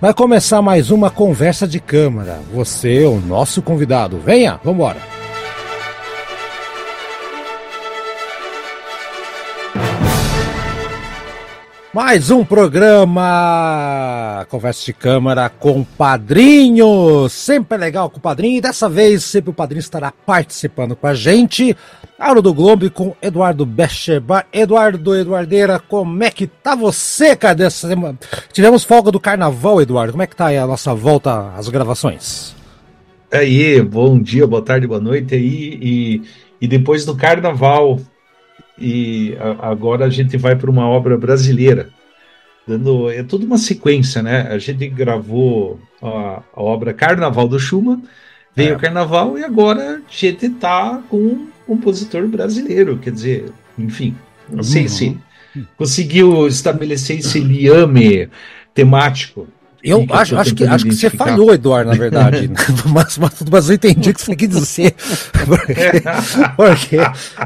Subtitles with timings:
[0.00, 2.38] Vai começar mais uma conversa de câmara.
[2.54, 4.20] Você, o nosso convidado.
[4.24, 5.17] Venha, vambora.
[11.98, 17.28] Mais um programa Conversa de Câmara com Padrinho.
[17.28, 18.58] Sempre é legal com o Padrinho.
[18.58, 21.76] E dessa vez, sempre o Padrinho estará participando com a gente.
[22.16, 24.46] Aula do Globo com Eduardo Becherbar.
[24.52, 28.16] Eduardo Eduardeira, como é que tá você, cadê essa semana?
[28.52, 30.12] Tivemos folga do Carnaval, Eduardo.
[30.12, 32.54] Como é que tá aí a nossa volta às gravações?
[33.32, 35.76] Aí, bom dia, boa tarde, boa noite aí.
[35.82, 36.22] E,
[36.60, 37.98] e depois do Carnaval,
[38.80, 41.88] e a, agora a gente vai para uma obra brasileira.
[42.66, 44.48] Dando, é tudo uma sequência, né?
[44.50, 48.02] A gente gravou a, a obra Carnaval do Schumann,
[48.54, 48.76] veio é.
[48.76, 52.98] o Carnaval e agora a gente está com um compositor brasileiro.
[52.98, 54.14] Quer dizer, enfim,
[54.50, 54.88] não sei uhum.
[54.88, 55.18] se
[55.76, 58.28] conseguiu estabelecer esse liame
[58.74, 59.48] temático
[59.82, 62.50] eu acho, acho, que, acho que você falhou, Eduardo, na verdade.
[62.92, 64.94] mas, mas, mas eu entendi o que você quis dizer.
[65.46, 65.74] Porque,
[66.56, 66.96] porque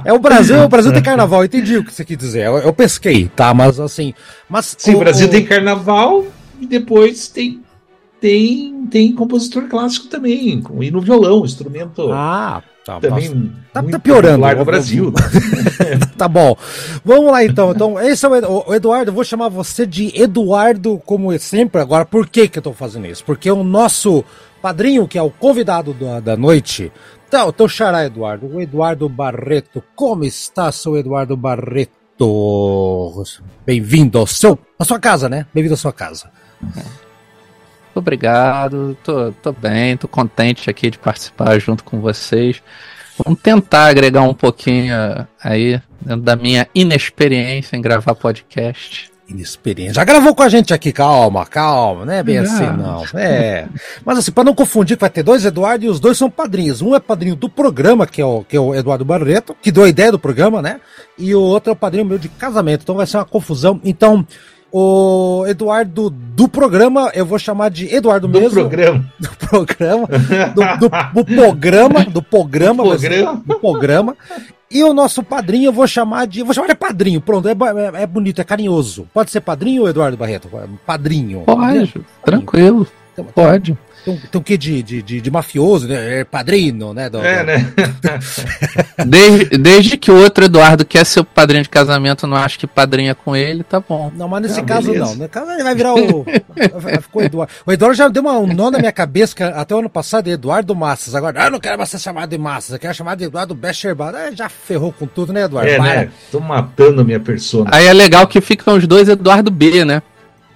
[0.04, 2.46] é o Brasil, o Brasil tem carnaval, eu entendi o que você quis dizer.
[2.46, 3.52] Eu, eu pesquei, tá?
[3.54, 4.14] Mas assim.
[4.48, 5.30] Mas, Sim, o, Brasil o...
[5.30, 6.26] tem carnaval
[6.60, 7.62] e depois tem
[8.20, 12.12] tem, tem compositor clássico também, e no violão, instrumento.
[12.12, 15.12] Ah, Tá, também tá, tá piorando no Brasil.
[16.18, 16.56] tá bom.
[17.04, 17.70] Vamos lá então.
[17.70, 19.10] Então, esse é o Eduardo.
[19.10, 21.80] Eu vou chamar você de Eduardo, como sempre.
[21.80, 23.24] Agora, por que, que eu tô fazendo isso?
[23.24, 24.24] Porque o nosso
[24.60, 26.90] padrinho, que é o convidado da, da noite,
[27.28, 29.82] então, o teu xará, Eduardo, o Eduardo Barreto.
[29.94, 31.92] Como está, seu Eduardo Barreto?
[33.64, 35.46] Bem-vindo ao seu, à sua casa, né?
[35.54, 36.30] Bem-vindo à sua casa.
[37.94, 42.62] Obrigado, tô, tô bem, tô contente aqui de participar junto com vocês.
[43.22, 44.94] Vamos tentar agregar um pouquinho
[45.42, 49.12] aí dentro da minha inexperiência em gravar podcast.
[49.28, 49.94] Inexperiência.
[49.94, 53.04] Já gravou com a gente aqui, calma, calma, não é bem assim, não.
[53.14, 53.66] É.
[54.04, 56.82] Mas assim, para não confundir, vai ter dois Eduardo e os dois são padrinhos.
[56.82, 59.84] Um é padrinho do programa, que é o, que é o Eduardo Barreto, que deu
[59.84, 60.80] a ideia do programa, né?
[61.16, 62.82] E o outro é o padrinho meu de casamento.
[62.82, 63.80] Então vai ser uma confusão.
[63.84, 64.26] Então,
[64.72, 68.60] o Eduardo do programa, eu vou chamar de Eduardo do mesmo.
[68.60, 69.04] Programa.
[69.20, 70.06] Do programa.
[70.06, 72.04] Do, do, do programa.
[72.06, 72.82] Do programa.
[72.82, 73.42] Do programa.
[73.44, 74.16] Do programa.
[74.70, 76.42] E o nosso padrinho eu vou chamar de.
[76.42, 79.06] vou chamar de padrinho, pronto, é, é, é, bonito, é carinhoso.
[79.12, 80.48] Pode ser padrinho, Eduardo Barreto?
[80.86, 81.42] Padrinho.
[81.44, 81.94] Pode,
[82.24, 82.86] tranquilo.
[83.12, 83.76] Então, pode.
[84.04, 86.20] Tem, tem o que de, de, de, de, mafioso, né?
[86.20, 87.08] É padrino, né?
[87.08, 87.72] Do, é, né?
[89.06, 92.66] desde, desde que o outro Eduardo quer ser o padrinho de casamento, não acho que
[92.66, 94.10] padrinha com ele, tá bom.
[94.16, 95.04] Não, mas nesse ah, caso beleza.
[95.04, 95.14] não.
[95.16, 96.24] Nesse caso ele vai virar o.
[97.00, 97.52] ficou Eduardo.
[97.64, 100.28] O Eduardo já deu uma, um nó na minha cabeça que até o ano passado
[100.28, 101.14] é Eduardo Massas.
[101.14, 103.54] Agora, ah, eu não quero mais ser chamado de Massas, eu quero chamar de Eduardo
[103.54, 104.14] Becherbar.
[104.14, 105.70] Ah, já ferrou com tudo, né, Eduardo?
[105.70, 106.10] É, né?
[106.30, 107.70] Tô matando minha persona.
[107.72, 110.02] Aí é legal que ficam os dois Eduardo B, né?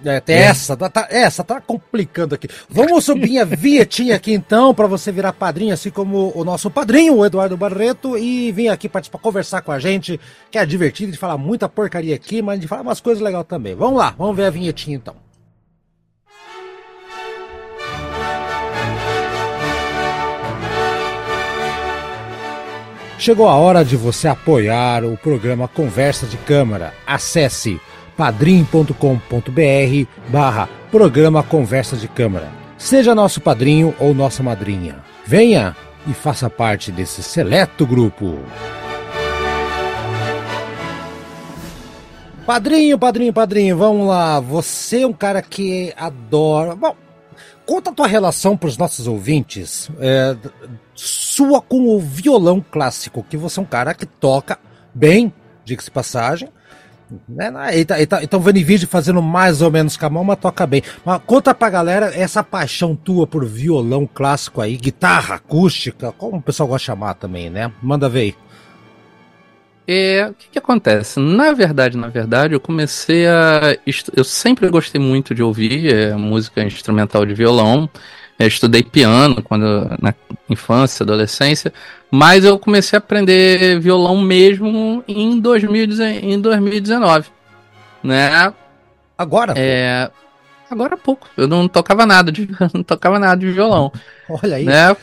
[0.08, 0.42] É, tem é.
[0.42, 2.48] essa, tá, tá, essa tá complicando aqui.
[2.68, 7.16] Vamos subir a vietinha aqui então, para você virar padrinho, assim como o nosso padrinho,
[7.16, 11.18] o Eduardo Barreto, e vir aqui participar, conversar com a gente, que é divertido de
[11.18, 13.74] falar muita porcaria aqui, mas de falar umas coisas legais também.
[13.74, 15.26] Vamos lá, vamos ver a vinhetinha então.
[23.18, 26.94] Chegou a hora de você apoiar o programa Conversa de Câmara.
[27.06, 27.80] Acesse
[28.16, 28.92] padrim.com.br
[30.28, 32.50] barra programa Conversa de Câmara.
[32.78, 34.96] Seja nosso padrinho ou nossa madrinha.
[35.24, 38.38] Venha e faça parte desse seleto grupo.
[42.46, 44.38] Padrinho, padrinho, padrinho, vamos lá.
[44.38, 46.76] Você é um cara que adora.
[46.76, 46.94] Bom,
[47.66, 49.90] conta a tua relação para os nossos ouvintes.
[49.98, 50.36] É,
[50.94, 54.58] sua com o violão clássico, que você é um cara que toca
[54.94, 55.34] bem,
[55.64, 56.48] diga-se passagem.
[57.28, 57.52] Né?
[58.22, 60.82] Então, vendo vídeo fazendo mais ou menos com a mão, mas toca bem.
[61.04, 66.42] Mas conta pra galera essa paixão tua por violão clássico aí, guitarra acústica, como o
[66.42, 67.72] pessoal gosta de chamar também, né?
[67.82, 68.34] Manda ver aí.
[69.88, 71.20] É, o que, que, acontece?
[71.20, 73.76] Na verdade, na verdade, eu comecei a.
[74.16, 77.88] Eu sempre gostei muito de ouvir é, música instrumental de violão.
[78.38, 79.64] Eu estudei piano quando
[80.00, 80.14] na
[80.48, 81.72] infância, adolescência,
[82.10, 87.28] mas eu comecei a aprender violão mesmo em, 2000, em 2019,
[88.02, 88.52] né?
[89.16, 89.54] Agora?
[89.56, 90.10] É,
[90.70, 91.28] agora há pouco.
[91.36, 93.90] Eu não tocava nada de não tocava nada de violão.
[94.28, 94.64] Olha aí.
[94.64, 94.94] Né?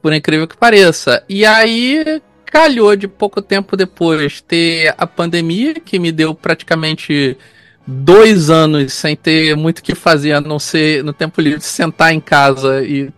[0.00, 1.24] Por incrível que pareça.
[1.28, 7.36] E aí calhou de pouco tempo depois ter a pandemia que me deu praticamente
[7.90, 12.12] dois anos sem ter muito o que fazer, a não ser no tempo livre sentar
[12.12, 13.10] em casa e.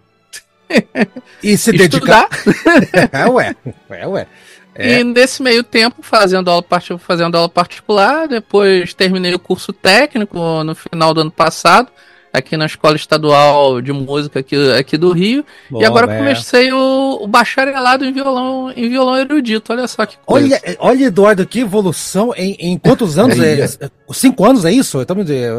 [1.42, 2.28] e se dedicar.
[3.12, 3.54] é, ué.
[3.90, 4.26] É, ué.
[4.74, 5.00] É.
[5.00, 6.64] E nesse meio tempo, fazendo aula,
[6.98, 11.88] fazendo aula particular, depois terminei o curso técnico no final do ano passado.
[12.32, 15.44] Aqui na Escola Estadual de Música aqui, aqui do Rio.
[15.70, 16.18] Boa, e agora né?
[16.18, 19.72] comecei o, o, bacharelado em violão, em violão erudito.
[19.72, 20.60] Olha só que coisa.
[20.64, 23.38] Olha, olha Eduardo, que evolução em, em quantos anos?
[23.38, 24.98] é, é, cinco anos, é isso?
[24.98, 25.06] Eu,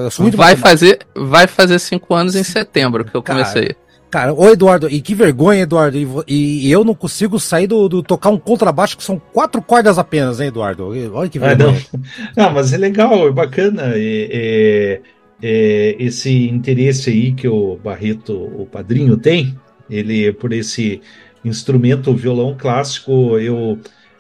[0.01, 3.67] eu sou muito vai fazer, vai fazer cinco anos em setembro que eu comecei.
[3.67, 3.83] Cara,
[4.13, 5.97] Cara, ô Eduardo, e que vergonha, Eduardo.
[6.27, 9.97] E, e eu não consigo sair do, do, tocar um contrabaixo que são quatro cordas
[9.97, 10.87] apenas, hein, Eduardo?
[11.15, 11.75] Olha que vergonha.
[11.91, 11.97] Ah,
[12.37, 12.45] não.
[12.45, 12.53] não.
[12.53, 13.93] mas é legal, é bacana.
[13.95, 15.01] É, é,
[15.45, 19.59] é, esse interesse aí que o Barreto, o padrinho, tem,
[19.89, 21.01] ele por esse
[21.43, 23.77] instrumento, o violão clássico, eu.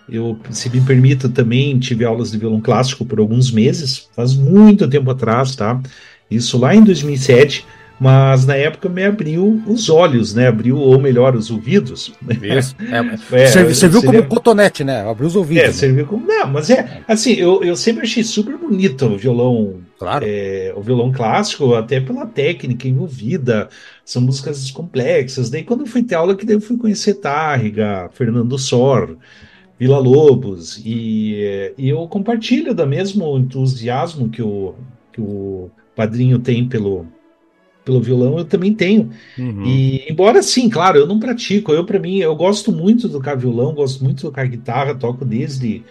[0.09, 4.85] Eu, se me permita, também tive aulas de violão clássico por alguns meses, faz muito
[4.85, 5.81] tempo atrás, tá?
[6.29, 7.65] Isso lá em 2007
[8.03, 10.47] mas na época me abriu os olhos, né?
[10.47, 12.11] Abriu, ou melhor, os ouvidos.
[12.41, 12.75] Isso.
[13.33, 14.27] É, é, serviu, serviu como seria...
[14.27, 15.09] cotonete, né?
[15.09, 15.63] Abriu os ouvidos.
[15.63, 15.73] É, né?
[15.73, 16.27] serviu como.
[16.27, 19.75] Não, mas é assim, eu, eu sempre achei super bonito o violão.
[20.03, 20.25] Claro.
[20.27, 23.69] É, o violão clássico, até pela técnica envolvida.
[24.05, 25.49] São músicas complexas.
[25.49, 29.17] Daí, quando eu fui ter aula, que daí eu fui conhecer Tárrega, Fernando Sor.
[29.79, 34.75] Vila Lobos, e, e eu compartilho da mesmo entusiasmo que o,
[35.11, 37.07] que o padrinho tem pelo,
[37.83, 39.09] pelo violão, eu também tenho.
[39.37, 39.65] Uhum.
[39.65, 41.73] E embora sim, claro, eu não pratico.
[41.73, 45.25] Eu para mim, eu gosto muito de tocar violão, gosto muito de tocar guitarra, toco
[45.25, 45.83] desde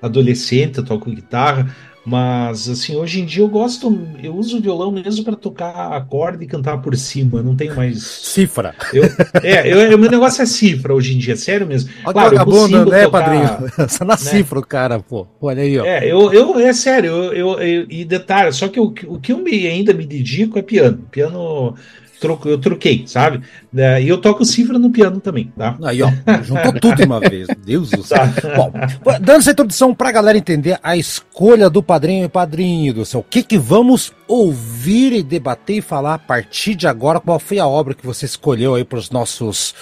[0.00, 1.74] adolescente, toco guitarra,
[2.04, 6.44] mas, assim, hoje em dia eu gosto, eu uso o violão mesmo para tocar acorde
[6.44, 8.02] e cantar por cima, não tenho mais.
[8.02, 8.74] Cifra.
[8.92, 9.04] Eu,
[9.42, 11.90] é, eu, meu negócio é cifra hoje em dia, sério mesmo.
[12.04, 13.88] Olha claro, eu consigo né, tocar, padrinho?
[13.88, 14.18] Só na né?
[14.18, 15.26] cifra o cara, pô.
[15.40, 15.84] Olha aí, ó.
[15.84, 19.32] É, eu, eu, é sério, eu, eu, eu e detalhe, só que o, o que
[19.32, 21.06] eu me, ainda me dedico é piano.
[21.10, 21.74] Piano
[22.20, 23.42] troco, eu troquei, sabe?
[23.74, 25.76] É, e eu toco cifra no piano também, tá?
[25.82, 26.10] Aí, ó,
[26.42, 27.48] juntou tudo de uma vez.
[27.64, 28.18] Deus do céu.
[28.18, 28.54] Tá.
[28.56, 28.72] Bom,
[29.20, 33.24] dando essa introdução pra galera entender a escolha do padrinho e padrinho do céu, o
[33.24, 37.18] que que vamos ouvir e debater e falar a partir de agora?
[37.18, 39.74] Qual foi a obra que você escolheu aí pros nossos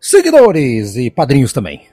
[0.00, 1.89] seguidores e padrinhos também?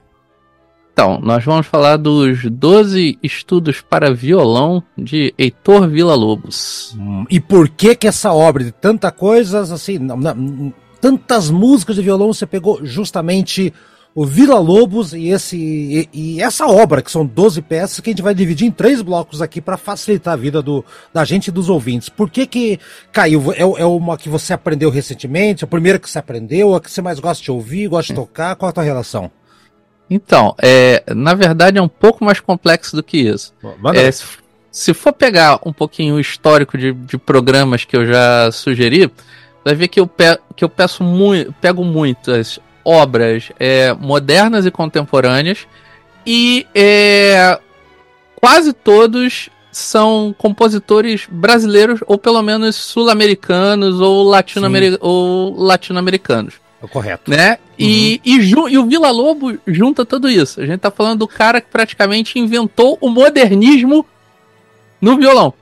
[0.97, 6.95] Então, nós vamos falar dos 12 estudos para violão de Heitor Villa-Lobos.
[6.97, 11.97] Hum, e por que que essa obra de tanta coisas, assim, não, não, tantas músicas
[11.97, 13.71] de violão, você pegou justamente
[14.15, 18.23] o Villa-Lobos e, esse, e, e, essa obra, que são 12 peças, que a gente
[18.23, 20.83] vai dividir em três blocos aqui para facilitar a vida do,
[21.13, 22.09] da gente e dos ouvintes.
[22.09, 22.79] Por que que
[23.11, 23.53] caiu?
[23.53, 25.63] É, é uma que você aprendeu recentemente?
[25.63, 26.73] A primeira que você aprendeu?
[26.73, 28.55] A que você mais gosta de ouvir, gosta de tocar?
[28.55, 29.29] Qual é a tua relação?
[30.09, 33.53] Então, é, na verdade é um pouco mais complexo do que isso.
[33.93, 34.25] É, se,
[34.71, 39.11] se, for pegar um pouquinho o histórico de, de, programas que eu já sugeri,
[39.65, 44.71] vai ver que eu, pe que eu peço mu pego muitas obras é, modernas e
[44.71, 45.67] contemporâneas
[46.25, 47.59] e é,
[48.35, 55.01] quase todos são compositores brasileiros ou pelo menos sul-americanos ou latino-americanos.
[56.53, 57.31] Latino correto.
[57.31, 57.51] Né?
[57.51, 57.57] Uhum.
[57.79, 60.61] E, e, e, o Vila Lobo junta tudo isso.
[60.61, 64.05] A gente tá falando do cara que praticamente inventou o modernismo
[65.01, 65.53] no violão.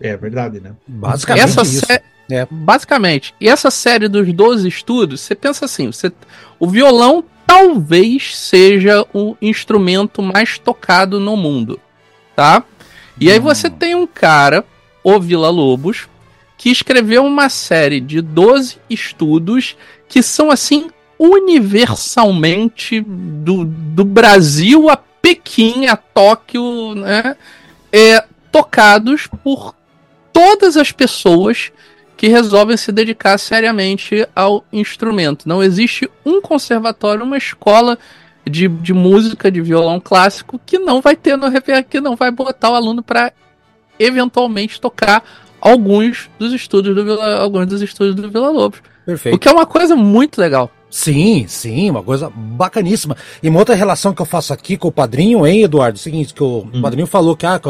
[0.00, 0.72] É verdade, né?
[0.86, 1.86] Basicamente essa isso.
[2.30, 2.46] É.
[2.50, 3.34] Basicamente.
[3.40, 6.12] E essa série dos 12 estudos, você pensa assim, você,
[6.58, 11.80] o violão talvez seja o instrumento mais tocado no mundo,
[12.36, 12.62] tá?
[13.18, 13.70] E aí você hum.
[13.70, 14.64] tem um cara,
[15.02, 16.06] o Vila Lobos,
[16.58, 19.76] que escreveu uma série de 12 estudos
[20.08, 27.36] que são assim universalmente do, do Brasil a Pequim, a Tóquio, né,
[27.92, 29.74] é, tocados por
[30.32, 31.72] todas as pessoas
[32.16, 35.48] que resolvem se dedicar seriamente ao instrumento.
[35.48, 37.96] Não existe um conservatório, uma escola
[38.44, 41.46] de, de música, de violão clássico, que não vai ter no
[41.88, 43.32] que não vai botar o aluno para
[43.98, 45.22] eventualmente tocar
[45.60, 48.80] alguns dos estudos do Vila, alguns dos estudos do Vila Lobos.
[49.04, 49.36] Perfeito.
[49.36, 50.70] O que é uma coisa muito legal.
[50.90, 53.16] Sim, sim, uma coisa bacaníssima.
[53.42, 55.96] E uma outra relação que eu faço aqui com o padrinho, hein, Eduardo?
[55.96, 56.80] É o seguinte, que o hum.
[56.80, 57.60] padrinho falou que ah,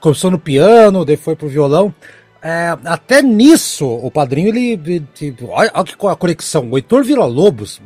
[0.00, 1.94] começou no piano, depois foi pro violão.
[2.42, 4.80] É, até nisso, o padrinho, ele.
[5.20, 6.68] ele olha, olha que a conexão.
[6.70, 7.80] O Heitor Vila Lobos,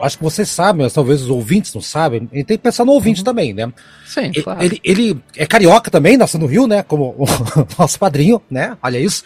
[0.00, 2.28] acho que vocês sabem, mas talvez os ouvintes não sabem.
[2.32, 3.24] Ele tem que pensar no ouvinte uhum.
[3.24, 3.72] também, né?
[4.06, 4.62] Sim, ele, claro.
[4.62, 6.82] Ele, ele é carioca também, nasceu no Rio, né?
[6.82, 7.26] Como o
[7.78, 8.76] nosso padrinho, né?
[8.82, 9.24] Olha isso.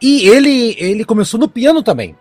[0.00, 2.16] E ele, ele começou no piano também.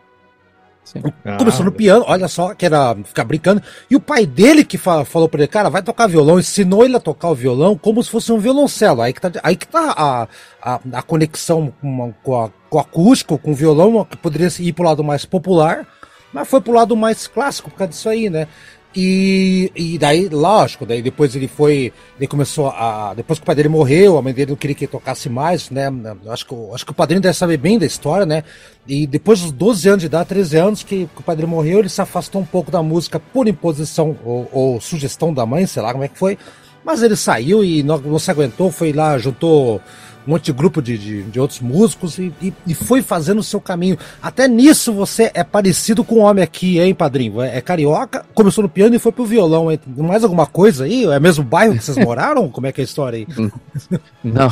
[0.83, 1.01] Sim.
[1.37, 3.63] Começou ah, no piano, olha só, que era ficar brincando.
[3.89, 6.95] E o pai dele que fa falou pra ele, cara, vai tocar violão, ensinou ele
[6.95, 9.01] a tocar o violão como se fosse um violoncelo.
[9.01, 10.27] Aí que tá, aí que tá a,
[10.61, 14.73] a, a conexão com, com, a, com o acústico, com o violão, que poderia ir
[14.73, 15.87] pro lado mais popular,
[16.33, 18.47] mas foi pro lado mais clássico por causa disso aí, né?
[18.95, 21.91] E, e daí, lógico, daí depois ele foi.
[22.17, 23.13] Ele começou a.
[23.15, 25.71] Depois que o pai dele morreu, a mãe dele não queria que ele tocasse mais,
[25.71, 25.87] né?
[26.27, 28.43] Acho que, acho que o padrinho deve saber bem da história, né?
[28.87, 31.89] E depois dos 12 anos de idade, 13 anos que, que o padrinho morreu, ele
[31.89, 35.91] se afastou um pouco da música por imposição ou, ou sugestão da mãe, sei lá
[35.91, 36.37] como é que foi.
[36.83, 39.81] Mas ele saiu e não, não se aguentou, foi lá, juntou
[40.27, 43.43] um monte de grupo de, de, de outros músicos e, e, e, foi fazendo o
[43.43, 43.97] seu caminho.
[44.21, 47.41] Até nisso você é parecido com o homem aqui, hein, padrinho?
[47.41, 49.71] É, é, carioca, começou no piano e foi pro violão.
[49.71, 49.79] Hein?
[49.97, 51.05] Mais alguma coisa aí?
[51.05, 52.49] É mesmo bairro que vocês moraram?
[52.49, 53.27] Como é que é a história aí?
[54.23, 54.49] Não.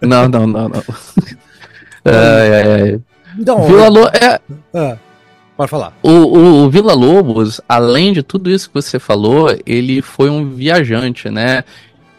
[0.00, 0.82] não, não, não, não.
[2.04, 3.00] É, é,
[3.38, 4.06] então, Vila Lo...
[4.08, 4.98] é...
[5.56, 5.96] Pode falar.
[6.02, 10.50] O, o, o Vila Lobos, além de tudo isso que você falou, ele foi um
[10.50, 11.64] viajante, né?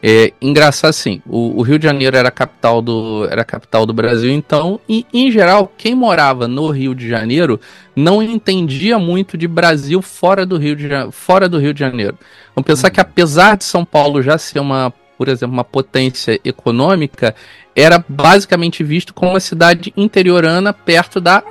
[0.01, 3.94] É engraçado assim, o, o, Rio de Janeiro era a capital do, era capital do
[3.94, 7.60] Brasil, então, e, em geral, quem morava no Rio de Janeiro
[7.96, 12.17] não entendia muito de Brasil fora do Rio de, fora do Rio de Janeiro.
[12.56, 12.94] Vamos pensar uhum.
[12.94, 17.36] que apesar de São Paulo já ser uma, por exemplo, uma potência econômica,
[17.75, 21.44] era basicamente visto como uma cidade interiorana perto da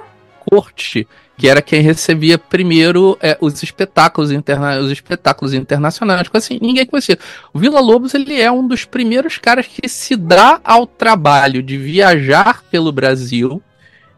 [0.48, 6.58] corte que era quem recebia primeiro é, os espetáculos interna os espetáculos internacionais, tipo assim,
[6.60, 7.18] ninguém conhecia.
[7.52, 11.76] O Vila Lobos ele é um dos primeiros caras que se dá ao trabalho de
[11.76, 13.62] viajar pelo Brasil,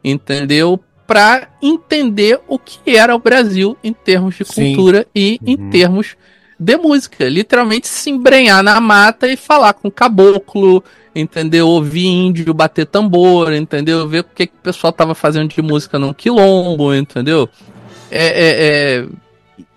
[0.03, 0.79] entendeu?
[1.07, 4.75] Para entender o que era o Brasil em termos de Sim.
[4.75, 5.49] cultura e uhum.
[5.49, 6.17] em termos
[6.59, 7.29] de música.
[7.29, 10.85] Literalmente se embrenhar na mata e falar com caboclo,
[11.19, 11.69] entendeu?
[11.69, 14.09] Ouvir índio bater tambor, entendeu?
[14.09, 17.49] Ver o que, que o pessoal tava fazendo de música no quilombo, entendeu?
[18.11, 19.07] É, é, é...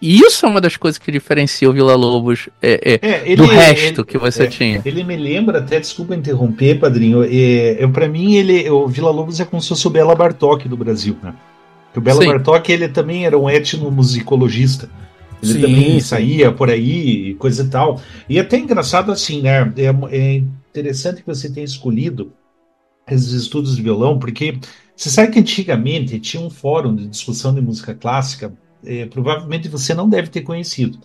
[0.02, 3.46] Isso é uma das coisas que diferencia o Vila Lobos é, é, é ele, do
[3.46, 4.82] resto ele, que você é, tinha.
[4.84, 7.24] Ele me lembra, até desculpa interromper, padrinho.
[7.24, 10.78] É, para mim, ele, o Vila Lobos é como se fosse o Bela Bartok do
[10.78, 11.34] Brasil, né?
[11.96, 12.28] o Bela Sim.
[12.28, 14.90] Bartok ele também era um etnomusicologista.
[15.42, 16.00] Ele sim, também sim.
[16.02, 18.02] saía por aí, coisa e tal.
[18.30, 19.74] E até engraçado assim, né?
[19.76, 22.32] É, é interessante que você tenha escolhido
[23.10, 24.58] esses estudos de violão, porque
[24.96, 28.54] você sabe que antigamente tinha um fórum de discussão de música clássica,
[28.86, 31.00] é, provavelmente você não deve ter conhecido,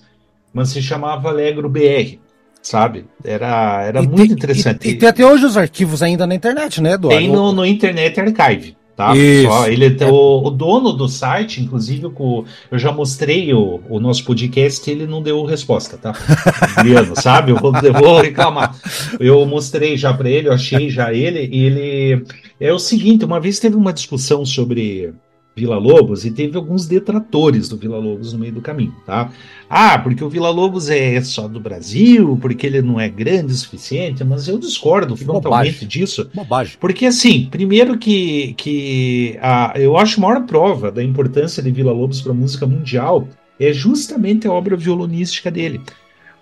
[0.53, 2.19] mas se chamava Alegro BR,
[2.63, 3.07] sabe?
[3.25, 4.87] Era, era e muito tem, interessante.
[4.87, 7.19] E, e, tem até hoje os arquivos ainda na internet, né, Eduardo?
[7.19, 9.13] Tem no, no Internet Archive tá?
[9.43, 10.07] Só, ele é.
[10.07, 15.07] o, o, dono do site, inclusive, com, eu já mostrei o, o nosso podcast, ele
[15.07, 16.15] não deu resposta, tá?
[16.77, 17.53] Adriano, sabe?
[17.53, 18.75] Eu vou, eu vou reclamar.
[19.21, 22.25] Eu mostrei já para ele, eu achei já ele, e ele
[22.59, 25.13] é o seguinte, uma vez teve uma discussão sobre
[25.57, 29.33] Vila Lobos e teve alguns detratores do Vila Lobos no meio do caminho, tá?
[29.71, 33.57] Ah, porque o Vila Lobos é só do Brasil, porque ele não é grande o
[33.57, 36.31] suficiente, mas eu discordo frontalmente disso.
[36.35, 36.77] Bobagem.
[36.79, 41.93] Porque assim, primeiro que, que a, eu acho a maior prova da importância de Vila
[41.93, 43.27] Lobos para a música mundial
[43.59, 45.81] é justamente a obra violonística dele.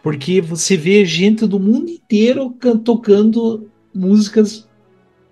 [0.03, 2.53] Porque você vê gente do mundo inteiro
[2.85, 4.69] tocando músicas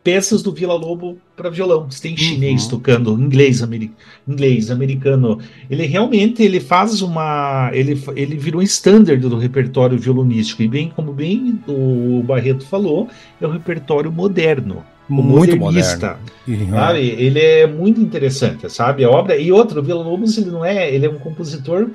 [0.02, 1.86] peças do Vila Lobo para violão.
[1.88, 2.70] Você tem chinês uhum.
[2.70, 3.92] tocando, inglês, ameri
[4.26, 5.38] inglês, americano.
[5.70, 10.92] Ele realmente ele faz uma, ele, ele virou um standard do repertório violonístico e bem
[10.94, 13.08] como bem o Barreto falou,
[13.40, 14.84] é um repertório moderno.
[15.08, 16.18] Muito modernista,
[16.48, 16.70] uhum.
[16.70, 17.00] sabe?
[17.00, 19.04] Ele é muito interessante, sabe?
[19.04, 21.90] A obra e outro, o Vila Lobos ele não é, ele é um compositor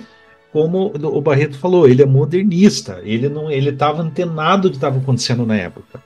[0.52, 3.00] como o Barreto falou, ele é modernista.
[3.04, 6.02] Ele não, ele estava antenado do que estava acontecendo na época.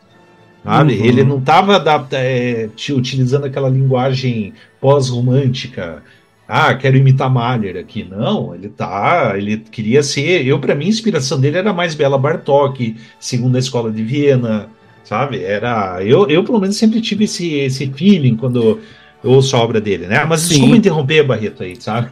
[0.63, 0.94] Sabe?
[0.96, 1.06] Uhum.
[1.06, 6.03] Ele não estava é, utilizando aquela linguagem pós-romântica.
[6.48, 8.03] Ah, quero imitar Mahler aqui.
[8.03, 9.34] Não, ele tá.
[9.38, 10.46] Ele queria ser.
[10.46, 14.70] Eu, para mim, a inspiração dele era mais Bela Bartok, segundo a escola de Viena,
[15.03, 15.41] sabe?
[15.41, 16.03] Era.
[16.03, 18.80] Eu, eu pelo menos, sempre tive esse, esse feeling quando
[19.23, 20.25] eu ouço a obra dele, né?
[20.27, 20.49] Mas Sim.
[20.49, 22.09] desculpa interromper, Barreto, aí, sabe?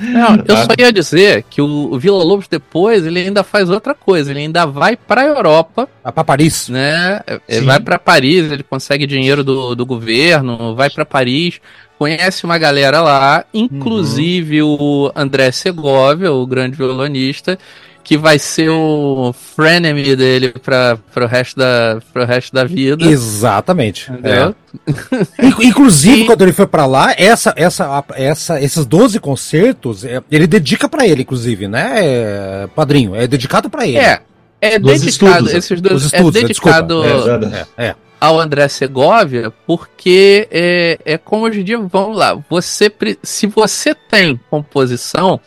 [0.00, 4.30] Não, eu só ia dizer que o, Vila Lobos depois, ele ainda faz outra coisa,
[4.30, 5.88] ele ainda vai pra Europa.
[6.02, 6.68] Vai pra Paris.
[6.68, 7.20] Né?
[7.48, 11.60] Ele vai para Paris, ele consegue dinheiro do, do governo, vai para Paris,
[11.98, 14.76] conhece uma galera lá, inclusive uhum.
[14.80, 17.56] o André Segovia, o grande violonista,
[18.04, 23.04] que vai ser o frenemy dele para o resto da pro resto da vida.
[23.04, 24.10] Exatamente.
[24.22, 24.52] É.
[25.62, 26.26] Inclusive, e...
[26.26, 31.06] quando ele foi para lá, essa, essa, essa, esses 12 concertos, é, ele dedica para
[31.06, 33.14] ele, inclusive, né, padrinho?
[33.14, 33.98] É dedicado para ele.
[33.98, 34.20] É.
[34.60, 40.46] É dedicado, estudos, esses dois, é estudos, é dedicado é, é, ao André Segovia, porque
[40.52, 42.88] é, é como hoje em dia, vamos lá, você,
[43.24, 45.40] se você tem composição,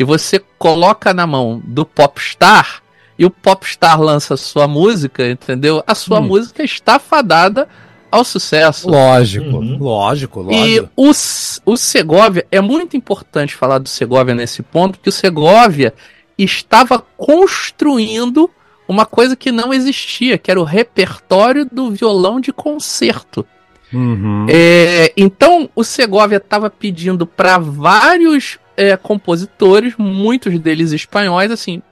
[0.00, 2.82] e você coloca na mão do popstar
[3.18, 5.84] e o popstar lança sua música, entendeu?
[5.86, 6.28] A sua hum.
[6.28, 7.68] música está fadada
[8.10, 8.88] ao sucesso.
[8.88, 9.76] Lógico, uhum.
[9.78, 10.66] lógico, lógico.
[10.66, 15.92] E o, o Segovia, é muito importante falar do Segovia nesse ponto, porque o Segovia
[16.38, 18.50] estava construindo
[18.88, 23.46] uma coisa que não existia, que era o repertório do violão de concerto.
[23.92, 24.46] Uhum.
[24.48, 31.82] É, então o Segovia estava pedindo para vários é, compositores, muitos deles espanhóis, assim,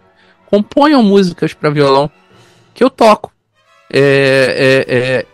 [0.46, 2.10] componham músicas para violão
[2.72, 3.30] que eu toco.
[3.92, 5.26] É, é, é,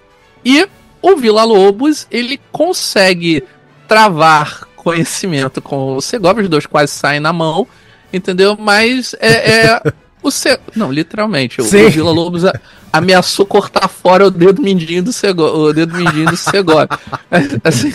[0.45, 0.67] e
[1.01, 3.45] o Vila Lobos ele consegue
[3.87, 7.69] travar conhecimento com o Segovia, os dois quase saem na mão,
[8.13, 8.57] entendeu?
[8.59, 9.81] Mas é, é
[10.23, 10.59] o Se...
[10.75, 11.61] Não, literalmente.
[11.61, 12.43] O, o Vila Lobos
[12.95, 15.53] ameaçou cortar fora o dedo mindinho do Segovia.
[15.53, 16.89] O dedo mindinho do Segovia.
[17.65, 17.91] assim...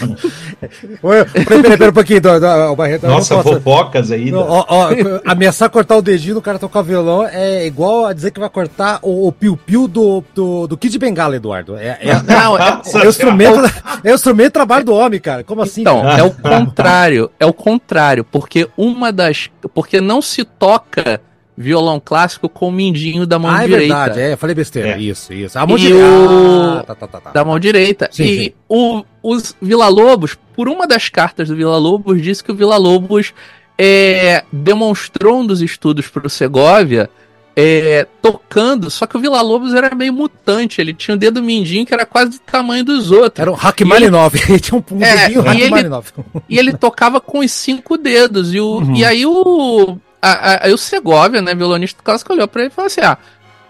[1.02, 3.08] Peraí, peraí, um pouquinho, do, do, Barreto.
[3.08, 4.30] Nossa, fofocas aí.
[4.30, 4.90] Não, ó, ó,
[5.26, 9.00] ameaçar cortar o dedinho do cara tocar violão é igual a dizer que vai cortar
[9.02, 11.78] o piu-piu do, do, do Kid Bengala, Eduardo.
[11.78, 13.60] É, é, não, é, é, o instrumento,
[14.04, 15.46] é o instrumento de trabalho do homem, cara.
[15.46, 15.82] Como assim?
[15.82, 16.20] Então, cara?
[16.20, 17.32] é o contrário.
[17.40, 18.26] É o contrário.
[18.26, 19.50] Porque uma das.
[19.74, 21.22] Porque não se toca
[21.62, 23.94] violão clássico com o mindinho da mão ah, é direita.
[23.94, 24.90] Ah, é verdade, é, falei besteira.
[24.92, 25.00] É.
[25.00, 25.60] Isso, isso.
[25.60, 26.06] A mão direita.
[26.06, 26.80] O...
[26.80, 28.08] Ah, tá, tá, tá, tá, da mão direita.
[28.14, 28.54] Sim, e sim.
[28.70, 32.78] O, os Vila Lobos, por uma das cartas do Vila Lobos, disse que o Vila
[32.78, 33.34] Lobos
[33.78, 37.10] é, demonstrou um dos estudos para o Segovia
[37.58, 41.44] é, tocando, só que o Vila Lobos era meio mutante, ele tinha o um dedo
[41.44, 43.38] mindinho que era quase do tamanho dos outros.
[43.42, 46.08] Era um Rachmaninov, ele, ele tinha um, um é, dedinho Rachmaninov.
[46.48, 48.96] E ele tocava com os cinco dedos, e, o, uhum.
[48.96, 53.02] e aí o, Aí o Segovia, né, violonista clássico, olhou pra ele e falou assim:
[53.02, 53.18] ah,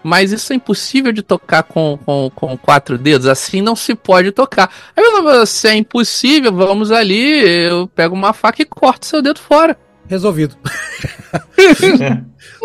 [0.02, 4.32] mas isso é impossível de tocar com, com, com quatro dedos, assim não se pode
[4.32, 4.70] tocar.
[4.96, 9.22] Aí eu falei, se é impossível, vamos ali, eu pego uma faca e corto seu
[9.22, 9.76] dedo fora.
[10.08, 10.56] Resolvido.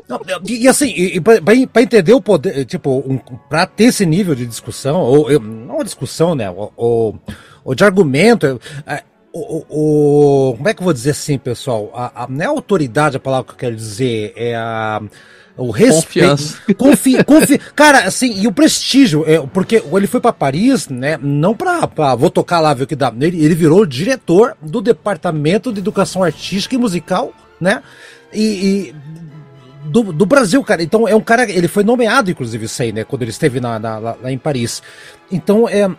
[0.09, 4.47] não, e assim, e, para entender o poder, tipo, um, para ter esse nível de
[4.47, 7.19] discussão, ou não discussão, né, ou,
[7.63, 9.03] ou de argumento, é,
[9.37, 11.91] o, o, como é que eu vou dizer assim, pessoal?
[11.93, 15.01] A, a, não é a autoridade a palavra que eu quero dizer, é a
[15.57, 20.89] o respeito, confi, confi, cara, assim, e o prestígio, é, porque ele foi para Paris,
[20.89, 24.81] né, não para vou tocar lá ver o que dá, ele, ele virou diretor do
[24.81, 27.81] departamento de educação artística e musical, né,
[28.33, 28.95] e, e
[29.85, 30.83] do, do, Brasil, cara.
[30.83, 33.79] Então é um cara, ele foi nomeado, inclusive, isso aí, né, quando ele esteve na,
[33.79, 34.81] na, lá em Paris.
[35.31, 35.89] Então é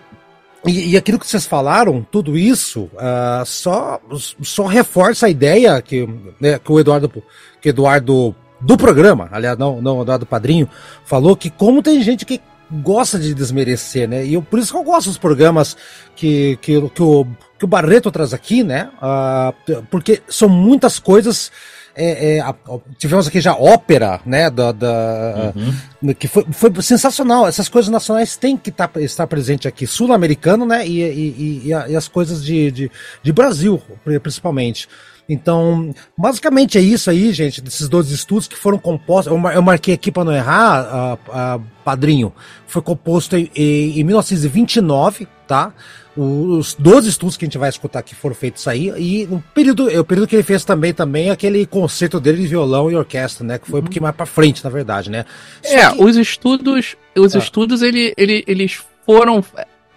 [0.67, 4.01] e, e, aquilo que vocês falaram, tudo isso, uh, só,
[4.43, 6.09] só reforça a ideia que,
[6.41, 7.11] né, que o Eduardo,
[7.61, 10.69] que Eduardo do programa, aliás, não, não, Eduardo Padrinho,
[11.05, 14.25] falou que como tem gente que gosta de desmerecer, né?
[14.25, 15.77] E eu, por isso que eu gosto dos programas
[16.17, 17.27] que, que, que, o,
[17.59, 18.91] que o Barreto traz aqui, né?
[18.97, 21.53] Uh, porque são muitas coisas
[21.97, 22.55] é, é, a,
[22.99, 24.51] tivemos aqui já ópera, né?
[24.51, 25.53] Da, da
[26.03, 26.15] uhum.
[26.15, 27.49] que foi, foi sensacional.
[27.49, 30.87] Essas coisas nacionais têm que tá, estar presente aqui, sul-americano, né?
[30.87, 32.91] E, e, e, e, as coisas de, de,
[33.23, 33.81] de Brasil,
[34.23, 34.89] principalmente.
[35.29, 39.33] Então, basicamente é isso aí, gente, desses dois estudos que foram compostos.
[39.33, 42.33] Eu, marquei aqui para não errar, a, padrinho.
[42.67, 45.73] Foi composto em, em 1929, tá?
[46.17, 49.91] Os 12 estudos que a gente vai escutar aqui foram feitos aí, e no período,
[49.91, 53.45] é o período que ele fez também, também aquele conceito dele de violão e orquestra,
[53.45, 53.59] né?
[53.59, 55.27] Que foi um pouquinho mais para frente, na verdade, né?
[55.63, 56.03] Só é, que...
[56.03, 57.39] os estudos, os ah.
[57.39, 59.45] estudos ele, ele, eles foram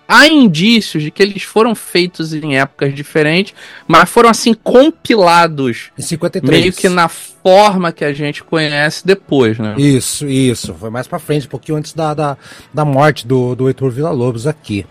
[0.10, 3.54] há indícios de que eles foram feitos em épocas diferentes,
[3.88, 6.60] mas foram assim compilados em 53.
[6.60, 9.76] meio que na forma que a gente conhece depois, né?
[9.78, 10.74] Isso, isso.
[10.74, 12.38] Foi mais para frente, um pouquinho antes da, da,
[12.74, 14.84] da morte do, do Heitor Villa-Lobos aqui.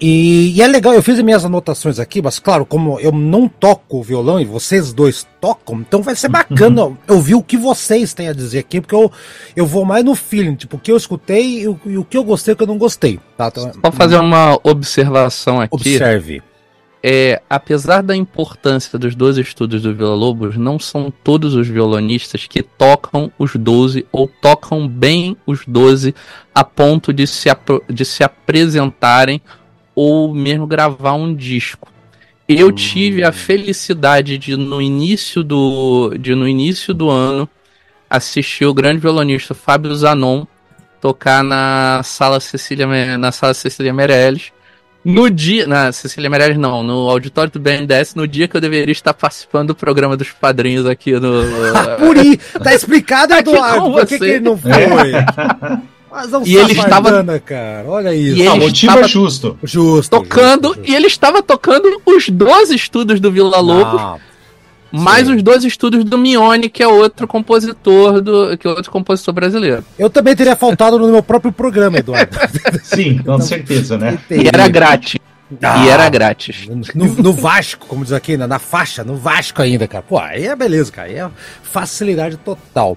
[0.00, 4.02] E, e, é legal, eu fiz minhas anotações aqui, mas claro, como eu não toco
[4.02, 6.96] violão e vocês dois tocam, então vai ser bacana uhum.
[7.08, 9.10] ouvir o que vocês têm a dizer aqui, porque eu,
[9.54, 12.16] eu vou mais no feeling, tipo, o que eu escutei e o, e o que
[12.16, 13.20] eu gostei e o que eu não gostei.
[13.36, 13.48] Tá?
[13.48, 15.74] Então, Só fazer uma observação aqui.
[15.74, 16.42] Observe.
[17.06, 22.46] É, apesar da importância dos 12 estudos do Vila Lobos, não são todos os violonistas
[22.46, 26.14] que tocam os 12 ou tocam bem os 12
[26.54, 27.50] a ponto de se,
[27.90, 29.42] de se apresentarem
[29.94, 31.88] ou mesmo gravar um disco.
[32.48, 32.72] Eu hum.
[32.72, 37.48] tive a felicidade de no início do de no início do ano
[38.08, 40.46] assistir o grande violonista Fábio Zanon
[41.00, 44.52] tocar na sala Cecília na sala Cecília Meirelles.
[45.04, 48.90] No dia, na Cecília Meirelles não, no auditório do BNDES, no dia que eu deveria
[48.90, 51.42] estar participando do programa dos padrinhos aqui no.
[52.00, 54.70] Por aí, tá explicado, Eduardo, por que, que ele não foi?
[56.14, 57.88] Mas não e ele estava cara.
[57.88, 58.36] Olha isso.
[58.36, 59.58] E ele ah, motivo estava é justo.
[59.64, 60.10] Justo.
[60.10, 60.92] Tocando justo, justo.
[60.92, 64.20] e ele estava tocando os 12 estudos do Vila Lobos.
[64.92, 69.34] mais os dois estudos do Mione, que é outro compositor do que é outro compositor
[69.34, 69.84] brasileiro.
[69.98, 72.38] Eu também teria faltado no meu próprio programa, Eduardo.
[72.84, 74.16] Sim, com certeza, né?
[74.30, 75.16] E era grátis.
[75.60, 76.68] Ah, e era grátis.
[76.94, 80.02] No, no, Vasco, como diz aqui, na, na, faixa, no Vasco ainda, cara.
[80.02, 81.08] Pô, aí é beleza, cara.
[81.08, 81.28] Aí é
[81.62, 82.96] facilidade total.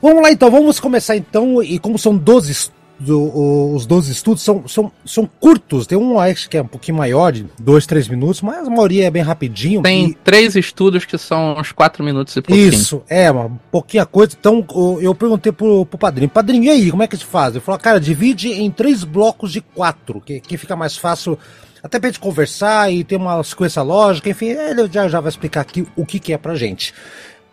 [0.00, 1.62] Vamos lá então, vamos começar então.
[1.62, 5.86] E como são 12 do, os 12 estudos são, são, são curtos.
[5.86, 9.06] Tem um acho que é um pouquinho maior, de 2, 3 minutos, mas a maioria
[9.06, 9.82] é bem rapidinho.
[9.82, 10.14] Tem e...
[10.14, 12.68] três estudos que são uns 4 minutos e pouquinho.
[12.68, 14.36] Isso, é, uma pouquinha coisa.
[14.38, 14.64] Então
[15.00, 17.54] eu perguntei pro, pro padrinho, padrinho, e aí, como é que se faz?
[17.54, 21.38] Ele falou, cara, divide em três blocos de quatro, que, que fica mais fácil
[21.82, 25.62] até pra gente conversar e ter uma sequência lógica, enfim, ele já, já vai explicar
[25.62, 26.92] aqui o que, que é pra gente.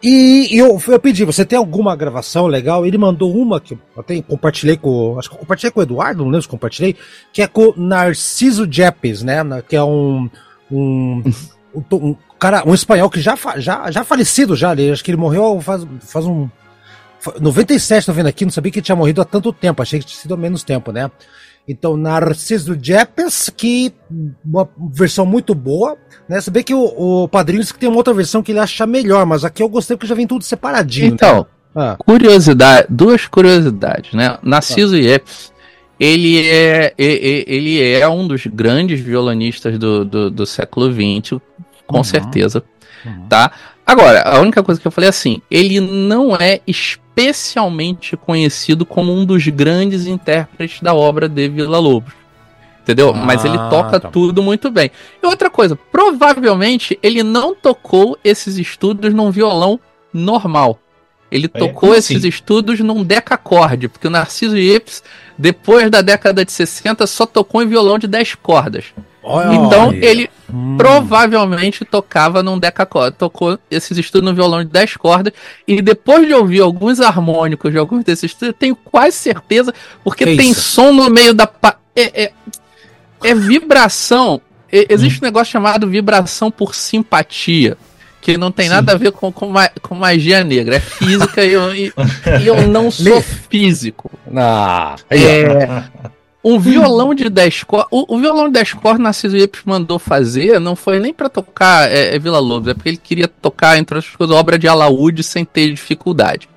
[0.02, 2.86] E eu, eu pedi, você tem alguma gravação legal?
[2.86, 5.18] Ele mandou uma que eu até compartilhei com.
[5.18, 6.96] Acho que eu compartilhei com o Eduardo, não lembro se compartilhei,
[7.34, 9.40] que é com Narciso Jepes, né?
[9.68, 10.30] Que é um.
[10.72, 11.24] Um,
[11.74, 15.18] um, um cara, um espanhol que já, já, já falecido já, ele, acho que ele
[15.18, 16.48] morreu faz, faz um.
[17.40, 20.06] 97, tô vendo aqui, não sabia que ele tinha morrido há tanto tempo, achei que
[20.06, 21.10] tinha sido há menos tempo, né?
[21.68, 23.94] Então, Narciso Jepes, que
[24.46, 25.98] uma versão muito boa,
[26.30, 26.40] né?
[26.40, 29.26] Você vê que o, o Padrinho que tem uma outra versão que ele acha melhor,
[29.26, 31.14] mas aqui eu gostei porque já vem tudo separadinho.
[31.14, 31.46] Então, né?
[31.76, 31.98] ah.
[31.98, 34.38] curiosidade, duas curiosidades, né?
[34.42, 35.02] Narciso ah.
[35.02, 35.52] Jepes,
[36.00, 41.42] ele é, ele é um dos grandes violonistas do, do, do século XX,
[41.86, 42.04] com uhum.
[42.04, 42.64] certeza,
[43.06, 43.28] uhum.
[43.28, 43.52] tá?
[43.88, 49.14] Agora, a única coisa que eu falei é assim, ele não é especialmente conhecido como
[49.14, 52.14] um dos grandes intérpretes da obra de Vila Lobos.
[52.82, 53.14] Entendeu?
[53.16, 54.10] Ah, Mas ele toca tá.
[54.10, 54.92] tudo muito bem.
[55.24, 59.80] E outra coisa, provavelmente ele não tocou esses estudos num violão
[60.14, 60.78] normal.
[61.32, 62.28] Ele é, tocou esses assim?
[62.28, 65.02] estudos num decacorde, porque o Narciso Yepes,
[65.38, 68.86] depois da década de 60, só tocou em violão de 10 cordas.
[69.24, 70.06] Olha, então olha.
[70.06, 70.78] ele hum.
[70.78, 75.34] provavelmente tocava num decacorde, tocou esses estudos no violão de 10 cordas
[75.68, 80.26] e depois de ouvir alguns harmônicos de alguns desses estudos, eu tenho quase certeza, porque
[80.26, 80.62] que tem isso?
[80.62, 81.50] som no meio da
[81.96, 82.32] é, é,
[83.24, 84.42] é vibração.
[84.72, 85.24] É, existe hum.
[85.24, 87.78] um negócio chamado vibração por simpatia
[88.20, 88.74] que não tem Sim.
[88.74, 91.94] nada a ver com, com, com, magia negra, é física e, eu, e,
[92.42, 94.12] e eu não sou físico.
[94.36, 95.84] Ah, é,
[96.48, 97.88] um violão de 10 cordas.
[97.92, 101.92] O, o, violão de 10 cordas Narciso Yepes mandou fazer não foi nem para tocar
[101.92, 105.24] é, é, Vila Lobos, é porque ele queria tocar, entre outras coisas, obra de alaúde
[105.24, 106.48] sem ter dificuldade.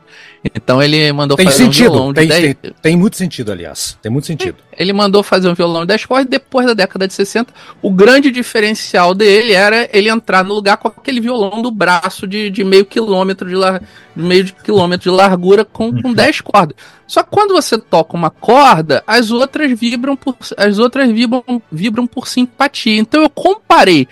[0.43, 2.43] Então ele mandou tem fazer sentido, um violão de tem, 10...
[2.43, 3.99] tem, tem, muito sentido, aliás.
[4.01, 4.57] Tem muito sentido.
[4.73, 7.53] Ele mandou fazer um violão de 10 cordas depois da década de 60.
[7.83, 12.49] O grande diferencial dele era ele entrar no lugar com aquele violão do braço de,
[12.49, 13.83] de meio quilômetro de, lar...
[14.17, 16.43] meio de quilômetro de largura com, com 10 uhum.
[16.45, 16.77] cordas.
[17.07, 22.07] Só que quando você toca uma corda, as outras vibram por, as outras vibram, vibram
[22.07, 22.99] por simpatia.
[22.99, 24.09] Então eu comparei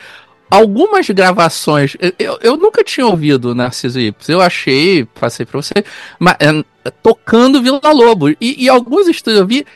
[0.50, 1.96] algumas gravações.
[2.18, 4.28] Eu, eu nunca tinha ouvido Narciso Ips.
[4.28, 5.74] Eu achei, passei pra você,
[6.18, 8.30] mas, é, tocando Vila Lobo.
[8.30, 9.66] E, e, alguns estúdios eu vi.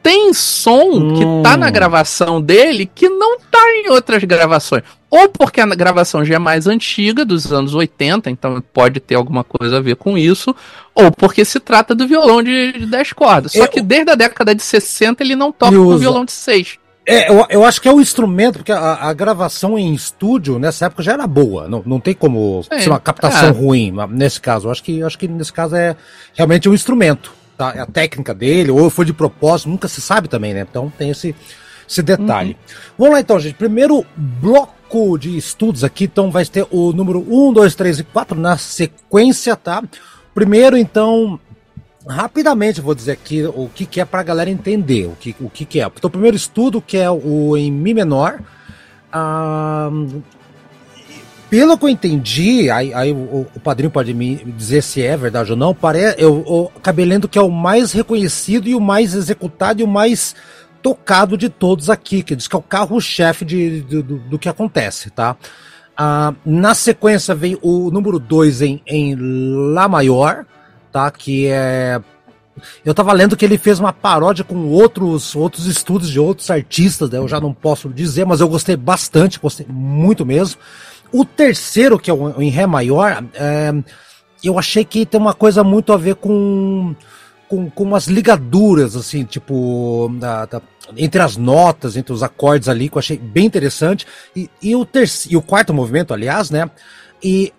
[0.00, 1.14] Tem som hum.
[1.14, 4.84] que tá na gravação dele que não tá em outras gravações.
[5.10, 9.42] Ou porque a gravação já é mais antiga, dos anos 80, então pode ter alguma
[9.42, 10.54] coisa a ver com isso.
[10.94, 13.52] Ou porque se trata do violão de, de 10 cordas.
[13.52, 13.68] Só eu...
[13.68, 16.78] que desde a década de 60 ele não toca com violão de 6.
[17.10, 20.84] É, eu, eu, acho que é o instrumento, porque a, a, gravação em estúdio nessa
[20.86, 21.66] época já era boa.
[21.66, 23.50] Não, não tem como Sim, ser uma captação é.
[23.50, 24.68] ruim nesse caso.
[24.68, 25.96] Eu acho que, eu acho que nesse caso é
[26.34, 27.32] realmente um instrumento.
[27.56, 27.72] Tá?
[27.74, 30.66] É a técnica dele, ou foi de propósito, nunca se sabe também, né?
[30.68, 31.34] Então tem esse,
[31.88, 32.50] esse detalhe.
[32.50, 32.84] Uhum.
[32.98, 33.54] Vamos lá então, gente.
[33.54, 38.38] Primeiro bloco de estudos aqui, então vai ter o número 1, 2, 3 e 4
[38.38, 39.82] na sequência, tá?
[40.34, 41.40] Primeiro, então,
[42.06, 45.50] rapidamente vou dizer aqui o que, que é para a galera entender o que, o
[45.50, 45.86] que, que é.
[45.86, 48.40] Então, o primeiro estudo, que é o em Mi menor,
[49.12, 49.90] ah,
[51.50, 55.50] pelo que eu entendi, aí, aí o, o, padrinho pode me dizer se é verdade
[55.50, 59.14] ou não, pare, eu, eu acabei lendo que é o mais reconhecido e o mais
[59.14, 60.36] executado e o mais
[60.82, 64.48] tocado de todos aqui, que diz que é o carro-chefe de, de, do, do que
[64.48, 65.36] acontece, tá?
[65.96, 69.16] Ah, na sequência vem o número 2 em, em
[69.72, 70.44] Lá maior,
[70.92, 71.10] tá?
[71.10, 72.00] Que é
[72.84, 77.10] eu tava lendo que ele fez uma paródia com outros outros estudos de outros artistas,
[77.10, 77.18] né?
[77.18, 80.60] eu já não posso dizer, mas eu gostei bastante, gostei muito mesmo.
[81.12, 83.72] O terceiro, que é o em Ré maior, é,
[84.44, 86.94] eu achei que tem uma coisa muito a ver com,
[87.48, 90.60] com, com umas ligaduras, assim, tipo, da, da,
[90.96, 94.06] entre as notas, entre os acordes ali, que eu achei bem interessante.
[94.36, 96.70] E, e, o, terceiro, e o quarto movimento, aliás, né?
[97.22, 97.52] E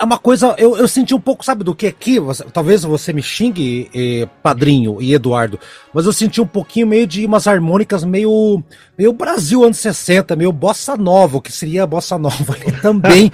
[0.00, 2.18] é uma coisa, eu, eu senti um pouco, sabe do que aqui?
[2.18, 5.60] Você, talvez você me xingue, eh, padrinho e Eduardo,
[5.92, 8.64] mas eu senti um pouquinho meio de umas harmônicas meio,
[8.96, 13.30] meio Brasil anos 60, meio bossa nova, o que seria bossa nova ali também.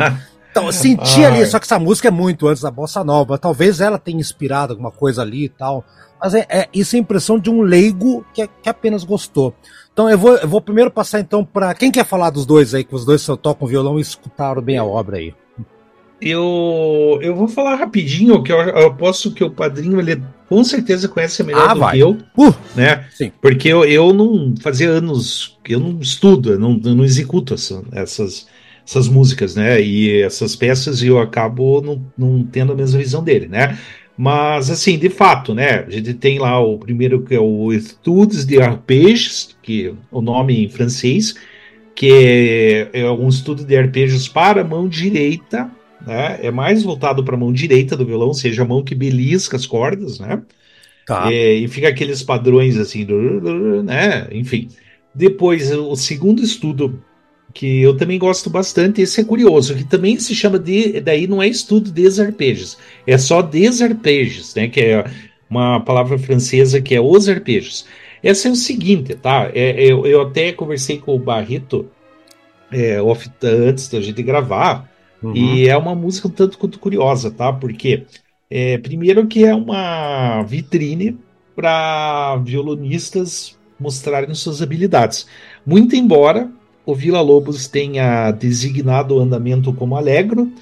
[0.50, 3.36] Então, eu senti ali, só que essa música é muito antes da Bossa Nova.
[3.36, 5.84] Talvez ela tenha inspirado alguma coisa ali e tal.
[6.18, 9.54] Mas é, é isso é a impressão de um leigo que, que apenas gostou.
[9.92, 12.84] Então eu vou, eu vou primeiro passar então para quem quer falar dos dois aí,
[12.84, 15.34] que os dois tocam violão e escutaram bem a obra aí.
[16.20, 21.08] Eu, eu vou falar rapidinho, que eu, eu posso que o padrinho ele com certeza
[21.08, 21.96] conhece melhor Ah, do vai.
[21.96, 23.04] que eu, Uh, né?
[23.10, 23.30] Sim.
[23.42, 27.52] Porque eu, eu não fazia anos que eu não estudo, eu não, eu não executo
[27.54, 28.46] essa- essas,
[28.86, 29.80] essas músicas, né?
[29.82, 33.76] E essas peças e eu acabo não, não tendo a mesma visão dele, né?
[34.16, 35.80] Mas assim, de fato, né?
[35.86, 40.64] A gente tem lá o primeiro que é o Etudes de Arpejos, que o nome
[40.64, 41.34] em francês,
[41.94, 45.70] que é, é um estudo de arpejos para a mão direita,
[46.06, 46.38] né?
[46.42, 49.56] É mais voltado para a mão direita do violão, ou seja, a mão que belisca
[49.56, 50.42] as cordas, né?
[51.04, 51.28] tá.
[51.30, 53.06] É, e fica aqueles padrões assim,
[53.84, 54.28] né?
[54.32, 54.68] Enfim.
[55.14, 57.02] Depois, o segundo estudo
[57.54, 61.42] que eu também gosto bastante, esse é curioso, que também se chama de, daí não
[61.42, 64.68] é estudo des arpejos, é só des arpejos, né?
[64.68, 65.04] Que é
[65.48, 67.86] uma palavra francesa que é os arpejos.
[68.22, 69.50] Essa é o seguinte, tá?
[69.54, 71.90] É, eu, eu até conversei com o Barreto
[72.70, 74.90] é, off- antes da gente gravar,
[75.22, 75.34] Uhum.
[75.34, 77.52] e é uma música um tanto quanto curiosa, tá?
[77.52, 78.04] Porque,
[78.50, 81.18] é, primeiro, que é uma vitrine
[81.54, 85.26] para violonistas mostrarem suas habilidades.
[85.64, 86.50] Muito embora
[86.84, 90.52] o Vila Lobos tenha designado o andamento como alegro,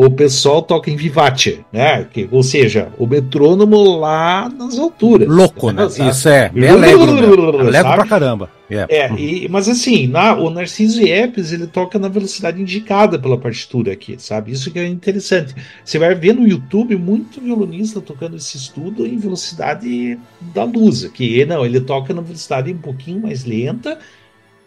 [0.00, 2.04] o pessoal toca em vivace, né?
[2.04, 5.26] Que, ou seja, o metrônomo lá nas alturas.
[5.26, 5.88] Louco, né?
[5.90, 6.10] Sabe?
[6.10, 7.04] Isso é, bem alegre.
[7.04, 7.26] Né?
[7.66, 8.48] Alegre pra caramba.
[8.70, 8.86] É.
[8.88, 13.92] É, e- mas assim, na- o Narciso Yepes, ele toca na velocidade indicada pela partitura
[13.92, 14.52] aqui, sabe?
[14.52, 15.52] Isso que é interessante.
[15.84, 20.16] Você vai ver no YouTube muito violonista tocando esse estudo em velocidade
[20.54, 21.40] da luz aqui.
[21.40, 23.98] E Não, ele toca na velocidade um pouquinho mais lenta,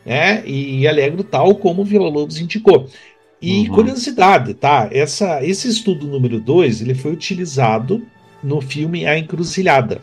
[0.06, 0.44] né?
[0.46, 2.90] E alegro tal como o Vila Lobos indicou.
[3.42, 3.76] E Uhum.
[3.76, 4.88] curiosidade, tá?
[4.92, 8.04] Essa, esse estudo número 2, ele foi utilizado
[8.44, 10.00] no filme A Encruzilhada,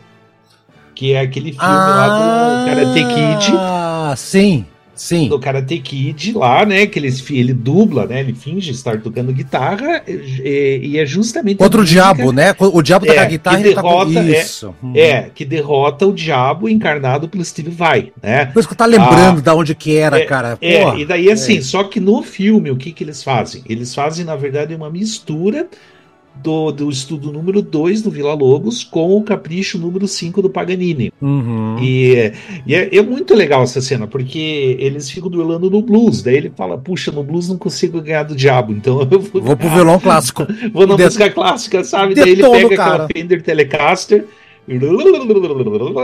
[0.93, 4.65] que é aquele filme lá do Karate Kid Ah, sim,
[4.99, 5.29] sim.
[5.29, 6.85] do Karate Kid lá, né?
[6.85, 8.19] Que ele, ele dubla, né?
[8.19, 11.57] Ele finge estar tocando guitarra e, e é justamente.
[11.57, 12.53] Contra o diabo, né?
[12.59, 14.75] O diabo tá É, com a guitarra que e ele tá com derrota, é, isso.
[14.83, 14.93] Uhum.
[14.95, 18.45] É, que derrota o diabo encarnado pelo Steve Vai, né?
[18.47, 20.57] Por isso que eu tá lembrando da onde que era, cara.
[20.61, 23.63] É, e daí assim, só que no filme, o que que eles fazem?
[23.67, 25.67] Eles fazem, na verdade, uma mistura
[26.35, 31.11] do, do estudo número 2 do Vila Lobos com o capricho número 5 do Paganini.
[31.21, 31.77] Uhum.
[31.81, 32.31] E,
[32.65, 36.21] e é, é muito legal essa cena, porque eles ficam duelando no blues.
[36.21, 39.57] Daí ele fala: Puxa, no blues não consigo ganhar do diabo, então eu vou, Vou
[39.57, 40.47] pro violão clássico.
[40.71, 42.15] vou na música clássica, sabe?
[42.15, 43.07] Daí ele pega aquela.
[43.13, 44.25] Fender Telecaster.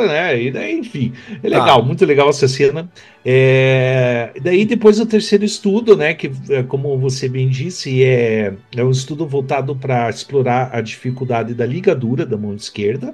[0.07, 0.41] Né?
[0.43, 1.13] E daí, enfim,
[1.43, 1.59] é Tá.
[1.59, 2.89] legal, muito legal essa cena.
[3.23, 8.83] É, daí depois o terceiro estudo, né, que é, como você bem disse, é, é
[8.83, 13.13] um estudo voltado para explorar a dificuldade da ligadura da mão esquerda,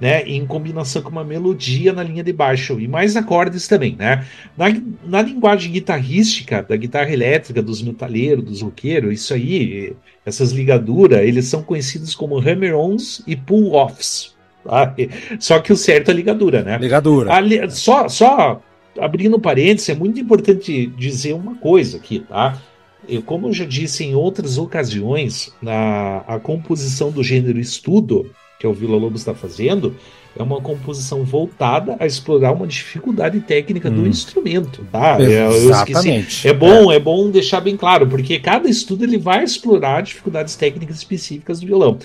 [0.00, 4.24] né, em combinação com uma melodia na linha de baixo e mais acordes também, né?
[4.56, 4.66] Na,
[5.04, 11.46] na linguagem guitarrística da guitarra elétrica, dos metaleiros, dos roqueiros, isso aí, essas ligaduras, eles
[11.46, 14.37] são conhecidos como hammer-ons e pull-offs.
[14.64, 14.94] Tá?
[15.38, 16.78] Só que o certo é ligadura, né?
[16.78, 17.30] Ligadura.
[17.70, 18.60] Só, só
[18.98, 22.60] abrindo parênteses, é muito importante dizer uma coisa aqui, tá?
[23.08, 28.66] Eu, como eu já disse em outras ocasiões, na, a composição do gênero estudo, que
[28.66, 29.94] o Vila Lobos está fazendo,
[30.36, 34.06] é uma composição voltada a explorar uma dificuldade técnica do Hum.
[34.06, 35.16] instrumento, tá?
[35.20, 35.48] É.
[35.48, 36.46] Exatamente.
[36.46, 40.96] É bom, é bom deixar bem claro, porque cada estudo ele vai explorar dificuldades técnicas
[40.96, 41.98] específicas do violão.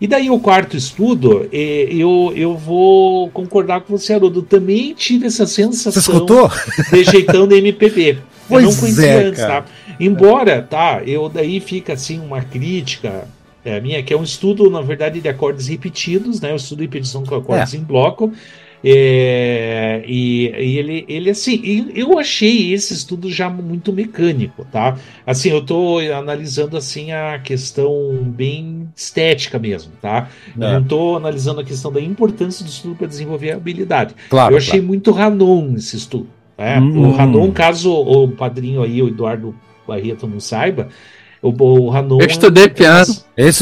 [0.00, 4.42] E daí o quarto estudo, eh, eu, eu vou concordar com você, Haroldo.
[4.42, 6.50] Também tive essa Você sensação escutou?
[6.92, 8.10] de jeitão da MPB.
[8.10, 9.64] eu Pois não conhecia é, antes, tá?
[9.98, 13.28] Embora, tá, eu daí fica assim uma crítica
[13.64, 16.50] é, minha, que é um estudo, na verdade, de acordes repetidos, né?
[16.50, 18.32] Eu estudo repetição com acordes em bloco.
[18.86, 24.98] É, e, e ele, ele assim, eu achei esse estudo já muito mecânico, tá?
[25.26, 30.28] Assim, eu tô analisando assim a questão bem estética mesmo, tá?
[30.54, 30.58] É.
[30.58, 34.14] não tô analisando a questão da importância do estudo para desenvolver a habilidade.
[34.28, 34.52] Claro.
[34.52, 36.28] eu achei muito Ranon esse estudo.
[36.58, 36.78] Né?
[36.78, 37.08] Hum.
[37.08, 39.54] O Ranon, caso o padrinho aí, o Eduardo
[39.88, 40.88] Barreto, não saiba,
[41.48, 42.18] o, o Ranon.
[42.20, 43.04] Eu estudei piano.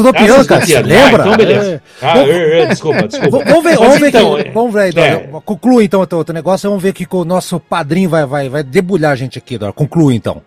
[0.02, 0.66] do Ah, piano, vocês cara.
[0.66, 0.88] piano.
[0.88, 1.22] lembra?
[1.22, 1.70] Ah, então beleza.
[1.72, 1.80] É.
[2.06, 3.44] Ah, Vamos- é, é, desculpa, desculpa.
[3.44, 4.48] Vamos ver, vamos ver então, aqui.
[4.48, 5.28] é- Vamos ver aí, é.
[5.44, 6.68] Conclui então o teu, teu negócio.
[6.70, 9.72] Vamos ver que o nosso padrinho vai, vai, vai debulhar a gente aqui, Dora.
[9.72, 10.42] Conclui então.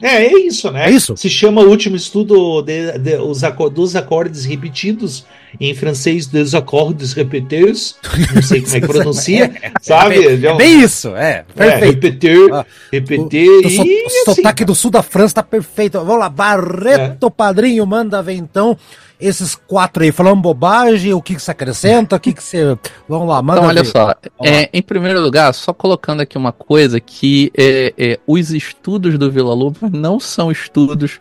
[0.00, 0.86] É, é isso, né?
[0.86, 1.16] É isso?
[1.16, 3.40] Se chama o último estudo de, de- os
[3.72, 5.26] dos acordes repetidos
[5.60, 7.96] em francês, des accords répétés,
[8.34, 10.26] não sei como é que pronuncia, é, sabe?
[10.26, 11.84] É bem, é bem isso, é, perfeito.
[11.84, 13.64] É, repetir, ah, repetir o, e...
[13.64, 15.98] O assim, sotaque do sul da França tá perfeito.
[15.98, 17.30] Vamos lá, Barreto é.
[17.30, 18.76] Padrinho, manda ver então
[19.20, 22.78] esses quatro aí falando bobagem, o que, que você acrescenta, o que, que você.
[23.08, 23.90] Vamos lá, manda Então, olha ver.
[23.90, 24.14] só.
[24.44, 29.30] É, em primeiro lugar, só colocando aqui uma coisa que é, é, os estudos do
[29.30, 31.18] Vila Lobos não são estudos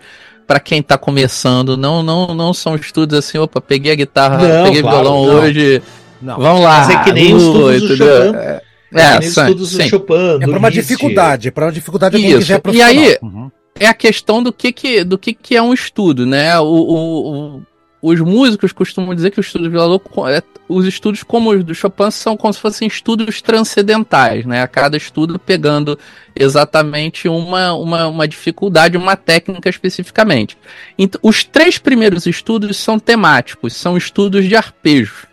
[0.47, 4.63] para quem tá começando, não, não, não são estudos assim, opa, peguei a guitarra, não,
[4.63, 5.36] peguei claro, violão não.
[5.36, 5.81] hoje.
[6.21, 6.39] Não.
[6.39, 6.79] Vamos lá.
[6.79, 8.38] Mas é que nem os estudos do Chopin.
[8.38, 8.62] É,
[8.93, 10.13] é, é estudos do Chopin.
[10.41, 12.38] é para uma dificuldade, para uma dificuldade Isso.
[12.38, 13.51] quiser E aí, uhum.
[13.77, 16.57] é a questão do que que, do que que é um estudo, né?
[16.60, 17.62] O, o, o
[18.01, 21.73] os músicos costumam dizer que o estudo Vila Louco, é, os estudos como os do
[21.73, 24.62] Chopin são como se fossem estudos transcendentais, né?
[24.62, 25.97] A cada estudo pegando
[26.36, 30.57] exatamente uma, uma, uma dificuldade, uma técnica especificamente.
[30.97, 35.25] Então, os três primeiros estudos são temáticos, são estudos de arpejos.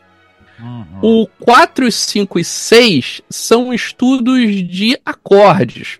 [0.59, 1.24] Uhum.
[1.24, 5.98] O 4, 5 e 6 são estudos de acordes.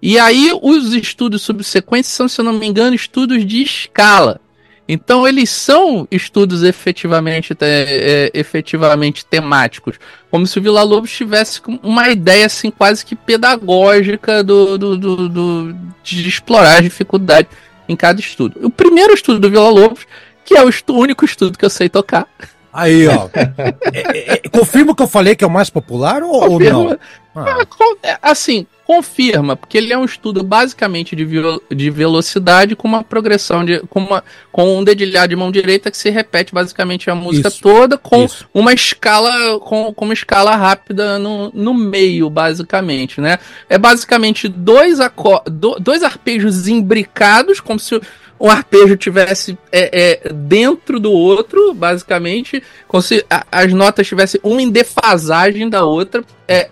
[0.00, 4.40] E aí, os estudos subsequentes são, se eu não me engano, estudos de escala.
[4.88, 9.96] Então eles são estudos efetivamente, é, efetivamente temáticos,
[10.30, 15.28] como se o Vila Lobos tivesse uma ideia assim quase que pedagógica do, do, do,
[15.28, 17.48] do de explorar a dificuldade
[17.88, 18.58] em cada estudo.
[18.62, 20.06] O primeiro estudo do Vila Lobos,
[20.44, 22.26] que é o estudo, único estudo que eu sei tocar.
[22.72, 23.28] Aí, ó.
[23.92, 26.98] é, é, confirma que eu falei que é o mais popular ou, ou não?
[27.34, 27.66] Ah.
[28.02, 31.26] É, assim, confirma, porque ele é um estudo basicamente de,
[31.74, 33.80] de velocidade com uma progressão de.
[33.88, 37.62] Com, uma, com um dedilhado de mão direita que se repete basicamente a música isso,
[37.62, 38.46] toda com isso.
[38.52, 39.58] uma escala.
[39.60, 43.38] Com, com uma escala rápida no, no meio, basicamente, né?
[43.68, 44.98] É basicamente dois,
[45.46, 47.98] do, dois arpejos imbricados, como se
[48.38, 54.40] um arpejo tivesse é, é, dentro do outro, basicamente, como se a, as notas tivessem
[54.42, 56.24] uma em defasagem da outra.
[56.48, 56.68] É,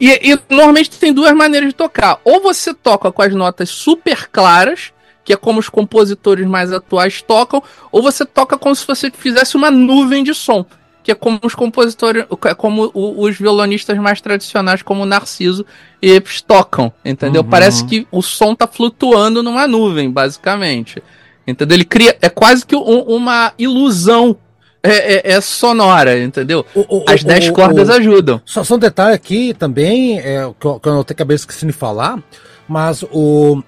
[0.00, 2.18] e, e normalmente tem duas maneiras de tocar.
[2.24, 7.20] Ou você toca com as notas super claras, que é como os compositores mais atuais
[7.20, 10.64] tocam, ou você toca como se você fizesse uma nuvem de som,
[11.02, 15.66] que é como os compositores, é como os violonistas mais tradicionais, como o Narciso
[16.00, 17.42] e Epes tocam, entendeu?
[17.42, 17.48] Uhum.
[17.48, 21.02] Parece que o som tá flutuando numa nuvem, basicamente.
[21.46, 21.76] Entendeu?
[21.76, 24.36] Ele cria, é quase que um, uma ilusão
[24.82, 26.64] é, é, é, sonora, entendeu?
[26.74, 28.40] O, o, As 10 cordas ajudam.
[28.44, 31.66] Só, só um detalhe aqui também, é, que, eu, que eu não tenho cabeça esqueci
[31.66, 32.22] de falar,
[32.68, 33.62] mas o.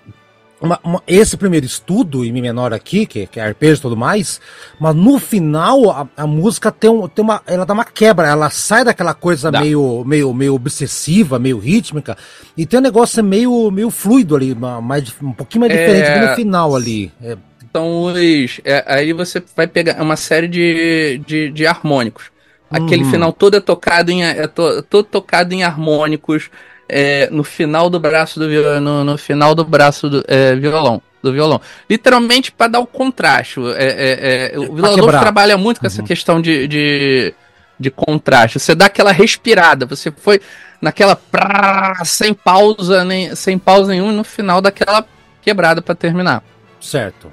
[0.60, 3.96] Uma, uma, esse primeiro estudo, em Mi menor aqui, que, que é arpejo e tudo
[3.96, 4.40] mais,
[4.78, 7.42] mas no final a, a, música tem, um, tem uma.
[7.48, 12.16] Ela dá uma quebra, ela sai daquela coisa meio, meio, meio obsessiva, meio rítmica,
[12.56, 16.28] e tem um negócio meio, meio fluido ali, mais, um pouquinho mais diferente é...
[16.28, 17.10] no final ali.
[17.20, 17.36] É,
[17.74, 18.60] são os.
[18.64, 22.30] É, aí você vai pegar uma série de, de, de harmônicos.
[22.70, 23.10] Aquele uhum.
[23.10, 26.50] final todo é tocado em, é to, todo tocado em harmônicos
[26.88, 31.02] é, no final do braço do violão, no, no final do braço do é, violão.
[31.22, 31.60] Do violão.
[31.88, 33.60] Literalmente para dar o contraste.
[33.76, 35.92] É, é, é o violão trabalha muito com uhum.
[35.92, 37.34] essa questão de, de,
[37.78, 38.58] de contraste.
[38.58, 40.40] Você dá aquela respirada, você foi
[40.80, 45.06] naquela prá, sem pausa, nem, sem pausa nenhuma, no final daquela
[45.40, 46.42] quebrada para terminar.
[46.80, 47.30] Certo.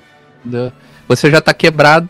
[1.07, 2.09] Você já tá quebrado.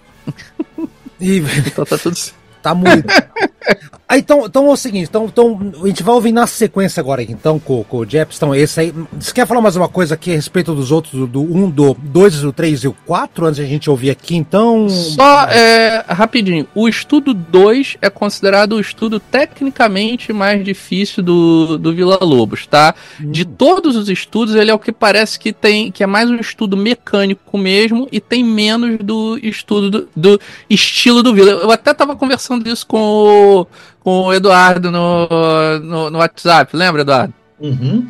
[1.19, 1.39] E...
[1.67, 2.38] então tá tudo certo.
[2.61, 3.07] Tá muito.
[4.07, 7.21] ah, então, então é o seguinte, então, então a gente vai ouvir na sequência agora,
[7.21, 8.37] então, com, com o Jeps.
[8.37, 8.93] Então, esse aí.
[9.17, 11.93] Você quer falar mais uma coisa aqui a respeito dos outros, do 1, um, do
[11.93, 14.89] 2, do 3 e o 4, antes de a gente ouvir aqui, então.
[14.89, 21.93] Só é, rapidinho, o estudo 2 é considerado o estudo tecnicamente mais difícil do, do
[21.93, 22.93] Vila Lobos, tá?
[23.21, 23.31] Hum.
[23.31, 25.91] De todos os estudos, ele é o que parece que tem.
[25.91, 31.23] que é mais um estudo mecânico mesmo e tem menos do estudo do, do estilo
[31.23, 31.51] do Vila.
[31.51, 33.67] Eu até tava conversando conversando isso com o,
[34.03, 35.27] com o Eduardo no,
[35.81, 37.33] no, no WhatsApp, lembra, Eduardo?
[37.59, 38.07] Uhum.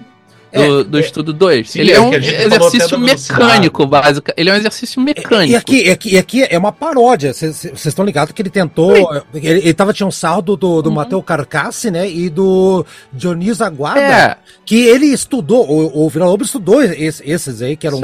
[0.51, 1.75] Do, é, do, estudo 2.
[1.75, 4.31] Ele é, é um exercício mecânico, básico.
[4.35, 5.51] Ele é um exercício mecânico.
[5.51, 7.31] E, aqui, e aqui, e aqui é uma paródia.
[7.33, 8.95] Vocês estão ligados que ele tentou.
[9.31, 10.91] Ele, ele tava, tinha um sarro do, do, uhum.
[10.91, 12.09] Matheus Carcassi, né?
[12.09, 14.01] E do Dionísio Aguarda.
[14.01, 14.37] É.
[14.65, 17.99] Que ele estudou, o, o Vila Lobo estudou esses, esses aí, que eram,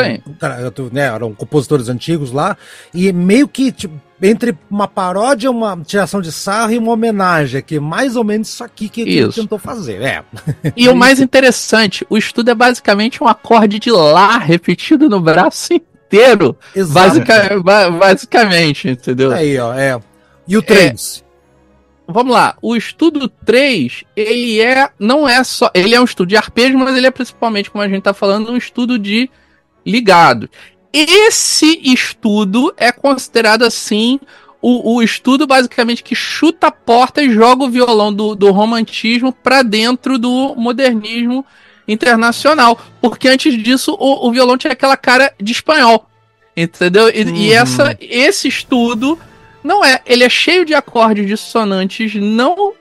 [0.91, 2.55] né, eram compositores antigos lá.
[2.93, 7.75] E meio que, tipo, entre uma paródia, uma tiração de sarro e uma homenagem, que
[7.75, 10.01] é mais ou menos isso aqui que ele tentou fazer.
[10.01, 10.23] É.
[10.75, 15.73] E o mais interessante, o estudo é basicamente um acorde de Lá repetido no braço
[15.73, 16.57] inteiro.
[16.89, 17.59] Basica,
[17.99, 19.31] basicamente, entendeu?
[19.31, 19.99] Aí, ó, é.
[20.47, 21.23] E o 3?
[22.07, 26.29] É, vamos lá, o estudo 3, ele é, não é só, ele é um estudo
[26.29, 29.29] de arpejo, mas ele é principalmente, como a gente tá falando, um estudo de
[29.85, 30.49] ligado.
[30.97, 34.19] Esse estudo é considerado assim
[34.61, 39.33] o, o estudo basicamente que chuta a porta e joga o violão do, do romantismo
[39.33, 41.45] para dentro do modernismo
[41.85, 42.79] internacional.
[43.01, 46.09] Porque antes disso o, o violão tinha aquela cara de espanhol.
[46.55, 47.09] Entendeu?
[47.09, 47.35] E, uhum.
[47.35, 49.19] e essa, esse estudo
[49.61, 50.01] não é.
[50.05, 52.73] Ele é cheio de acordes dissonantes não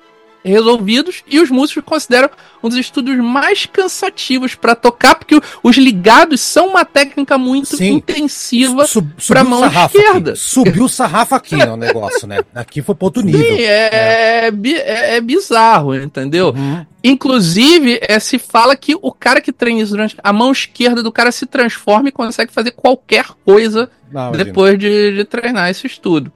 [0.44, 2.28] resolvidos e os músicos consideram
[2.62, 7.94] um dos estudos mais cansativos para tocar, porque os ligados são uma técnica muito Sim.
[7.94, 8.84] intensiva
[9.26, 10.32] para a mão esquerda.
[10.32, 10.40] Aqui.
[10.40, 12.40] Subiu o sarrafo aqui no negócio, né?
[12.54, 13.40] Aqui foi para outro nível.
[13.40, 14.52] Sim, é, é.
[14.52, 16.54] é, é bizarro, entendeu?
[16.56, 16.84] Uhum.
[17.02, 21.12] Inclusive, é, se fala que o cara que treina isso durante a mão esquerda do
[21.12, 26.32] cara se transforma e consegue fazer qualquer coisa Não, depois de, de treinar esse estudo.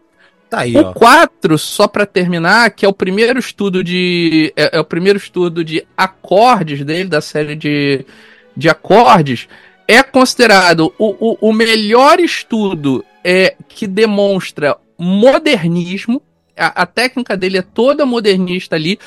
[0.49, 4.53] Tá aí, o 4, só para terminar, que é o primeiro estudo de.
[4.57, 8.07] É, é, o primeiro estudo de acordes dele, da série de,
[8.57, 9.47] de acordes,
[9.87, 16.23] é considerado o, o, o melhor estudo é, que demonstra modernismo.
[16.57, 18.99] A, a técnica dele é toda modernista ali,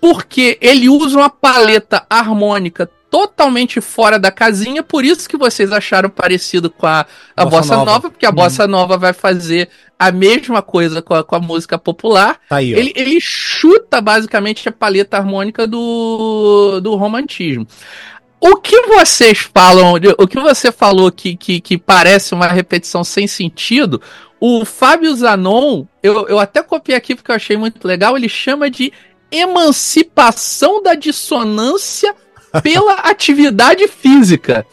[0.00, 6.08] porque ele usa uma paleta harmônica totalmente fora da casinha, por isso que vocês acharam
[6.08, 7.04] parecido com a,
[7.36, 7.90] a Bossa, Bossa Nova.
[7.90, 8.10] Nova.
[8.10, 8.34] porque a hum.
[8.34, 9.68] Bossa Nova vai fazer
[10.00, 12.40] a mesma coisa com a, com a música popular.
[12.48, 17.66] Tá aí, ele, ele chuta basicamente a paleta harmônica do, do romantismo.
[18.40, 23.26] O que vocês falam, o que você falou que, que, que parece uma repetição sem
[23.26, 24.00] sentido,
[24.40, 28.70] o Fábio Zanon, eu, eu até copiei aqui porque eu achei muito legal, ele chama
[28.70, 28.90] de
[29.30, 32.14] emancipação da dissonância
[32.64, 34.64] pela atividade física.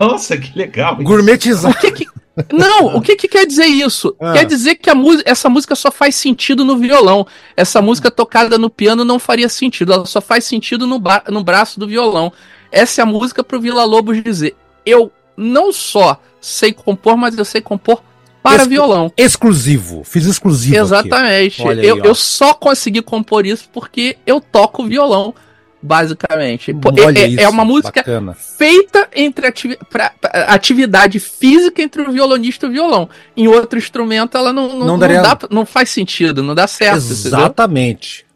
[0.00, 0.96] Nossa, que legal.
[0.96, 1.72] Gourmetizar.
[1.72, 2.06] O que que,
[2.52, 4.14] não, o que, que quer dizer isso?
[4.20, 4.32] Ah.
[4.32, 4.94] Quer dizer que a
[5.24, 7.26] essa música só faz sentido no violão.
[7.56, 9.92] Essa música tocada no piano não faria sentido.
[9.92, 12.32] Ela só faz sentido no, no braço do violão.
[12.70, 14.54] Essa é a música pro Vila Lobos dizer:
[14.86, 18.02] eu não só sei compor, mas eu sei compor
[18.42, 19.12] para violão.
[19.16, 20.04] Exclusivo.
[20.04, 20.76] Fiz exclusivo.
[20.76, 21.62] Exatamente.
[21.62, 25.34] eu, aí, eu só consegui compor isso porque eu toco violão
[25.82, 26.74] basicamente.
[27.04, 28.34] Olha é, isso, é uma música bacana.
[28.34, 30.12] feita entre ativi pra,
[30.48, 33.08] atividade física entre o violonista e o violão.
[33.36, 35.22] Em outro instrumento, ela não, não, não, daria...
[35.22, 36.96] não, dá, não faz sentido, não dá certo.
[36.96, 38.27] Exatamente.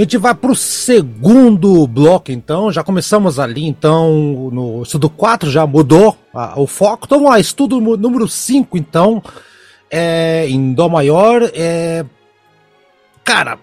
[0.00, 2.72] A gente vai pro segundo bloco, então.
[2.72, 7.04] Já começamos ali, então, no estudo 4, já mudou a, o foco.
[7.04, 9.22] Então, vamos lá, estudo número 5, então,
[9.90, 11.42] é, em Dó maior.
[11.52, 12.06] É,
[13.22, 13.58] cara,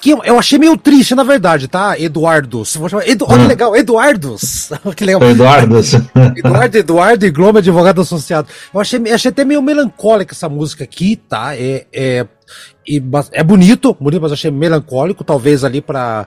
[0.00, 1.98] aqui eu achei meio triste, na verdade, tá?
[2.00, 2.76] Eduardos.
[3.04, 4.70] Edu, olha que legal, Eduardos.
[4.96, 5.22] que legal.
[5.22, 5.94] Eduardos.
[6.34, 8.48] Eduardo, Eduardo e Globo, advogado associado.
[8.72, 11.54] Eu achei, achei até meio melancólica essa música aqui, tá?
[11.54, 12.26] É, é,
[13.32, 16.26] é bonito, bonito, mas achei melancólico, talvez ali para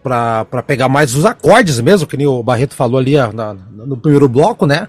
[0.00, 4.28] para pegar mais os acordes mesmo, que nem o Barreto falou ali na, no primeiro
[4.28, 4.88] bloco, né?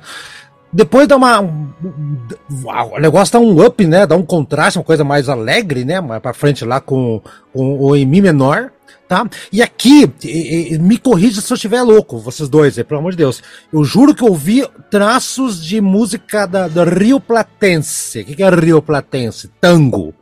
[0.71, 1.41] Depois dá uma.
[1.41, 4.05] O negócio dá um up, né?
[4.05, 5.99] Dá um contraste, uma coisa mais alegre, né?
[5.99, 8.71] Mais pra frente lá com, com o em Mi menor,
[9.07, 9.27] tá?
[9.51, 13.11] E aqui, e, e, me corrija se eu estiver louco, vocês dois, é, pelo amor
[13.11, 13.41] de Deus.
[13.73, 18.21] Eu juro que eu ouvi traços de música da, da Rio Platense.
[18.21, 19.49] O que, que é Rio Platense?
[19.59, 20.13] Tango.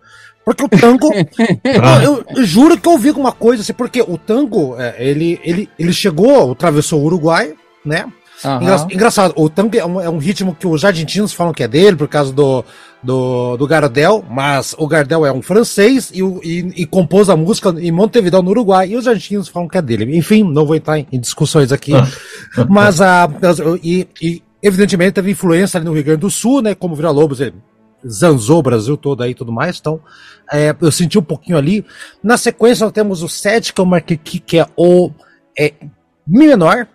[0.46, 1.12] Porque o tango.
[2.02, 5.70] eu, eu, juro que eu ouvi alguma coisa assim, porque o tango, é, ele, ele,
[5.78, 8.06] ele chegou, atravessou o Uruguai, né?
[8.44, 8.62] Uhum.
[8.62, 11.68] Engra, engraçado, o tango é um, é um, ritmo que os argentinos falam que é
[11.68, 12.64] dele, por causa do,
[13.02, 17.70] do, do Gardel, mas o Gardel é um francês e, e, e, compôs a música
[17.70, 20.16] em Montevideo, no Uruguai, e os argentinos falam que é dele.
[20.16, 21.94] Enfim, não vou entrar em, em discussões aqui,
[22.70, 23.28] mas a.
[23.84, 26.76] E, e, evidentemente teve influência ali no Rio Grande do Sul, né?
[26.76, 27.56] Como Vira Lobos, ele
[28.08, 30.00] zanzou o Brasil todo aí e tudo mais, então
[30.54, 31.84] é, eu senti um pouquinho ali.
[32.24, 35.10] Na sequência, nós temos o 7, que eu marquei aqui, que é o
[35.58, 35.74] é,
[36.28, 36.88] Mi menor.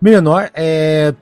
[0.00, 1.14] Mi menor é.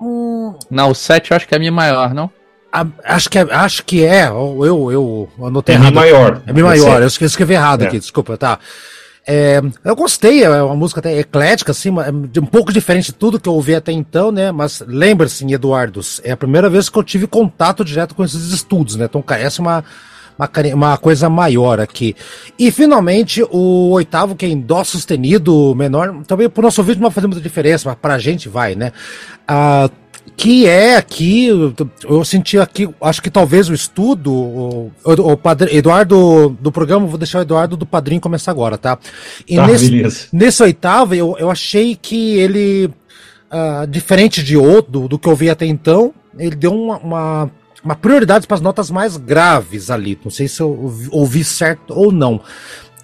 [0.00, 0.54] Um...
[0.70, 2.30] Não, o 7 eu acho que é Mi maior, não?
[2.72, 4.28] A, acho que é, acho que é.
[4.28, 4.92] Eu, eu,
[5.38, 5.90] eu anotei é errado.
[5.90, 6.42] Mi maior.
[6.46, 7.86] É Mi maior, eu escrevi errado é.
[7.86, 8.58] aqui, desculpa, tá.
[9.26, 13.48] É, eu gostei, é uma música até eclética, assim, um pouco diferente de tudo que
[13.48, 14.52] eu ouvi até então, né?
[14.52, 18.96] Mas lembre-se, Eduardos, é a primeira vez que eu tive contato direto com esses estudos,
[18.96, 19.06] né?
[19.06, 19.82] Então carece uma,
[20.38, 22.14] uma, uma coisa maior aqui.
[22.58, 27.08] E finalmente, o oitavo, que é em Dó sustenido menor, também pro nosso vídeo não
[27.08, 28.92] vai fazer muita diferença, mas pra gente vai, né?
[29.46, 29.88] Ah,
[30.36, 31.48] que é aqui,
[32.02, 37.18] eu senti aqui, acho que talvez o estudo, o, o, padre, Eduardo do programa, vou
[37.18, 38.98] deixar o Eduardo do padrinho começar agora, tá?
[39.46, 45.08] E tá, nesse, nesse oitavo, eu, eu achei que ele, uh, diferente de outro, do,
[45.08, 47.50] do que eu vi até então, ele deu uma, uma
[47.84, 50.18] uma prioridade para as notas mais graves ali.
[50.24, 52.40] Não sei se eu ouvi certo ou não.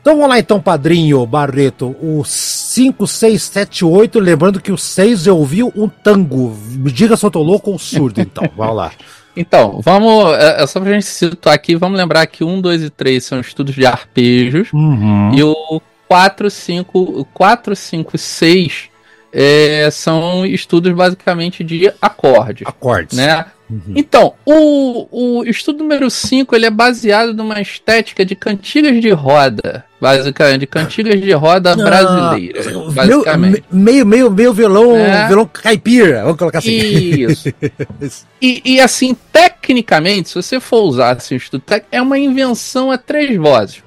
[0.00, 1.94] Então vamos lá então, padrinho Barreto.
[2.00, 4.18] O 5, 6, 7, 8.
[4.18, 6.56] Lembrando que o 6 eu ouvi um tango.
[6.70, 8.48] Me diga se eu tô louco ou surdo, então.
[8.56, 8.92] Vamos lá.
[9.36, 10.34] Então, vamos.
[10.34, 13.40] É, é só pra gente situar aqui, vamos lembrar que 1, 2 e 3 são
[13.40, 14.72] estudos de arpejos.
[14.72, 15.32] Uhum.
[15.32, 18.90] E o 4, 5, 4, 5 6
[19.32, 22.66] é, são estudos basicamente de acordes.
[22.66, 23.16] Acordes.
[23.16, 23.46] Né?
[23.70, 23.94] Uhum.
[23.94, 29.84] Então, o, o estudo número 5 ele é baseado numa estética de cantigas de roda,
[30.00, 32.62] basicamente, de cantigas de roda ah, brasileira,
[32.92, 33.64] basicamente.
[33.70, 35.28] Meio, meio, meio violão, é.
[35.28, 36.70] violão caipira, vamos colocar assim.
[36.72, 37.48] Isso.
[38.42, 42.90] e, e assim, tecnicamente, se você for usar assim, o estudo técnico, é uma invenção
[42.90, 43.84] a três vozes,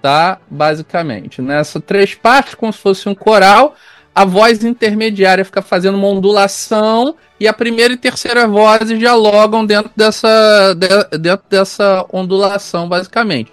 [0.00, 0.38] tá?
[0.48, 1.84] Basicamente, nessa né?
[1.84, 3.74] três partes, como se fosse um coral,
[4.16, 9.90] a voz intermediária fica fazendo uma ondulação e a primeira e terceira vozes dialogam dentro
[9.94, 13.52] dessa, de, dentro dessa ondulação, basicamente.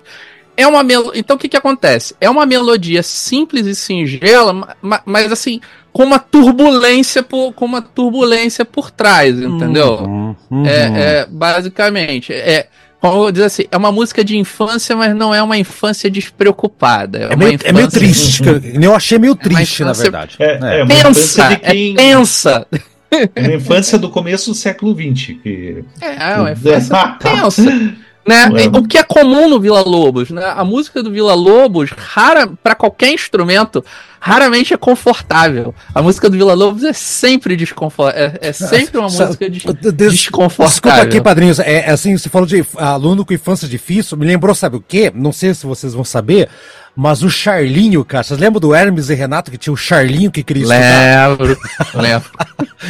[0.56, 1.12] É uma mel...
[1.14, 2.16] Então o que, que acontece?
[2.22, 5.60] É uma melodia simples e singela, mas assim,
[5.92, 9.96] com uma turbulência por, com uma turbulência por trás, entendeu?
[9.98, 10.66] Uhum, uhum.
[10.66, 12.32] É, é, basicamente.
[12.32, 12.70] É,
[13.04, 17.20] como diz assim, é uma música de infância, mas não é uma infância despreocupada.
[17.20, 17.70] É, é meio, infância...
[17.70, 18.44] é meio triste.
[18.82, 20.36] Eu achei meio é triste, é na verdade.
[20.40, 20.80] É, é.
[20.80, 21.92] é pensa, de quem...
[21.92, 22.66] é pensa.
[23.12, 25.36] É uma infância do começo do século XX.
[25.44, 25.84] Que...
[26.00, 27.94] É, é uma infância pensa.
[28.26, 28.48] Né?
[28.74, 30.46] O que é comum no Vila Lobos, né?
[30.56, 33.84] A música do Vila Lobos, rara para qualquer instrumento,
[34.18, 35.76] raramente é confortável.
[35.94, 38.38] A música do Vila Lobos é sempre desconfortável.
[38.42, 39.64] É, é, sempre uma música des
[39.94, 40.74] desconfortável.
[40.74, 44.56] Escuta aqui, padrinhos, é, é, assim, você falou de aluno com infância difícil, me lembrou,
[44.56, 45.12] sabe o quê?
[45.14, 46.48] Não sei se vocês vão saber,
[46.96, 50.44] mas o Charlinho, cara, vocês lembram do Hermes e Renato que tinha o Charlinho que
[50.44, 50.66] queria?
[50.66, 51.58] Lembro,
[51.94, 52.30] lembro.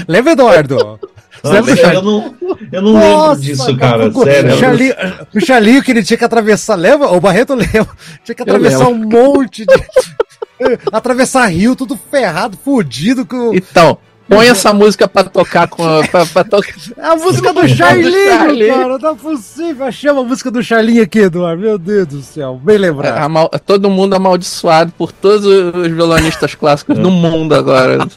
[0.08, 1.00] Lembra, Eduardo?
[1.44, 2.36] Nossa, eu não,
[2.72, 4.14] eu não Nossa, lembro disso, cara.
[4.14, 4.54] Sério.
[4.54, 4.96] O Charlinho,
[5.36, 7.12] o Charlinho que ele tinha que atravessar, leva?
[7.12, 7.90] O Barreto leva.
[8.24, 9.74] Tinha que atravessar um monte de.
[10.90, 13.54] atravessar rio, tudo ferrado, fudido com.
[13.54, 13.98] Então,
[14.34, 16.74] Põe essa música pra tocar com a, pra, pra tocar.
[16.98, 18.28] É a música do Charlinho,
[18.68, 18.98] cara.
[18.98, 19.86] Não é possível.
[19.86, 21.62] Achei a música do Charlinho aqui, Eduardo.
[21.62, 22.60] Meu Deus do céu.
[22.64, 23.50] Bem lembrado.
[23.54, 28.08] É, todo mundo amaldiçoado por todos os violonistas clássicos do mundo agora.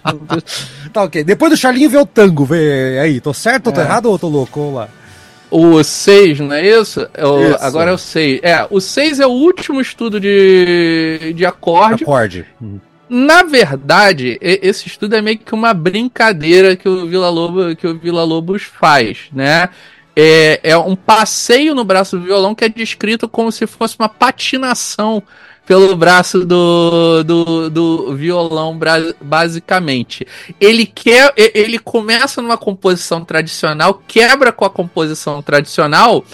[0.93, 1.23] tá ok.
[1.23, 2.45] Depois do Charlinho veio o tango.
[2.45, 3.21] Vê aí.
[3.21, 3.85] Tô certo tô é.
[3.85, 4.61] errado ou tô louco?
[4.61, 4.89] Vamos lá.
[5.51, 7.07] O 6, não é isso?
[7.14, 7.59] É o, isso?
[7.61, 8.41] Agora é o 6.
[8.43, 12.03] É, o 6 é o último estudo de, de acorde.
[12.03, 12.47] Acorde.
[13.09, 17.97] Na verdade, esse estudo é meio que uma brincadeira que o Vila Lobo, que o
[17.97, 19.69] Vila Lobos faz, né?
[20.15, 24.09] É, é um passeio no braço do violão que é descrito como se fosse uma
[24.09, 25.23] patinação
[25.67, 28.79] pelo braço do, do, do violão,
[29.21, 30.27] basicamente.
[30.61, 36.25] Ele quer, ele começa numa composição tradicional, quebra com a composição tradicional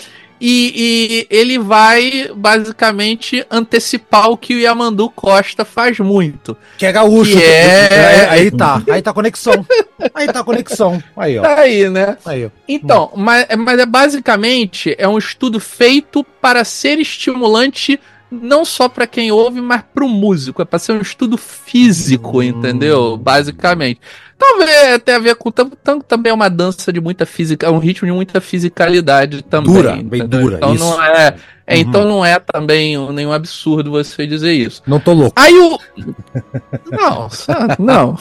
[0.45, 6.57] e, e, ele vai basicamente antecipar o que o Yamandu Costa faz muito.
[6.77, 7.37] Que é gaúcho.
[7.37, 8.27] Que é...
[8.29, 9.65] Aí tá, aí tá a conexão.
[10.13, 11.01] Aí tá a conexão.
[11.17, 11.47] Aí, ó.
[11.47, 12.19] Aí, né?
[12.25, 12.51] Aí, ó.
[12.67, 18.01] Então, mas, mas é basicamente é um estudo feito para ser estimulante
[18.33, 20.63] não só para quem ouve, mas para o músico.
[20.63, 22.43] É para ser um estudo físico, hum.
[22.43, 23.17] entendeu?
[23.17, 24.01] Basicamente.
[24.43, 27.79] Talvez até a ver com tanto também é uma dança de muita física, é um
[27.79, 29.73] ritmo de muita fisicalidade também.
[29.73, 30.57] Dura, bem dura.
[30.57, 30.85] Então isso.
[30.85, 31.81] não é, é uhum.
[31.81, 34.83] então não é também nenhum absurdo você dizer isso.
[34.85, 35.35] Não tô louco.
[35.37, 35.79] Aí o
[36.91, 37.29] Não,
[37.79, 38.17] não.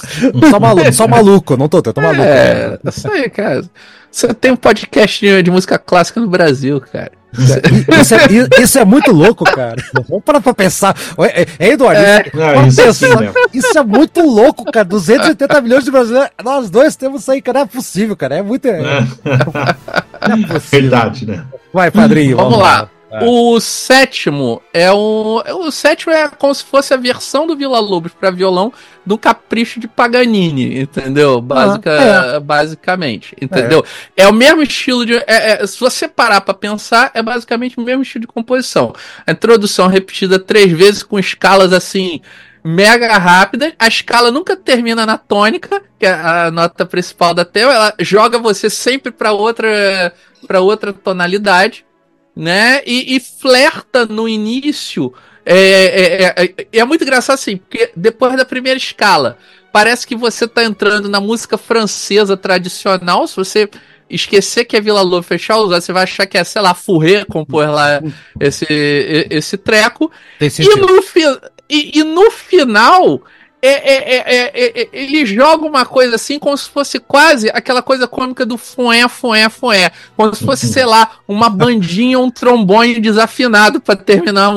[0.51, 2.21] Só maluco, só maluco, não tô, tô maluco.
[2.21, 3.63] É, isso aí, cara.
[4.11, 7.11] Você tem um podcast de música clássica no Brasil, cara.
[7.33, 9.77] Isso é, isso é, muito louco, cara.
[10.09, 10.93] Vamos parar pra pensar.
[11.19, 13.21] É, é Eduardo, é, não, isso, pensar.
[13.21, 13.31] Né?
[13.53, 14.83] isso, é muito louco, cara.
[14.83, 16.29] 280 milhões de brasileiros.
[16.43, 17.59] Nós dois temos isso aí, cara.
[17.59, 18.35] Não é possível, cara.
[18.35, 18.65] É muito.
[18.65, 20.59] É, é possível.
[20.81, 21.45] Verdade, né?
[21.73, 22.35] Vai, padrinho.
[22.35, 22.81] Vamos, vamos lá.
[22.81, 22.89] lá.
[23.11, 23.25] É.
[23.25, 25.41] O sétimo é um.
[25.65, 28.71] O sétimo é como se fosse a versão do Vila Lobos para violão
[29.05, 31.41] do Capricho de Paganini, entendeu?
[31.41, 32.39] Basica, ah, é.
[32.39, 33.83] Basicamente, entendeu?
[34.15, 34.23] É.
[34.23, 34.27] é.
[34.29, 35.15] o mesmo estilo de.
[35.27, 38.93] É, é, se você parar para pensar, é basicamente o mesmo estilo de composição.
[39.27, 42.21] A introdução repetida três vezes com escalas assim
[42.63, 43.73] mega rápidas.
[43.77, 47.73] A escala nunca termina na tônica, que é a nota principal da tela.
[47.73, 50.13] Ela joga você sempre para outra
[50.47, 51.85] para outra tonalidade
[52.35, 52.81] né?
[52.85, 55.13] E, e flerta no início.
[55.45, 59.37] É, é, é, é, é, muito engraçado assim, porque depois da primeira escala,
[59.71, 63.27] parece que você tá entrando na música francesa tradicional.
[63.27, 63.69] Se você
[64.09, 66.73] esquecer que é Vila Lobo fechar os olhos, você vai achar que é, sei lá,
[66.73, 68.01] Fourré compor lá
[68.39, 68.65] esse,
[69.29, 70.11] esse treco.
[70.39, 71.03] E no,
[71.69, 73.21] e, e no final
[73.61, 77.81] é é, é, é, é, ele joga uma coisa assim como se fosse quase aquela
[77.81, 79.91] coisa cômica do fué, fué, fué.
[80.17, 84.51] Como se fosse, sei lá, uma bandinha, um trombone desafinado para terminar,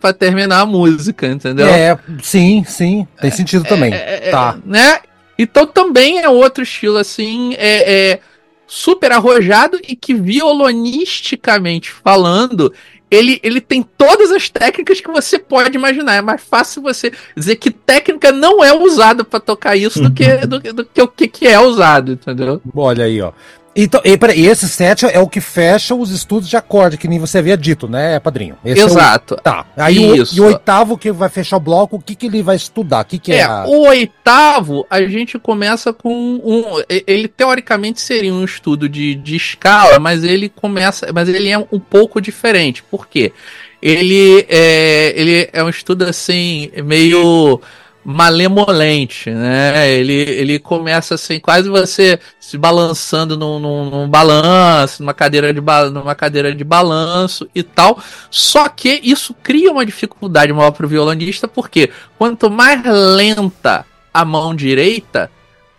[0.00, 1.66] pra, terminar a música, entendeu?
[1.66, 3.06] É, sim, sim.
[3.20, 3.92] Tem sentido também.
[4.30, 4.58] tá.
[4.64, 4.98] Né?
[5.38, 8.18] Então também é outro estilo assim, é,
[8.66, 12.72] super arrojado e que violonisticamente falando,
[13.10, 16.14] ele, ele tem todas as técnicas que você pode imaginar.
[16.14, 20.36] É mais fácil você dizer que técnica não é usada para tocar isso do que,
[20.46, 22.60] do, do, que o que, que é usado, entendeu?
[22.74, 23.32] Olha aí, ó.
[23.74, 27.20] Então, e, peraí, esse set é o que fecha os estudos de acorde, que nem
[27.20, 28.56] você havia dito, né, padrinho?
[28.64, 29.34] Esse Exato.
[29.34, 29.40] É o...
[29.40, 29.66] Tá.
[29.76, 30.34] Aí Isso.
[30.34, 33.02] O, e o oitavo que vai fechar o bloco, o que, que ele vai estudar?
[33.02, 33.36] O que, que é?
[33.36, 33.64] é a...
[33.66, 36.82] O oitavo, a gente começa com um.
[36.88, 41.12] Ele teoricamente seria um estudo de, de escala, mas ele começa.
[41.12, 42.82] Mas ele é um pouco diferente.
[42.82, 43.32] Por quê?
[43.80, 47.60] Ele é, ele é um estudo assim, meio
[48.04, 49.90] malemolente, né?
[49.90, 55.60] Ele, ele começa assim, quase você se balançando num, num, num balanço, numa cadeira, de
[55.92, 58.02] numa cadeira de balanço e tal.
[58.30, 64.24] Só que isso cria uma dificuldade maior para o violonista, porque quanto mais lenta a
[64.24, 65.30] mão direita,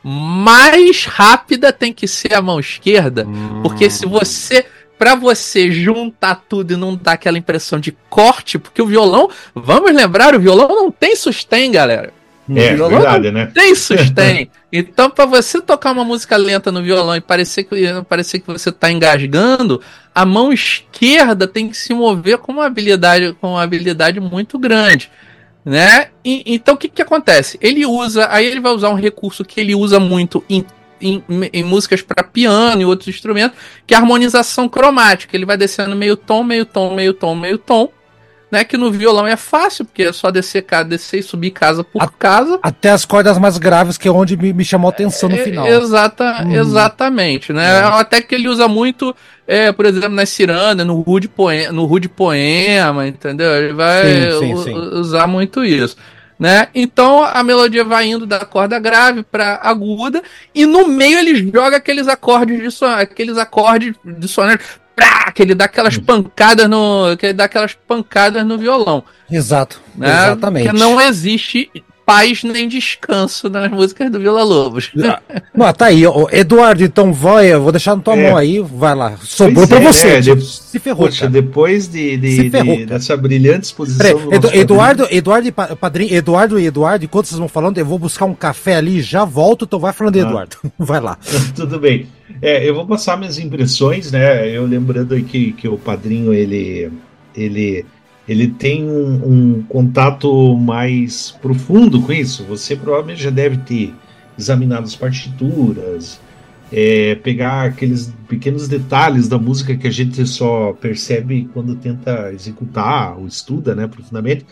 [0.03, 3.61] mais rápida tem que ser a mão esquerda, hum.
[3.61, 4.65] porque se você
[5.01, 9.91] para você juntar tudo e não dar aquela impressão de corte, porque o violão, vamos
[9.91, 12.13] lembrar, o violão não tem sustain, galera.
[12.47, 13.47] É, violão verdade, né?
[13.51, 14.47] Tem sustain.
[14.71, 17.75] então, para você tocar uma música lenta no violão e parecer que,
[18.07, 19.81] parecer que você tá engasgando,
[20.13, 25.09] a mão esquerda tem que se mover com uma habilidade, com uma habilidade muito grande.
[25.65, 26.09] Né?
[26.23, 27.57] E, então o que, que acontece?
[27.59, 30.63] Ele usa, aí ele vai usar um recurso que ele usa muito em
[31.01, 35.35] em, em músicas para piano e outros instrumentos, que é a harmonização cromática.
[35.35, 37.91] Ele vai descendo meio tom, meio tom, meio tom, meio tom.
[38.51, 42.03] Né, que no violão é fácil, porque é só descer, descer e subir casa por
[42.03, 42.59] a, casa.
[42.61, 45.43] Até as cordas mais graves, que é onde me, me chamou a atenção no é,
[45.45, 45.65] final.
[45.65, 46.51] Exata, hum.
[46.51, 47.79] Exatamente, né?
[47.79, 47.83] É.
[47.83, 49.15] Até que ele usa muito,
[49.47, 53.55] é, por exemplo, na Ciranda, no Rude Poema, no Rude Poema, entendeu?
[53.55, 54.73] Ele vai sim, sim, sim.
[54.73, 55.95] usar muito isso
[56.41, 56.69] né?
[56.73, 60.23] Então a melodia vai indo da corda grave para aguda
[60.55, 62.87] e no meio ele joga aqueles acordes de son...
[62.87, 64.57] aqueles acordes de sonoro,
[65.35, 69.03] que ele dá aquelas pancadas no, que ele dá aquelas pancadas no violão.
[69.29, 69.79] Exato.
[69.95, 70.09] Né?
[70.09, 70.71] Exatamente.
[70.71, 71.69] Que não existe
[72.05, 74.91] paz nem descanso nas músicas do Vila Lobos.
[75.03, 75.21] Ah,
[75.53, 76.03] não, tá aí.
[76.31, 78.27] Eduardo, então vai, eu vou deixar na tua é.
[78.27, 79.17] mão aí, vai lá.
[79.23, 80.21] Sobrou para é, você.
[80.21, 80.41] Né?
[80.41, 81.05] Se ferrou.
[81.05, 81.31] Poxa, cara.
[81.31, 84.31] depois de, de, ferrou, de dessa brilhante exposição.
[84.31, 88.25] Edu, Eduardo, Eduardo e padrinho, Eduardo e Eduardo, enquanto vocês vão falando, eu vou buscar
[88.25, 90.19] um café ali e já volto, então vai falando, ah.
[90.19, 90.57] Eduardo.
[90.77, 91.17] Vai lá.
[91.55, 92.07] Tudo bem.
[92.41, 94.49] É, eu vou passar minhas impressões, né?
[94.49, 96.91] Eu lembrando aqui que o padrinho, ele.
[97.35, 97.85] ele
[98.31, 102.45] ele tem um, um, contato mais profundo com isso.
[102.45, 103.93] Você provavelmente já deve ter
[104.39, 106.17] examinado as partituras,
[106.71, 113.19] é, pegar aqueles pequenos detalhes da música que a gente só percebe quando tenta executar
[113.19, 114.45] ou estuda, né, profundamente.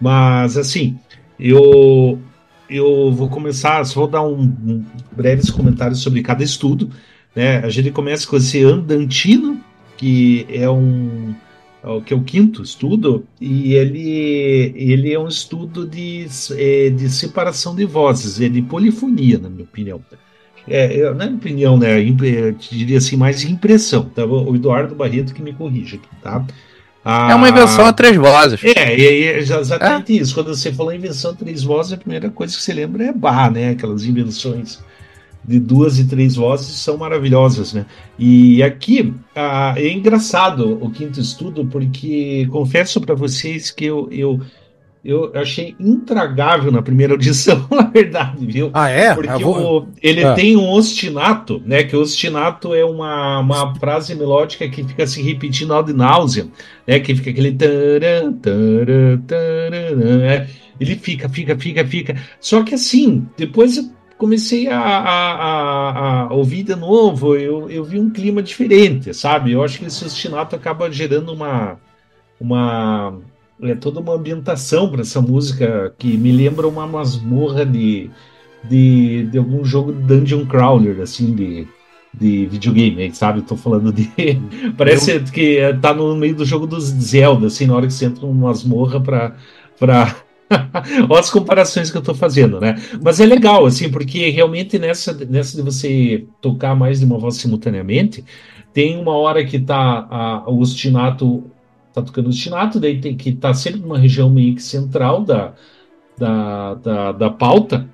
[0.00, 0.98] Mas assim,
[1.38, 2.18] eu
[2.68, 6.90] eu vou começar, só vou dar um, um breves comentários sobre cada estudo.
[7.34, 7.58] Né?
[7.58, 9.60] A gente começa com esse andantino,
[9.96, 11.32] que é um
[12.04, 17.74] que é o quinto estudo, e ele, ele é um estudo de, é, de separação
[17.74, 20.00] de vozes, é de polifonia, na minha opinião.
[20.68, 21.98] É, é, não é opinião, né?
[22.00, 24.04] Eu diria assim, mais impressão.
[24.04, 24.24] Tá?
[24.24, 26.44] O Eduardo Barreto que me corrige aqui, tá?
[27.02, 28.62] é uma invenção a três vozes.
[28.62, 30.16] É, é, é exatamente é.
[30.16, 30.34] isso.
[30.34, 33.50] Quando você falou invenção a três vozes, a primeira coisa que você lembra é Bach,
[33.50, 33.70] né?
[33.70, 34.80] Aquelas invenções
[35.44, 37.86] de duas e três vozes são maravilhosas, né?
[38.18, 44.40] E aqui ah, é engraçado o quinto estudo, porque confesso para vocês que eu, eu,
[45.04, 48.70] eu achei intragável na primeira audição, na verdade, viu?
[48.74, 49.14] Ah, é?
[49.14, 49.82] Porque vou...
[49.82, 50.34] o, ele ah.
[50.34, 51.84] tem um ostinato, né?
[51.84, 56.48] Que o ostinato é uma, uma frase melódica que fica se repetindo ad náusea,
[56.86, 57.00] né?
[57.00, 57.52] Que fica aquele.
[57.52, 60.48] Taran, taran, taran, né?
[60.78, 62.16] Ele fica, fica, fica, fica.
[62.40, 63.78] Só que assim, depois
[64.20, 69.52] comecei a, a, a, ouvir de novo, eu, eu vi um clima diferente, sabe?
[69.52, 71.80] Eu acho que esse ostinato acaba gerando uma,
[72.38, 73.18] uma
[73.62, 78.10] é toda uma ambientação para essa música que me lembra uma masmorra de,
[78.62, 81.66] de, de algum jogo de Dungeon Crawler, assim, de,
[82.12, 83.40] de videogame, sabe?
[83.40, 84.10] Tô falando de.
[84.76, 85.24] Parece eu...
[85.24, 88.48] que tá no meio do jogo dos Zelda, assim, na hora que você entra numa
[88.48, 89.34] masmorra para
[89.78, 90.14] pra
[91.08, 92.76] Olha as comparações que eu estou fazendo, né?
[93.02, 97.36] Mas é legal, assim, porque realmente nessa, nessa de você tocar mais de uma voz
[97.36, 98.24] simultaneamente,
[98.72, 101.44] tem uma hora que tá a, o ostinato,
[101.92, 105.54] tá tocando o ostinato, daí tem que tá sempre numa região meio que central da,
[106.18, 107.88] da, da, da pauta,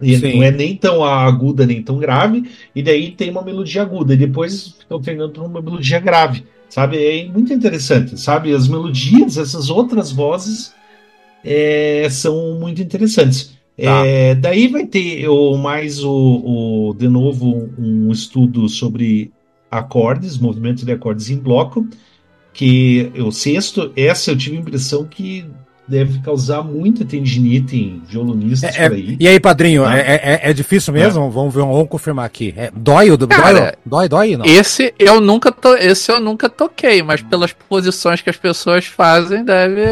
[0.00, 0.36] e Sim.
[0.36, 4.16] não é nem tão aguda nem tão grave, e daí tem uma melodia aguda, e
[4.16, 6.96] depois fica alternando para uma melodia grave, sabe?
[6.96, 8.54] É muito interessante, sabe?
[8.54, 10.72] As melodias, essas outras vozes
[11.44, 13.58] é, são muito interessantes.
[13.82, 14.06] Tá.
[14.06, 16.10] É, daí vai ter o, mais o,
[16.90, 19.32] o, de novo um estudo sobre
[19.70, 21.88] acordes, movimentos de acordes em bloco,
[22.52, 25.46] que o sexto, essa eu tive a impressão que
[25.90, 29.16] deve causar muita tendinite em violonistas é, por aí.
[29.18, 29.98] E aí, padrinho, ah.
[29.98, 31.26] é, é, é, difícil mesmo?
[31.26, 31.30] É.
[31.30, 32.54] Vamos ver, vamos confirmar aqui.
[32.56, 34.44] É, dói, o, Cara, dói, dói, dói, não?
[34.46, 39.44] Esse eu nunca to, esse eu nunca toquei, mas pelas posições que as pessoas fazem,
[39.44, 39.80] deve.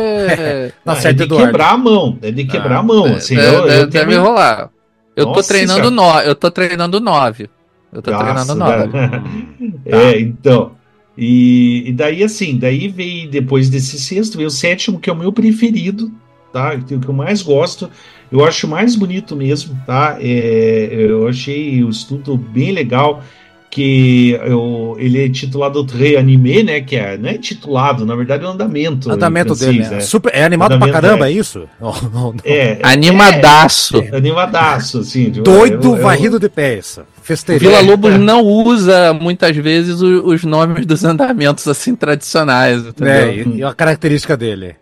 [0.85, 3.05] Tá é, de quebrar a mão, é de quebrar ah, a mão.
[3.07, 4.23] Assim, deve, eu, eu deve tenho...
[4.23, 4.71] rolar.
[5.17, 7.51] Eu Nossa, tô treinando no, eu tô treinando nove.
[7.93, 8.99] Eu tô Nossa, treinando nove.
[9.85, 10.21] é, tá.
[10.21, 10.78] então.
[11.21, 15.17] E, e, daí, assim, daí veio depois desse sexto, veio o sétimo, que é o
[15.17, 16.13] meu preferido,
[16.53, 16.75] tá?
[16.75, 17.91] O que eu mais gosto.
[18.31, 20.17] Eu acho mais bonito mesmo, tá?
[20.21, 23.25] É, eu achei o estudo bem legal
[23.71, 26.81] que eu, ele é titulado Reanimé, né?
[26.81, 29.11] Que é, não é titulado, na verdade é um andamento.
[29.11, 30.01] Andamento dele, né?
[30.01, 31.69] Super, é animado andamento pra caramba, é, é isso?
[31.81, 32.35] Não, não, não.
[32.45, 33.99] É, Animadaço.
[33.99, 35.31] É, animadaço, assim.
[35.31, 37.07] Doido eu, varrido eu, de peça.
[37.29, 42.87] O Vila Lobos não usa muitas vezes os, os nomes dos andamentos assim tradicionais.
[42.87, 43.13] Entendeu?
[43.13, 44.77] É, e, e a característica dele.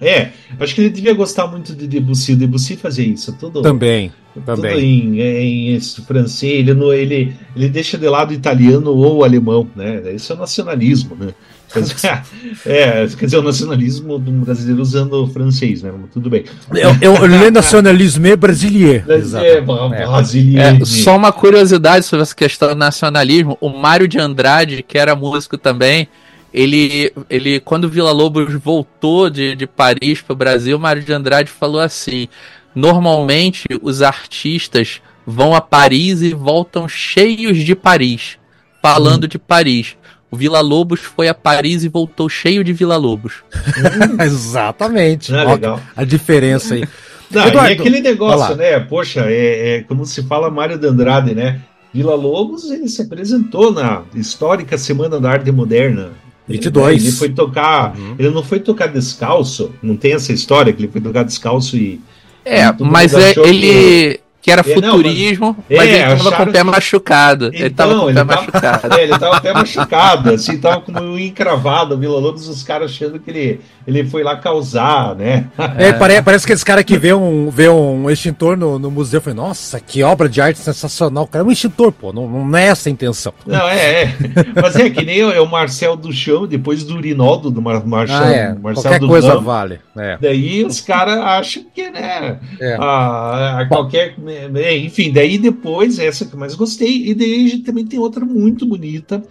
[0.00, 2.32] É, acho que ele devia gostar muito de Debussy.
[2.32, 3.32] O Debussy fazia isso.
[3.38, 4.12] Tudo, também.
[4.32, 4.80] Tudo também.
[4.80, 6.60] Em, em, em francês.
[6.60, 9.68] Ele, não, ele, ele deixa de lado italiano ou alemão.
[9.74, 10.12] Né?
[10.12, 11.16] Isso é nacionalismo.
[11.16, 11.34] Né?
[12.66, 15.92] é, quer dizer, o nacionalismo do brasileiro usando o francês, né?
[16.12, 16.44] Tudo bem.
[16.72, 19.10] É, é o le nationalisme brasileiro.
[19.10, 20.82] É, brasileiro.
[20.82, 23.58] É, só uma curiosidade sobre essa questão do nacionalismo.
[23.60, 26.08] O Mário de Andrade, que era músico também,
[26.54, 31.50] ele, ele quando Vila Lobos voltou de, de Paris para o Brasil, Mário de Andrade
[31.50, 32.28] falou assim:
[32.72, 38.38] normalmente os artistas vão a Paris e voltam cheios de Paris,
[38.80, 39.28] falando hum.
[39.28, 39.96] de Paris.
[40.30, 43.42] O Vila Lobos foi a Paris e voltou cheio de Vila Lobos.
[44.24, 45.34] Exatamente.
[45.34, 45.80] É legal.
[45.96, 46.84] A diferença aí.
[47.30, 48.78] Não, Eduardo, e aquele negócio, né?
[48.78, 51.60] Poxa, é, é, como se fala Mário de Andrade, né?
[51.92, 56.10] Vila Lobos ele se apresentou na histórica Semana da Arte Moderna
[56.46, 57.02] 22.
[57.02, 58.16] Ele foi tocar, uhum.
[58.18, 62.00] ele não foi tocar descalço, não tem essa história que ele foi tocar descalço e,
[62.44, 64.20] É, mas é, ele.
[64.44, 67.50] Que era é, futurismo, não, mas, mas é, ele tava com o pé machucado.
[67.54, 68.84] Então, ele tava com o pé tava, machucado.
[68.94, 72.62] É, ele tava com o pé machucado, assim, tava com o encravado, Vila Lobos, os
[72.62, 75.46] caras achando que ele, ele foi lá causar, né?
[75.78, 79.18] É, parece, parece que esse cara que vê um, vê um extintor no, no museu
[79.18, 81.26] foi, nossa, que obra de arte sensacional.
[81.26, 83.32] Cara, é um extintor, pô, não, não é essa a intenção.
[83.46, 84.14] Não, é, é.
[84.60, 88.18] Mas é que nem é o Marcel do Chão, depois do Urinaldo, do Mar Marcel,
[88.18, 88.54] ah, é.
[88.54, 89.80] Marcel Qualquer do coisa vale.
[89.96, 90.18] É.
[90.20, 92.76] Daí os caras acham que, né, é.
[92.78, 94.14] a, a qualquer
[94.54, 97.98] é, enfim, daí depois, essa que eu mais gostei, e daí a gente também tem
[97.98, 99.22] outra muito bonita,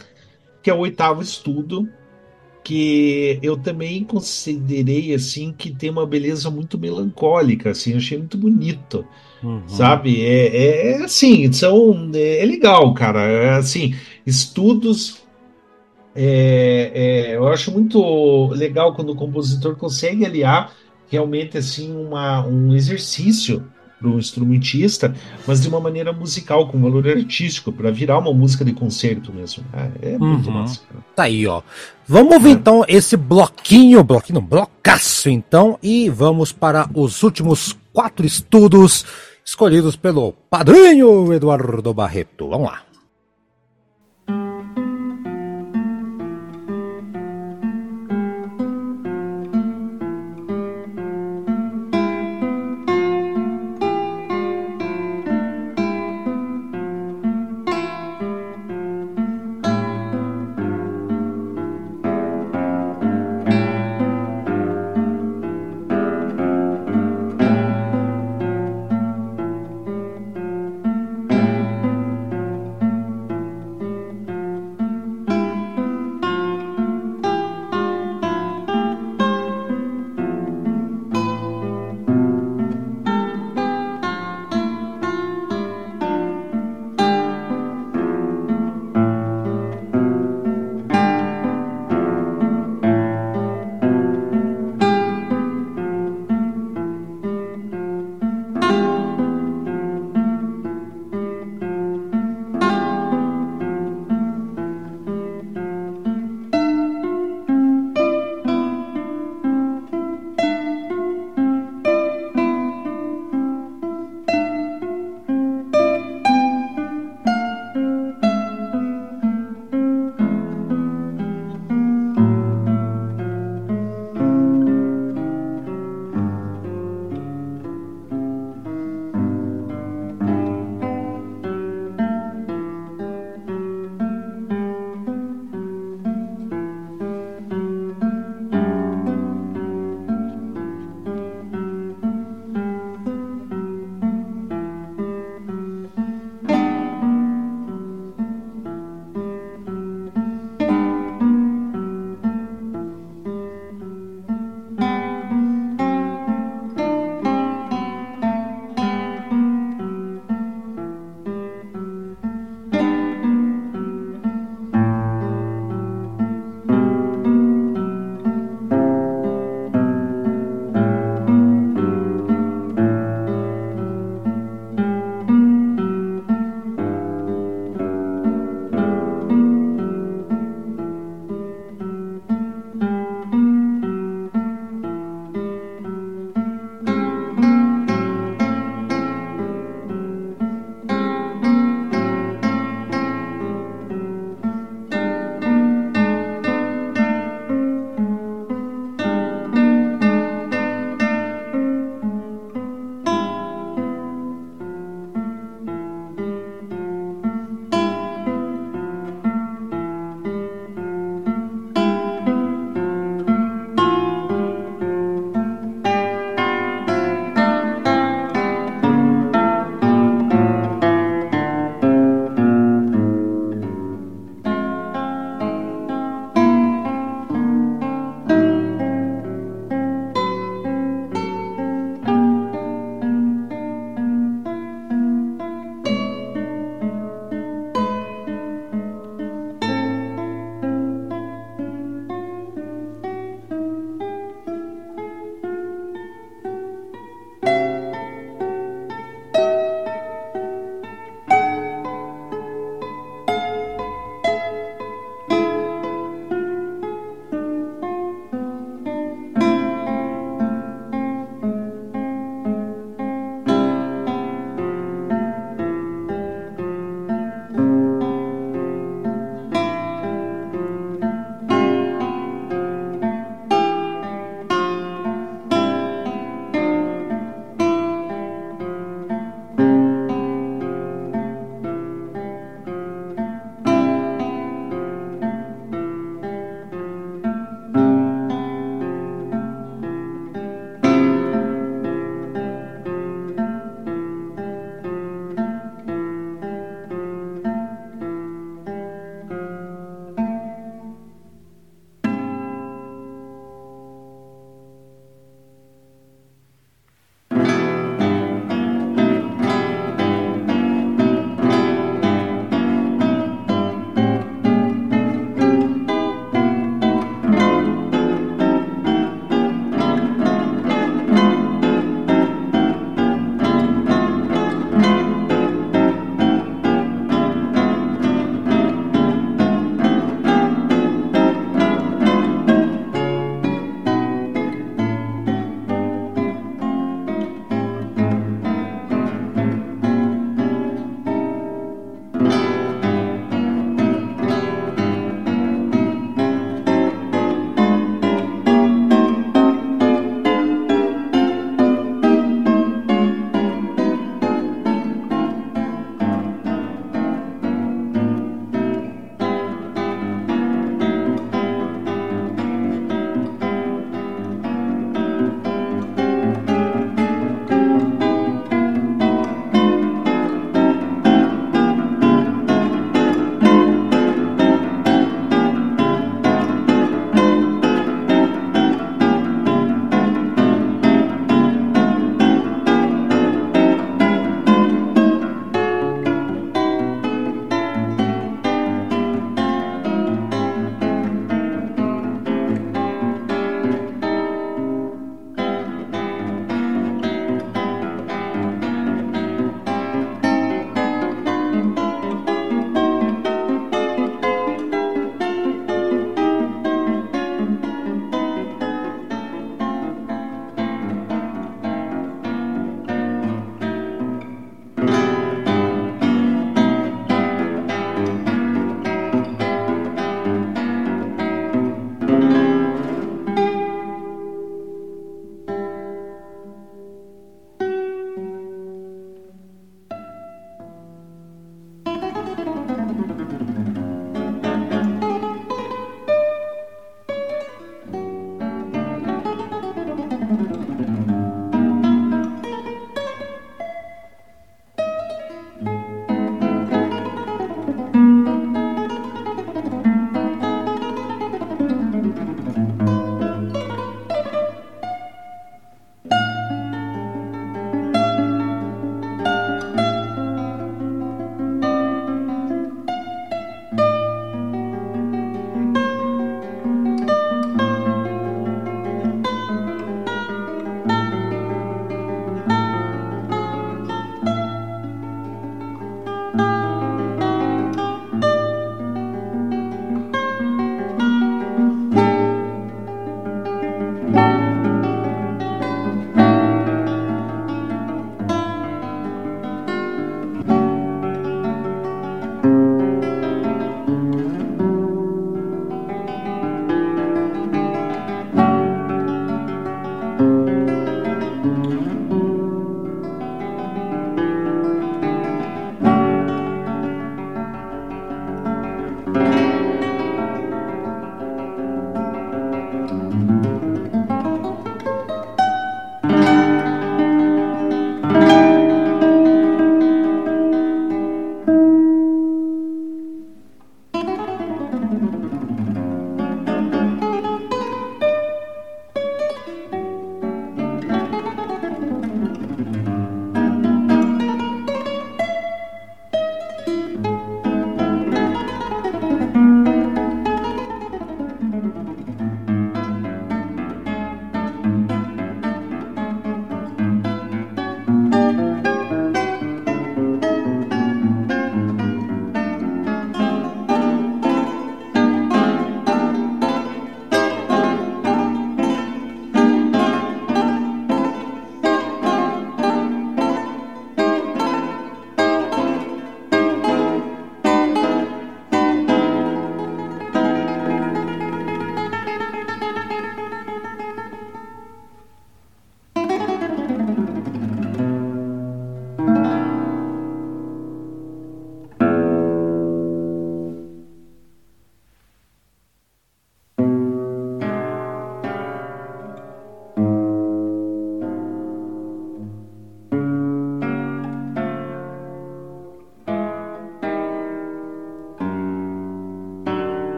[0.62, 1.88] que é o oitavo estudo,
[2.64, 8.38] que eu também considerei assim que tem uma beleza muito melancólica, assim, eu achei muito
[8.38, 9.06] bonito,
[9.44, 9.68] uhum.
[9.68, 10.22] sabe?
[10.26, 13.22] É, é, é, assim, são é, é legal, cara.
[13.22, 13.94] É, assim,
[14.26, 15.24] estudos
[16.16, 20.72] é, é, eu acho muito legal quando o compositor consegue aliar
[21.10, 23.68] realmente assim uma, um exercício
[24.04, 25.16] para um instrumentista,
[25.48, 29.64] mas de uma maneira musical, com valor artístico, para virar uma música de concerto mesmo.
[29.74, 30.56] É, é muito uhum.
[30.56, 30.82] massa.
[30.90, 31.06] Cara.
[31.16, 31.62] Tá aí, ó.
[32.06, 32.52] Vamos ouvir é.
[32.52, 39.06] então esse bloquinho, bloquinho, blocaço então, e vamos para os últimos quatro estudos
[39.46, 42.50] escolhidos pelo padrinho Eduardo Barreto.
[42.50, 42.93] Vamos lá.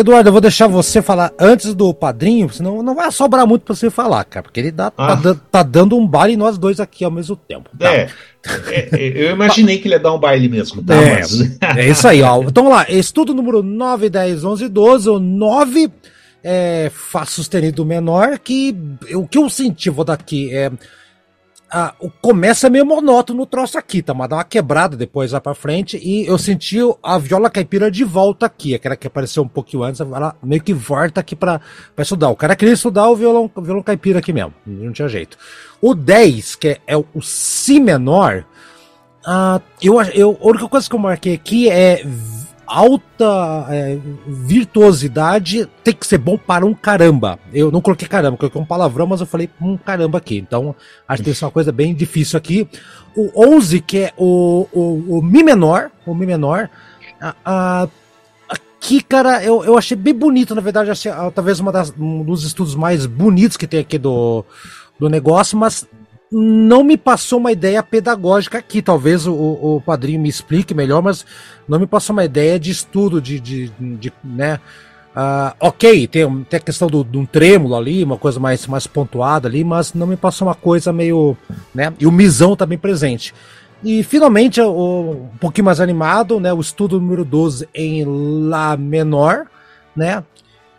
[0.00, 3.74] Eduardo, eu vou deixar você falar antes do padrinho, senão não vai sobrar muito pra
[3.74, 5.16] você falar, cara, porque ele dá, tá ah.
[5.16, 7.70] tá, tá, dando um baile nós dois aqui ao mesmo tempo.
[7.78, 7.92] Tá?
[7.92, 8.08] É,
[8.68, 10.94] é, é, eu imaginei que ele ia dar um baile mesmo, tá?
[10.94, 11.60] É, mas...
[11.76, 12.42] é isso aí, ó.
[12.42, 15.90] Então vamos lá, estudo número 9, 10, 11, 12, o 9
[16.42, 18.74] é Fá sustenido menor, que
[19.14, 20.70] o que eu senti, vou dar aqui, é
[21.72, 24.12] ah, começa meio monótono o troço aqui, tá?
[24.12, 25.96] Mas dá uma quebrada depois lá pra frente.
[26.02, 28.74] E eu senti a viola caipira de volta aqui.
[28.74, 31.60] Aquela que apareceu um pouquinho antes, ela meio que volta aqui pra,
[31.94, 32.28] pra estudar.
[32.28, 34.52] O cara queria estudar o violão, o violão caipira aqui mesmo.
[34.66, 35.38] Não tinha jeito.
[35.80, 38.44] O 10, que é, é o Si menor.
[39.24, 42.04] Ah, eu, eu, a única coisa que eu marquei aqui é
[42.70, 47.36] alta é, virtuosidade tem que ser bom para um caramba.
[47.52, 50.38] Eu não coloquei caramba, coloquei um palavrão, mas eu falei um caramba aqui.
[50.38, 50.74] Então,
[51.08, 52.68] acho que tem uma coisa bem difícil aqui.
[53.16, 56.70] O 11, que é o, o, o Mi menor, o Mi menor,
[57.20, 57.88] a, a,
[58.48, 62.44] aqui, cara, eu, eu achei bem bonito, na verdade, achei, talvez uma das, um dos
[62.44, 64.44] estudos mais bonitos que tem aqui do,
[64.96, 65.88] do negócio, mas
[66.30, 68.80] não me passou uma ideia pedagógica aqui.
[68.80, 71.26] Talvez o, o padrinho me explique melhor, mas
[71.68, 74.60] não me passou uma ideia de estudo, de, de, de né?
[75.10, 78.86] Uh, ok, tem, tem a questão do, de um trêmulo ali, uma coisa mais, mais
[78.86, 81.36] pontuada ali, mas não me passou uma coisa meio.
[81.74, 81.92] Né?
[81.98, 83.34] E o misão também tá presente.
[83.82, 86.52] E finalmente, o, um pouquinho mais animado, né?
[86.52, 88.04] O estudo número 12 em
[88.48, 89.46] Lá menor,
[89.96, 90.22] né?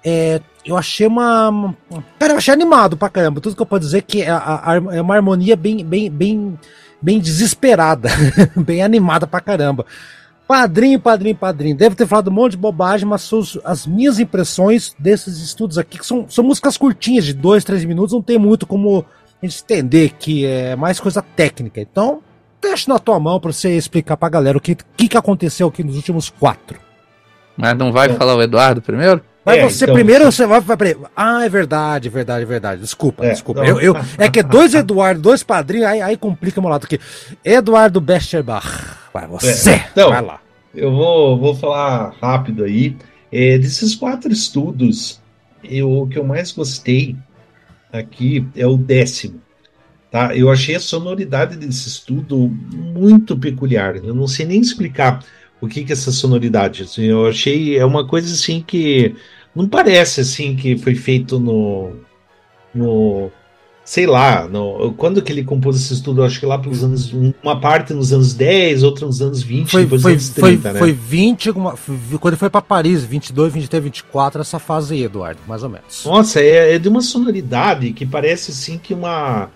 [0.04, 1.74] É, eu achei uma.
[2.20, 3.42] Cara, eu achei animado pra caramba.
[3.42, 6.60] Tudo que eu posso dizer é que é, é uma harmonia bem, bem, bem,
[7.02, 8.10] bem desesperada,
[8.56, 9.86] bem animada pra caramba.
[10.48, 11.78] Padrinho, padrinho, padrinho.
[11.78, 15.98] Deve ter falado um monte de bobagem, mas são as minhas impressões desses estudos aqui,
[15.98, 19.06] que são, são músicas curtinhas, de dois, três minutos, não tem muito como
[19.42, 21.80] a gente entender que é mais coisa técnica.
[21.80, 22.22] Então,
[22.62, 25.84] deixa na tua mão para você explicar pra galera o que, que, que aconteceu aqui
[25.84, 26.78] nos últimos quatro.
[27.56, 28.14] Mas não vai é.
[28.14, 29.22] falar o Eduardo primeiro?
[29.44, 29.96] Vai é, você então...
[29.96, 32.82] primeiro você vai, vai Ah, é verdade, verdade, verdade.
[32.82, 33.66] Desculpa, é, desculpa.
[33.66, 37.00] Eu, eu, é que é dois Eduardo, dois padrinhos, aí, aí complica meu lado aqui.
[37.44, 38.98] Eduardo Besterbach.
[39.14, 40.40] Vai você, é, então, vai lá.
[40.74, 42.96] Eu vou, vou falar rápido aí.
[43.32, 45.20] É, desses quatro estudos,
[45.64, 47.16] eu, o que eu mais gostei
[47.92, 49.42] aqui é o décimo.
[50.12, 50.36] Tá?
[50.36, 52.38] Eu achei a sonoridade desse estudo
[52.74, 53.96] muito peculiar.
[53.96, 55.24] Eu não sei nem explicar
[55.62, 56.84] o que que é essa sonoridade.
[56.84, 59.16] Assim, eu achei é uma coisa assim que
[59.56, 61.94] não parece assim que foi feito no
[62.74, 63.32] no
[63.84, 67.12] sei lá, no, quando que ele compôs esse estudo, acho que lá pelos anos
[67.44, 70.72] uma parte nos anos 10, outra nos anos 20, foi, depois foi, anos 30, foi,
[70.72, 70.80] né?
[70.80, 71.76] Foi 20, uma,
[72.20, 76.06] quando ele foi para Paris, 22, 23, 24, essa fase aí, Eduardo, mais ou menos.
[76.06, 79.50] Nossa, é, é de uma sonoridade que parece assim que uma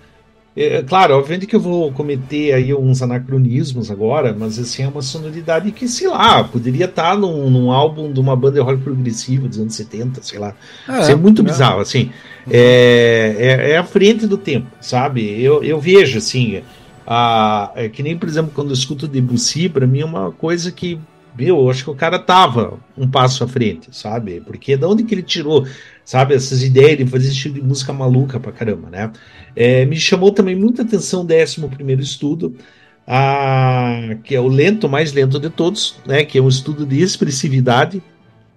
[0.56, 4.88] é, é, claro, obviamente que eu vou cometer aí uns anacronismos agora, mas assim, é
[4.88, 8.62] uma sonoridade que, sei lá, poderia estar tá num, num álbum de uma banda de
[8.62, 10.56] rock progressivo dos anos 70, sei lá.
[10.88, 11.46] É, Isso é muito é.
[11.46, 12.10] bizarro, assim.
[12.50, 15.42] É, é, é, a frente do tempo, sabe?
[15.42, 16.62] Eu, eu vejo, assim,
[17.06, 20.72] a, é que nem, por exemplo, quando eu escuto Debussy, para mim é uma coisa
[20.72, 20.98] que,
[21.38, 24.42] meu, eu acho que o cara tava um passo à frente, sabe?
[24.42, 25.68] Porque de onde que ele tirou,
[26.04, 29.12] sabe, essas ideias de fazer esse estilo de música maluca pra caramba, né?
[29.56, 32.56] É, me chamou também muita atenção o 11 estudo,
[33.08, 37.02] a, que é o lento, mais lento de todos, né, que é um estudo de
[37.02, 38.02] expressividade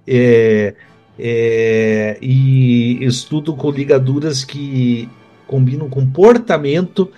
[0.07, 0.75] é,
[1.19, 5.09] é, e estudo com ligaduras que
[5.47, 7.11] combinam comportamento,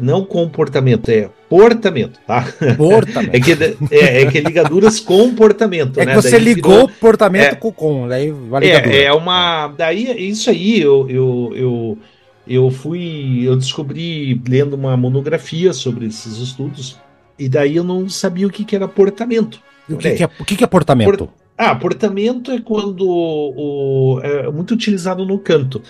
[0.00, 2.46] não comportamento, é portamento, tá?
[2.76, 3.34] Portamento.
[3.34, 3.52] é, que,
[3.94, 6.14] é, é que ligaduras comportamento, é né?
[6.14, 8.32] Que você daí ligou virou, portamento é, com com, daí
[8.62, 11.98] é, é uma, daí isso aí eu, eu, eu
[12.46, 16.98] eu fui, eu descobri lendo uma monografia sobre esses estudos
[17.38, 19.60] e daí eu não sabia o que, que era portamento.
[19.88, 21.26] O que, que, é, o que, que é portamento?
[21.26, 25.82] Por, ah, portamento é quando o, é muito utilizado no canto.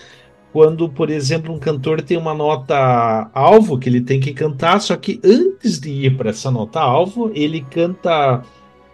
[0.52, 4.96] Quando, por exemplo, um cantor tem uma nota alvo que ele tem que cantar, só
[4.96, 8.42] que antes de ir para essa nota alvo, ele canta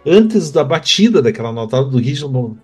[0.05, 2.57] antes da batida daquela nota do ritmo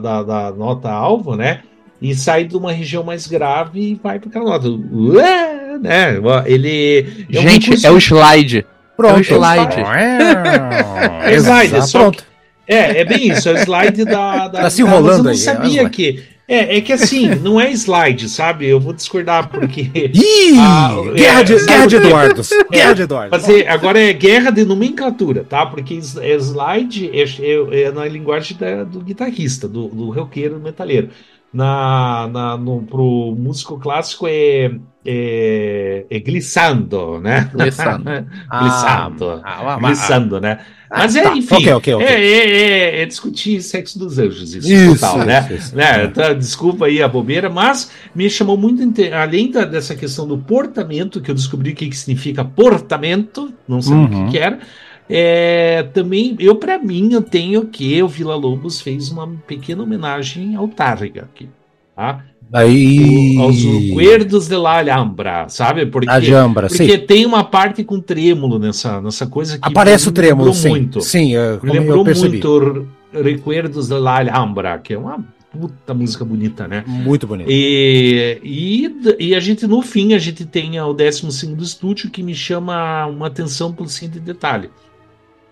[0.00, 1.62] da, da nota alvo, né?
[2.00, 4.68] e sai de uma região mais grave e vai para aquela nota.
[4.68, 6.16] Ué, né?
[6.44, 7.26] Ele.
[7.32, 8.66] É Gente, é o slide.
[8.96, 9.16] Pronto.
[9.16, 9.80] É o slide.
[11.24, 12.24] é slide, é só pronto.
[12.66, 14.48] É, é bem isso, é o slide da.
[14.48, 15.36] da tá se enrolando eu não aí.
[15.36, 16.22] sabia é, que.
[16.48, 18.66] É, é que assim, não é slide, sabe?
[18.66, 19.90] Eu vou discordar, porque.
[20.14, 20.58] Ih!
[20.58, 22.50] A, guerra, de, é, guerra de Eduardos!
[22.70, 23.40] guerra de Eduardos!
[23.40, 25.66] Fazer, agora é guerra de nomenclatura, tá?
[25.66, 31.10] Porque slide é, é, é na linguagem da, do guitarrista, do, do roqueiro metalheiro.
[31.52, 34.70] na, na, no, pro músico clássico é,
[35.04, 37.50] é, é glissando, né?
[37.52, 38.04] Glissando.
[38.50, 39.42] glissando.
[39.42, 40.60] Ah, ah, glissando, né?
[40.90, 41.36] Ah, Mas é, tá.
[41.36, 42.06] enfim, Ok, ok, ok.
[42.06, 45.40] É, é, é, é discutir sexo dos anjos, isso, Isso, total, né?
[45.50, 45.76] isso, isso.
[45.76, 46.06] né?
[46.08, 48.82] Tá, desculpa aí a bobeira, mas me chamou muito,
[49.12, 53.78] além da- dessa questão do portamento, que eu descobri o que, que significa portamento, não
[53.78, 54.26] o Uhum.
[54.26, 54.60] que, que era.
[55.08, 60.56] É, também, eu para mim, eu tenho que o Vila Lobos fez uma pequena homenagem
[60.56, 61.48] ao Tárrega aqui,
[61.94, 62.24] tá?
[62.52, 63.36] Aí.
[63.38, 65.86] O- aos Recuerdos de la Alhambra, sabe?
[65.86, 67.06] Porque, A Jambra, porque sim.
[67.06, 70.68] tem uma parte com trêmulo nessa, nessa coisa que Aparece o trêmulo, sim.
[70.68, 71.00] muito.
[71.00, 72.28] Sim, eu, Me como lembrou eu percebi.
[72.42, 76.84] muito Recuerdos de la Alhambra, que é uma puta música bonita, né?
[76.86, 77.48] Muito bonito.
[77.50, 81.26] E, e, e a gente, no fim, a gente tem o 12
[81.62, 84.70] estúdio que me chama uma atenção pelo seguinte detalhe.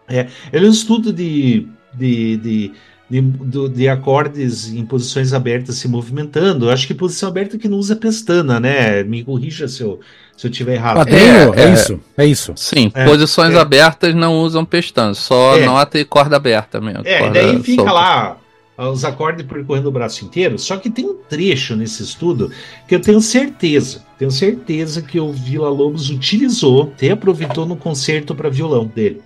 [0.07, 1.67] É, ele é um estudo de,
[1.97, 2.73] de, de,
[3.09, 6.67] de, do- de acordes em posições abertas se movimentando.
[6.67, 9.03] Eu acho que posição aberta que não usa pestana, né?
[9.05, 10.01] Me corrija se eu,
[10.37, 11.07] se eu tiver errado.
[11.09, 11.73] É, É, é.
[11.73, 12.01] isso.
[12.17, 12.53] É isso.
[12.57, 13.59] Sim, É, posições é.
[13.59, 15.67] abertas não usam pestana, só É.
[15.67, 17.03] nota e corda aberta mesmo.
[17.05, 17.93] É, e corda daí fica solta.
[17.93, 18.39] lá
[18.77, 20.59] os acordes percorrendo o braço inteiro.
[20.59, 22.51] Só que tem um trecho nesse estudo
[22.89, 28.49] que eu tenho certeza, tenho certeza que o Vila Lobos utilizou, reaproveitou no concerto para
[28.49, 29.21] violão dele.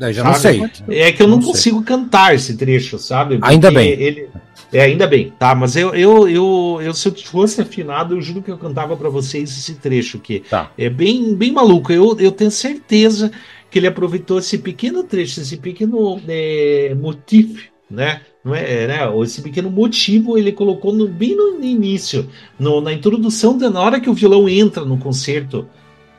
[0.00, 0.70] Eu já não Sabe?
[0.88, 0.98] sei.
[0.98, 1.52] É que eu não, Não sei.
[1.52, 3.38] consigo cantar esse trecho, sabe?
[3.42, 4.00] Ainda Porque bem.
[4.00, 4.28] Ele...
[4.72, 5.54] É, ainda bem, tá?
[5.54, 9.08] Mas eu, eu, eu, eu, se eu fosse afinado, eu juro que eu cantava para
[9.08, 10.40] vocês esse trecho aqui.
[10.50, 10.70] Tá.
[10.76, 11.90] É bem, bem maluco.
[11.92, 13.32] Eu, eu tenho certeza
[13.70, 17.58] que ele aproveitou esse pequeno trecho, esse pequeno é, motivo,
[17.90, 18.20] né?
[18.44, 19.06] Não é, é, né?
[19.08, 23.80] Ou Esse pequeno motivo ele colocou no- bem no início, no- na introdução, da, na
[23.80, 25.66] hora que o violão entra no concerto.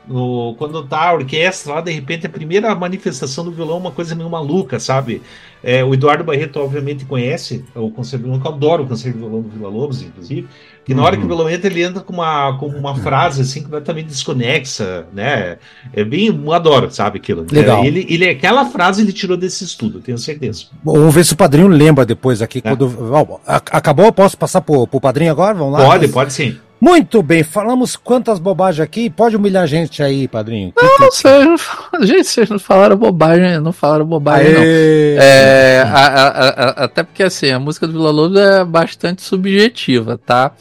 [0.09, 3.91] No, quando tá a orquestra lá, de repente, a primeira manifestação do violão é uma
[3.91, 5.21] coisa meio maluca, sabe?
[5.63, 9.17] É, o Eduardo Barreto, obviamente, conhece o concerto de violão, que eu adoro o concerto
[9.17, 10.47] de violão do Vila Lobos, inclusive.
[10.83, 11.35] Que na hora que o Uhum.
[11.35, 15.57] violão entra, ele entra com uma, com uma frase assim completamente desconexa, né?
[15.93, 17.45] É bem, eu adoro, sabe aquilo.
[17.51, 17.83] Legal.
[17.83, 20.65] É, ele, ele, aquela frase ele tirou desse estudo, tenho certeza.
[20.83, 22.59] Bom, Vamos ver se o padrinho lembra depois aqui.
[22.59, 22.61] É.
[22.61, 23.39] Quando...
[23.45, 24.11] A- acabou?
[24.11, 25.53] Posso passar pro, pro padrinho agora?
[25.53, 25.85] Vamos lá?
[25.85, 26.57] Pode, pode sim.
[26.81, 29.09] Muito bem, falamos quantas bobagens aqui.
[29.09, 30.71] Pode humilhar a gente aí, padrinho.
[30.77, 34.61] Não, vocês não falam- gente, vocês não falaram bobagem, não falaram bobagem, não.
[34.61, 35.15] Aê!
[35.19, 39.21] É, a- a- a- a- até porque assim, a música do Vila Lobos é bastante
[39.21, 40.51] subjetiva, tá?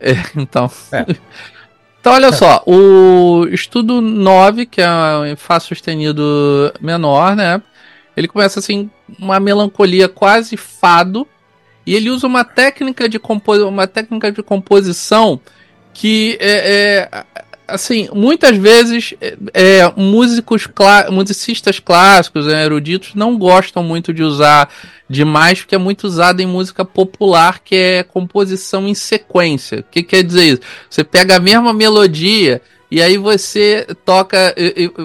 [0.00, 0.70] É, então.
[0.92, 1.04] É.
[2.00, 7.60] Então, olha só, o estudo 9, que é um Fá sustenido menor, né?
[8.16, 8.88] Ele começa assim,
[9.18, 11.26] uma melancolia quase fado,
[11.84, 15.40] e ele usa uma técnica de, compo uma técnica de composição
[15.98, 17.24] que é, é,
[17.66, 24.22] assim, muitas vezes é, é, músicos clá musicistas clássicos, né, eruditos, não gostam muito de
[24.22, 24.70] usar
[25.10, 29.80] demais, porque é muito usado em música popular, que é composição em sequência.
[29.80, 30.60] O que quer dizer isso?
[30.88, 34.54] Você pega a mesma melodia e aí você toca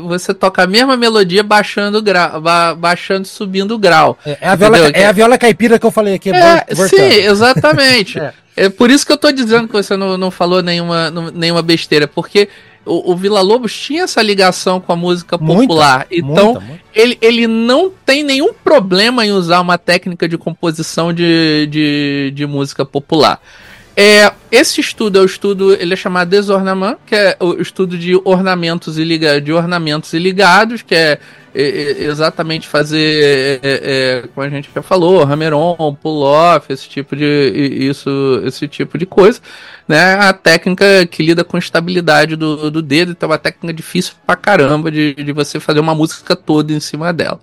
[0.04, 4.18] você toca a mesma melodia baixando grau, ba baixando e subindo o grau.
[4.26, 6.30] É, é a viola, é a viola caipira que eu falei aqui.
[6.30, 8.20] É, vol- sim, exatamente.
[8.56, 8.66] É.
[8.66, 8.70] é.
[8.70, 12.08] por isso que eu tô dizendo que você não, não falou nenhuma, não- nenhuma besteira,
[12.08, 12.48] porque
[12.86, 16.08] o, o Vila Lobos tinha essa ligação com a música Muita, popular.
[16.12, 16.84] então, Muita, muita.
[16.94, 22.46] ele, ele não tem nenhum problema em usar uma técnica de composição de, de, de
[22.46, 23.42] música popular.
[23.96, 28.20] É, esse estudo é o estudo, ele é chamado Desornament, que é o estudo de
[28.26, 31.20] ornamentos e liga, de ornamentos e ligados, que é,
[31.54, 37.16] é, é, exatamente fazer, é, é, como a gente já falou, hammer-on, pull-off, esse tipo
[37.16, 37.26] de
[37.88, 39.40] isso, esse tipo de coisa,
[39.88, 40.16] né?
[40.16, 44.36] A técnica que lida com estabilidade do, do dedo, então é uma técnica difícil pra
[44.36, 47.40] caramba de, de você fazer uma música toda em cima dela.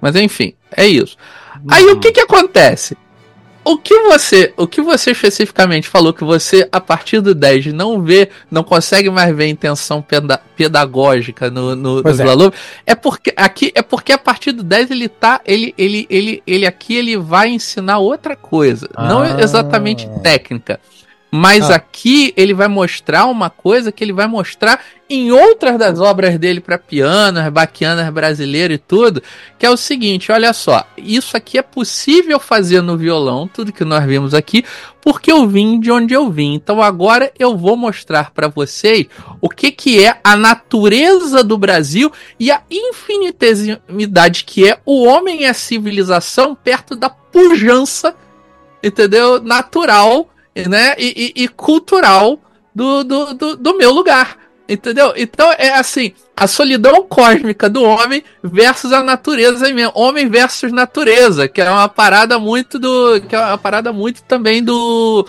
[0.00, 1.16] Mas enfim, é isso.
[1.68, 2.96] Aí o que que acontece?
[3.62, 8.00] O que você, o que você especificamente falou que você a partir do 10 não
[8.00, 12.24] vê, não consegue mais ver a intenção peda- pedagógica no no, no Pois é.
[12.86, 16.66] É porque aqui é porque a partir do 10 ele tá, ele ele ele ele
[16.66, 19.40] aqui ele vai ensinar outra coisa, não Ah.
[19.42, 20.80] exatamente técnica.
[21.32, 21.76] Mas Ah.
[21.76, 26.60] aqui ele vai mostrar uma coisa que ele vai mostrar em outras das obras dele
[26.60, 29.22] para piano, as baquianas brasileiras e tudo,
[29.58, 33.84] que é o seguinte, olha só, isso aqui é possível fazer no violão, tudo que
[33.84, 34.64] nós vimos aqui,
[35.00, 36.54] porque eu vim de onde eu vim.
[36.54, 39.06] Então agora eu vou mostrar para vocês
[39.40, 45.42] o que que é a natureza do Brasil e a infinitesimidade que é o homem
[45.42, 48.14] e a civilização perto da pujança,
[48.82, 49.42] entendeu?
[49.42, 50.28] Natural,
[50.68, 50.94] né?
[50.98, 52.38] E, e- e cultural
[52.74, 54.36] do, do, do, do meu lugar.
[54.68, 55.12] Entendeu?
[55.16, 59.90] Então é assim, a solidão cósmica do homem versus a natureza mesmo.
[59.96, 63.20] Homem versus natureza, que é uma parada muito do.
[63.20, 65.26] Que é uma parada muito também do.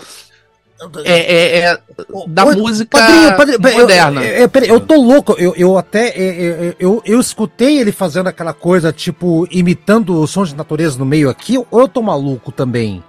[1.03, 1.79] É, é, é
[2.27, 4.23] da música padrinho, padrinho, moderna.
[4.23, 6.13] Eu, eu, eu, tô louco, eu, eu até.
[6.15, 11.05] Eu, eu, eu, escutei ele fazendo aquela coisa, tipo, imitando o som de natureza no
[11.05, 13.03] meio aqui, ou eu tô maluco também?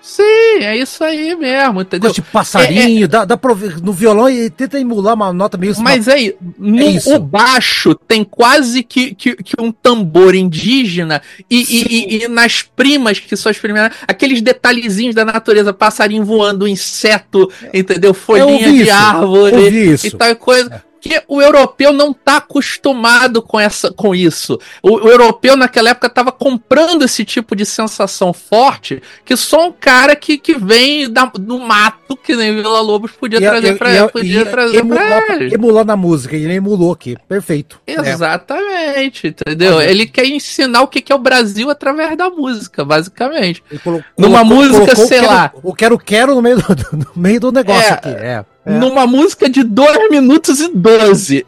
[0.00, 2.08] Sim, é isso aí mesmo, entendeu?
[2.08, 3.08] Gosto de passarinho, é, é...
[3.08, 5.74] Dá, dá pra no violão e tenta emular uma nota meio...
[5.80, 6.14] Mas uma...
[6.14, 11.20] aí, no, é o baixo tem quase que, que, que um tambor indígena
[11.50, 16.66] e, e, e, nas primas, que são as primeiras, aqueles detalhezinhos da natureza, passarinho voando,
[16.66, 18.14] inseto, entendeu?
[18.14, 20.82] Folhinha de árvore e tal coisa.
[21.00, 24.58] Porque o europeu não está acostumado com, essa, com isso.
[24.82, 29.72] O, o europeu, naquela época, estava comprando esse tipo de sensação forte que só um
[29.72, 33.94] cara que, que vem da, do mato, que nem Vila Lobos, podia e, trazer para
[33.94, 34.08] ele.
[34.08, 35.54] Podia trazer emular, ele.
[35.54, 37.16] Emular na música, ele emulou aqui.
[37.28, 37.80] Perfeito.
[37.86, 39.30] Exatamente, é.
[39.30, 39.80] entendeu?
[39.80, 43.62] Ele quer ensinar o que é o Brasil através da música, basicamente.
[43.84, 45.52] Colocou, Numa música, sei lá.
[45.62, 48.08] O quero-quero no meio do, no meio do negócio é, aqui.
[48.08, 48.44] É.
[48.68, 48.78] É.
[48.78, 51.46] Numa música de 2 minutos e 12.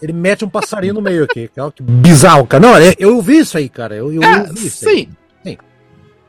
[0.00, 1.50] Ele mete um passarinho no meio aqui.
[1.74, 2.60] Que bizarro, cara.
[2.60, 3.94] Não, eu ouvi isso aí, cara.
[3.94, 4.88] Eu, eu é, ouvi isso sim.
[4.88, 5.08] Aí.
[5.44, 5.58] sim.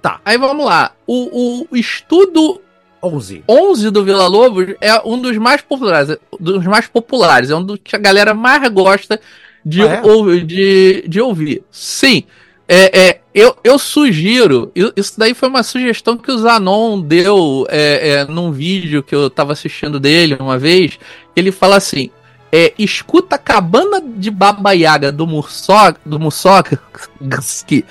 [0.01, 0.19] Tá.
[0.23, 0.93] Aí vamos lá.
[1.06, 2.61] O, o estudo
[3.01, 3.43] 11.
[3.47, 6.18] 11 do Vila Lobos é um dos mais populares.
[6.39, 7.49] Dos mais populares.
[7.49, 9.19] É um dos que a galera mais gosta
[9.65, 10.01] de, ah, é?
[10.03, 11.64] ou, de, de ouvir.
[11.72, 12.23] Sim.
[12.72, 18.10] É, é, eu, eu sugiro, isso daí foi uma sugestão que o Zanon deu é,
[18.10, 21.00] é, num vídeo que eu tava assistindo dele uma vez.
[21.36, 22.12] Ele fala assim:
[22.52, 27.86] é, escuta a cabana de Baba Yaga do Mursog, do Mursogski,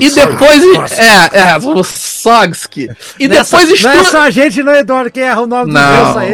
[0.00, 0.62] e depois
[0.92, 3.94] é, é, Mursogski, e nessa, depois estuda...
[3.94, 6.12] Não é só a gente, não, Eduardo, que erra o nome não.
[6.12, 6.32] do aí.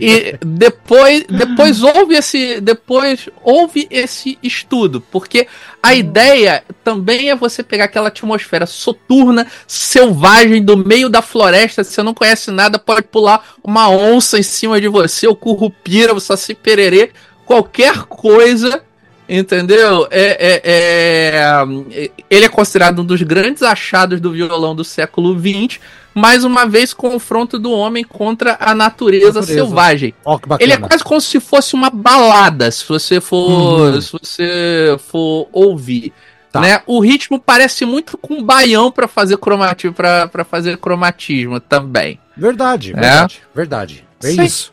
[0.00, 5.46] E depois, depois ouve esse, depois ouve esse estudo, porque
[5.82, 5.92] a hum.
[5.92, 12.02] ideia também é você pegar aquela atmosfera soturna, selvagem, do meio da floresta, se você
[12.02, 16.54] não conhece nada, pode pular uma onça em cima de você, o currupira, você saci
[16.64, 17.10] pererê,
[17.44, 18.82] qualquer coisa,
[19.28, 20.08] entendeu?
[20.10, 25.78] É, é, é, ele é considerado um dos grandes achados do violão do século XX.
[26.14, 29.52] Mais uma vez, confronto do homem contra a natureza, natureza.
[29.52, 30.14] selvagem.
[30.24, 34.00] Oh, ele é quase como se fosse uma balada, se você for, uhum.
[34.00, 36.12] se você for ouvir.
[36.52, 36.60] Tá.
[36.60, 36.80] Né?
[36.86, 42.20] O ritmo parece muito com baião para fazer cromatismo, para fazer cromatismo também.
[42.36, 42.94] Verdade, é?
[42.94, 44.04] verdade, verdade.
[44.22, 44.44] É Sim.
[44.44, 44.72] isso.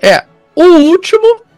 [0.00, 0.24] É,
[0.62, 1.48] o último.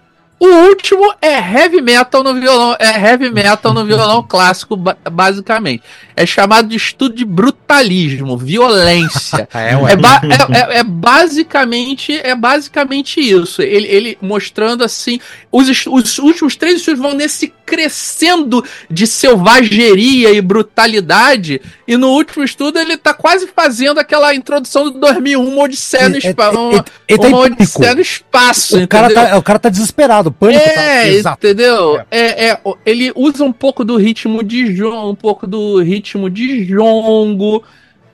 [0.43, 4.75] O último é heavy metal no violão, é heavy metal no violão clássico,
[5.13, 5.83] basicamente.
[6.17, 9.47] É chamado de estudo de brutalismo, violência.
[9.53, 13.61] é, é, é, é, é, basicamente é basicamente isso.
[13.61, 15.21] Ele, ele mostrando assim,
[15.53, 21.63] os, os últimos três estudos vão nesse crescendo de selvageria e brutalidade.
[21.87, 26.17] E no último estudo ele tá quase fazendo aquela introdução do 2001, uma Odisseia no,
[26.19, 28.83] espaço, uma, tá uma Odisseia no espaço.
[28.83, 30.69] O cara, tá, o cara tá desesperado, pânico.
[30.69, 32.01] É, tá, entendeu?
[32.11, 32.49] É.
[32.49, 32.61] é.
[32.85, 37.63] ele usa um pouco do ritmo de João, um pouco do ritmo de jongo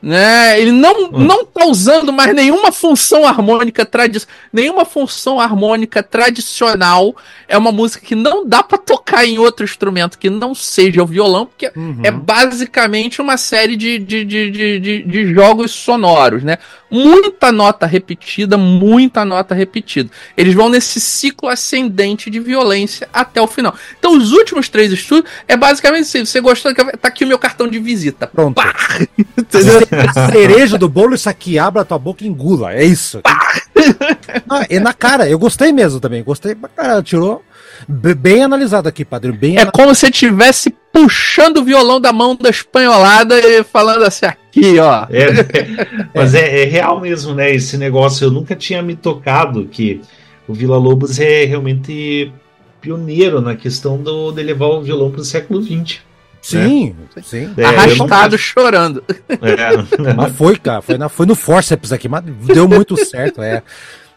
[0.01, 0.61] né?
[0.61, 1.19] Ele não, hum.
[1.19, 7.15] não tá usando mais nenhuma função harmônica tradicional, nenhuma função harmônica tradicional.
[7.49, 11.07] É uma música que não dá para tocar em outro instrumento que não seja o
[11.07, 12.01] violão, porque uhum.
[12.03, 16.59] é basicamente uma série de, de, de, de, de jogos sonoros, né?
[16.91, 20.09] Muita nota repetida, muita nota repetida.
[20.37, 23.75] Eles vão nesse ciclo ascendente de violência até o final.
[23.99, 27.67] Então, os últimos três estudos é basicamente assim: você gostou, tá aqui o meu cartão
[27.67, 28.27] de visita.
[28.29, 28.55] Pronto.
[28.55, 28.75] Pá!
[29.37, 29.81] Entendeu?
[30.31, 32.73] cereja do bolo, isso aqui abre a tua boca e engula.
[32.73, 33.21] É isso.
[33.25, 36.23] ah, e na cara, eu gostei mesmo também.
[36.23, 37.03] Gostei pra caralho.
[37.03, 37.45] Tirou
[37.89, 39.33] bem analisado aqui, padre.
[39.33, 44.27] Bem é como se estivesse puxando o violão da mão da espanholada e falando assim,
[44.27, 45.07] aqui, ó.
[45.11, 45.25] É,
[45.59, 47.55] é, mas é, é, real mesmo, né?
[47.55, 48.25] Esse negócio.
[48.25, 50.01] Eu nunca tinha me tocado que
[50.49, 52.33] o Vila Lobos é realmente
[52.81, 55.99] pioneiro na questão do, de levar o violão para o século XX.
[56.41, 57.23] Sim, né?
[57.25, 57.53] sim.
[57.57, 58.39] É, Arrastado não...
[58.39, 59.03] chorando.
[59.29, 60.15] É.
[60.15, 63.65] mas foi, cara, foi, na, foi no forceps aqui, mas deu muito certo, é.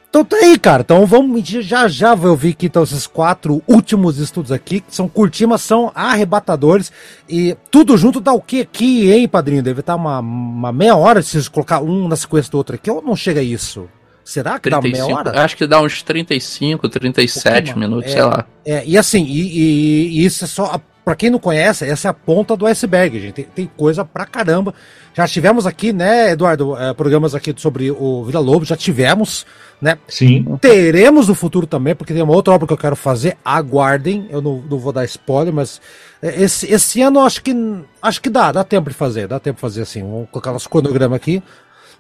[0.10, 0.82] Então tá aí, cara.
[0.82, 5.08] Então vamos já já vou ouvir aqui então esses quatro últimos estudos aqui, que são
[5.08, 6.92] curtinhos, mas são arrebatadores.
[7.30, 9.62] E tudo junto dá o que aqui, hein, padrinho?
[9.62, 13.02] Deve estar uma, uma meia hora se colocar um na sequência do outro aqui, ou
[13.02, 13.88] não chega a isso?
[14.30, 15.44] Será que 35, dá meia hora?
[15.44, 18.46] Acho que dá uns 35, 37 um minutos, é, sei lá.
[18.66, 20.80] É, e assim, e, e, e isso é só a
[21.10, 23.34] para quem não conhece, essa é a ponta do iceberg, gente.
[23.34, 24.76] Tem, tem coisa pra caramba.
[25.12, 29.44] Já tivemos aqui, né, Eduardo, é, programas aqui sobre o Vila Lobo, já tivemos,
[29.82, 29.98] né?
[30.08, 30.46] Sim.
[30.62, 33.36] Teremos no futuro também, porque tem uma outra obra que eu quero fazer.
[33.44, 35.82] Aguardem, eu não, não vou dar spoiler, mas
[36.22, 37.56] é, esse, esse ano acho que
[38.00, 40.04] acho que dá, dá tempo de fazer, dá tempo de fazer assim.
[40.04, 41.42] Vamos colocar nosso cronograma aqui.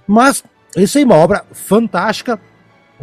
[0.05, 0.43] Mas
[0.77, 2.39] isso é uma obra fantástica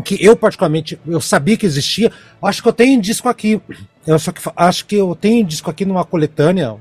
[0.02, 2.12] que eu particularmente eu sabia que existia.
[2.42, 3.60] Acho que eu tenho disco aqui.
[4.06, 6.76] Eu só que acho que eu tenho disco aqui numa coletânea.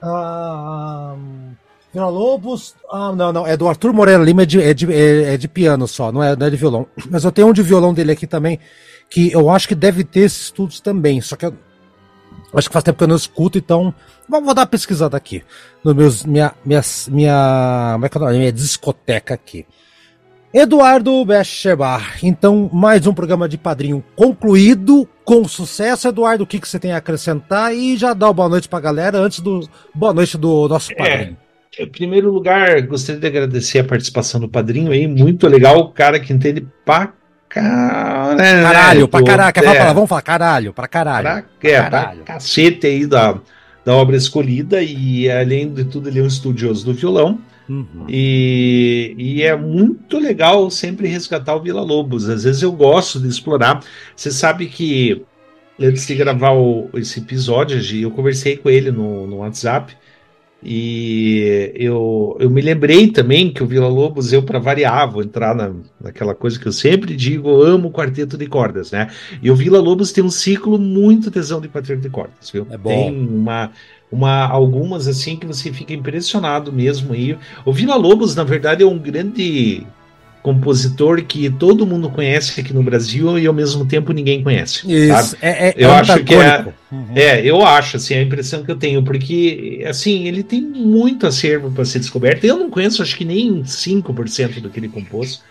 [0.00, 1.16] Ah,
[1.94, 2.74] Lobos.
[2.90, 3.46] Ah, não, não.
[3.46, 6.22] É do Arthur Moreira Lima, é de, é de, é, é de piano só, não
[6.22, 6.86] é, não é de violão.
[7.10, 8.58] Mas eu tenho um de violão dele aqui também,
[9.10, 11.20] que eu acho que deve ter esses estudos também.
[11.20, 11.54] Só que eu
[12.54, 13.94] acho que faz tempo que eu não escuto, então
[14.28, 15.42] vou dar uma pesquisada aqui.
[15.84, 19.66] No meus, minha, minha, minha, é é minha discoteca aqui.
[20.54, 22.18] Eduardo Bechebar.
[22.22, 26.06] Então, mais um programa de padrinho concluído com sucesso.
[26.06, 27.74] Eduardo, o que, que você tem a acrescentar?
[27.74, 30.92] E já dá uma boa noite para a galera antes do boa noite do nosso
[30.92, 31.36] é, padrinho.
[31.78, 35.06] É, em primeiro lugar, gostaria de agradecer a participação do padrinho aí.
[35.06, 37.14] Muito legal, o cara que entende pra
[37.48, 38.36] caralho.
[38.36, 39.52] Caralho, pra caralho.
[39.54, 39.92] Quer falar?
[39.94, 41.22] Vamos falar caralho, pra caralho.
[41.22, 42.24] Pra, é, pra caralho.
[42.24, 43.38] pra cacete aí da,
[43.86, 44.82] da obra escolhida.
[44.82, 47.40] E além de tudo, ele é um estudioso do violão.
[47.72, 48.04] Uhum.
[48.06, 52.28] E, e, é muito legal sempre resgatar o Vila Lobos.
[52.28, 53.82] Às vezes eu gosto de explorar.
[54.14, 55.24] Você sabe que
[55.80, 59.96] antes de gravar o, esse episódio, eu conversei com ele no, no WhatsApp.
[60.62, 65.56] E eu, eu me lembrei também que o Vila Lobos, eu para variar, vou entrar
[65.56, 69.10] na, naquela coisa que eu sempre digo, eu amo quarteto de cordas, né?
[69.42, 72.66] E o Vila Lobos tem um ciclo muito tesão de quarteto de cordas, viu?
[72.70, 72.90] É bom.
[72.90, 73.72] Tem uma,
[74.12, 77.36] uma, algumas assim que você fica impressionado mesmo aí.
[77.64, 79.86] O Vila Lobos, na verdade, é um grande
[80.42, 84.80] compositor que todo mundo conhece aqui no Brasil e ao mesmo tempo ninguém conhece.
[84.92, 87.06] Isso, é, é, eu é acho que é, uhum.
[87.14, 91.70] é, eu acho assim a impressão que eu tenho porque assim ele tem muito acervo
[91.70, 92.44] para ser descoberto.
[92.44, 95.42] Eu não conheço acho que nem 5% do que ele compôs.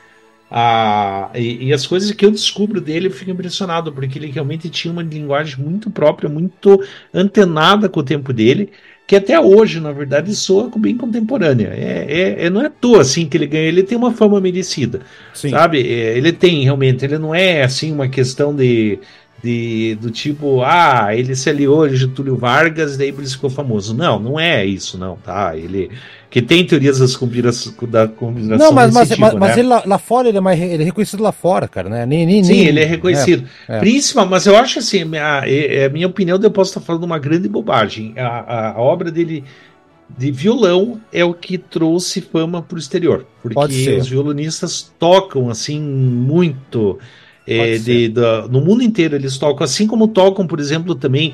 [0.53, 4.69] Ah, e, e, as coisas que eu descubro dele eu fico impressionado, porque ele realmente
[4.69, 6.83] tinha uma linguagem muito própria, muito
[7.13, 8.69] antenada com o tempo dele,
[9.07, 11.69] que até hoje, na verdade, soa bem contemporânea.
[11.69, 14.41] É, é, é não é à toa assim que ele ganha, ele tem uma fama
[14.41, 15.01] merecida,
[15.33, 15.51] Sim.
[15.51, 15.79] sabe?
[15.79, 18.99] É, ele tem realmente, ele não é assim uma questão de
[19.43, 23.95] de, do tipo, ah, ele se aliou a Getúlio Vargas, daí por isso ficou famoso.
[23.95, 25.57] Não, não é isso, não, tá?
[25.57, 25.89] Ele
[26.31, 29.39] que tem teorias das conspirações da conspiração Não, mas, mas, tipo, mas, né?
[29.39, 32.05] mas, ele lá, lá, fora ele é mais ele é reconhecido lá fora, cara, né?
[32.05, 33.47] Nem, nem, Sim, nem, ele é reconhecido.
[33.67, 33.79] É, é.
[33.79, 37.19] Principal, mas eu acho assim, a, a, a minha opinião, eu posso estar falando uma
[37.19, 38.13] grande bobagem.
[38.17, 39.43] A, a, a obra dele
[40.17, 45.81] de violão é o que trouxe fama para o exterior, porque os violonistas tocam assim
[45.81, 46.97] muito
[47.45, 51.33] é, de, da, no mundo inteiro eles tocam, assim como tocam, por exemplo, também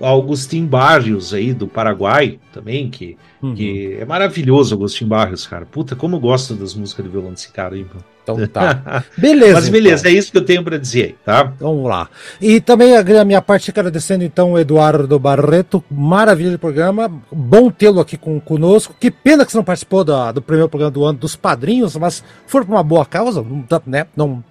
[0.00, 3.54] Augustin Barrios aí do Paraguai também, que, uhum.
[3.54, 5.66] que é maravilhoso Augustin Barrios, cara.
[5.66, 8.04] Puta, como eu gosto das músicas de violão desse cara aí, mano.
[8.22, 9.04] Então tá.
[9.18, 9.54] Beleza.
[9.54, 10.12] Mas beleza, então.
[10.12, 11.52] é isso que eu tenho para dizer aí, tá?
[11.58, 12.08] Vamos lá.
[12.40, 18.00] E também a minha parte agradecendo então o Eduardo Barreto, maravilha de programa, bom tê-lo
[18.00, 18.94] aqui com, conosco.
[18.98, 22.22] Que pena que você não participou do, do primeiro programa do ano dos padrinhos, mas
[22.46, 23.44] for por uma boa causa,
[23.86, 24.06] né?
[24.16, 24.42] Não,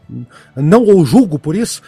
[0.56, 1.82] não o julgo por isso.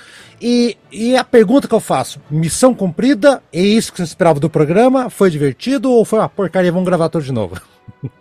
[0.45, 3.41] E, e a pergunta que eu faço: missão cumprida?
[3.51, 5.09] É isso que você esperava do programa?
[5.09, 6.69] Foi divertido ou foi uma porcaria?
[6.69, 7.59] Vamos gravar tudo de novo?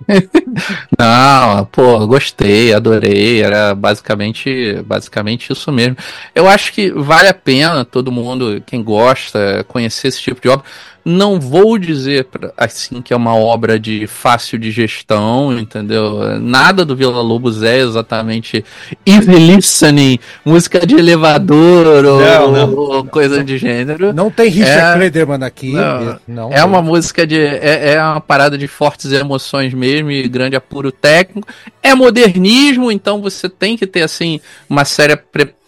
[0.98, 3.42] Não, pô, gostei, adorei.
[3.42, 5.96] Era basicamente, basicamente isso mesmo.
[6.34, 10.64] Eu acho que vale a pena todo mundo, quem gosta, conhecer esse tipo de obra.
[11.04, 12.26] Não vou dizer
[12.56, 16.38] assim que é uma obra de fácil de gestão, entendeu?
[16.40, 18.64] Nada do Vila Lobos é exatamente
[19.04, 22.74] easy listening, música de elevador ou, não, não.
[22.74, 24.12] ou coisa de gênero.
[24.12, 25.72] Não tem Richard é, Klederman aqui.
[25.72, 27.38] Não, não é uma música de.
[27.38, 31.48] É, é uma parada de fortes emoções mesmo e grande apuro técnico.
[31.82, 35.16] É modernismo, então você tem que ter assim uma séria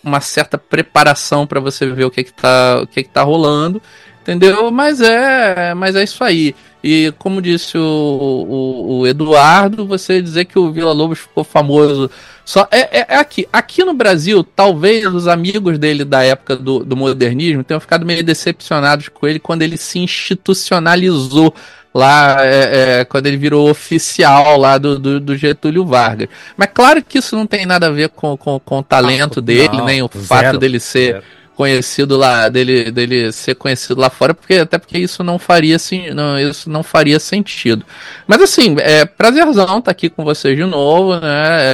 [0.05, 3.81] uma certa preparação para você ver o que, que, tá, o que, que tá rolando.
[4.25, 4.71] Entendeu?
[4.71, 6.55] Mas é, mas é isso aí.
[6.83, 12.11] E como disse o, o, o Eduardo, você dizer que o Vila Lobos ficou famoso.
[12.43, 13.47] Só é, é, é, aqui.
[13.53, 18.25] Aqui no Brasil, talvez os amigos dele da época do, do modernismo tenham ficado meio
[18.25, 21.55] decepcionados com ele quando ele se institucionalizou
[21.95, 26.29] lá é, é, quando ele virou oficial lá do, do, do, Getúlio Vargas.
[26.57, 29.43] Mas claro que isso não tem nada a ver com, com, com o talento ah,
[29.43, 31.25] dele, não, nem o zero, fato dele ser zero
[31.57, 36.11] conhecido lá, dele, dele ser conhecido lá fora, porque até porque isso não faria assim,
[36.11, 37.85] não, isso não faria sentido.
[38.27, 41.57] Mas assim, é prazerzão estar tá aqui com vocês de novo, né?
[41.59, 41.73] É,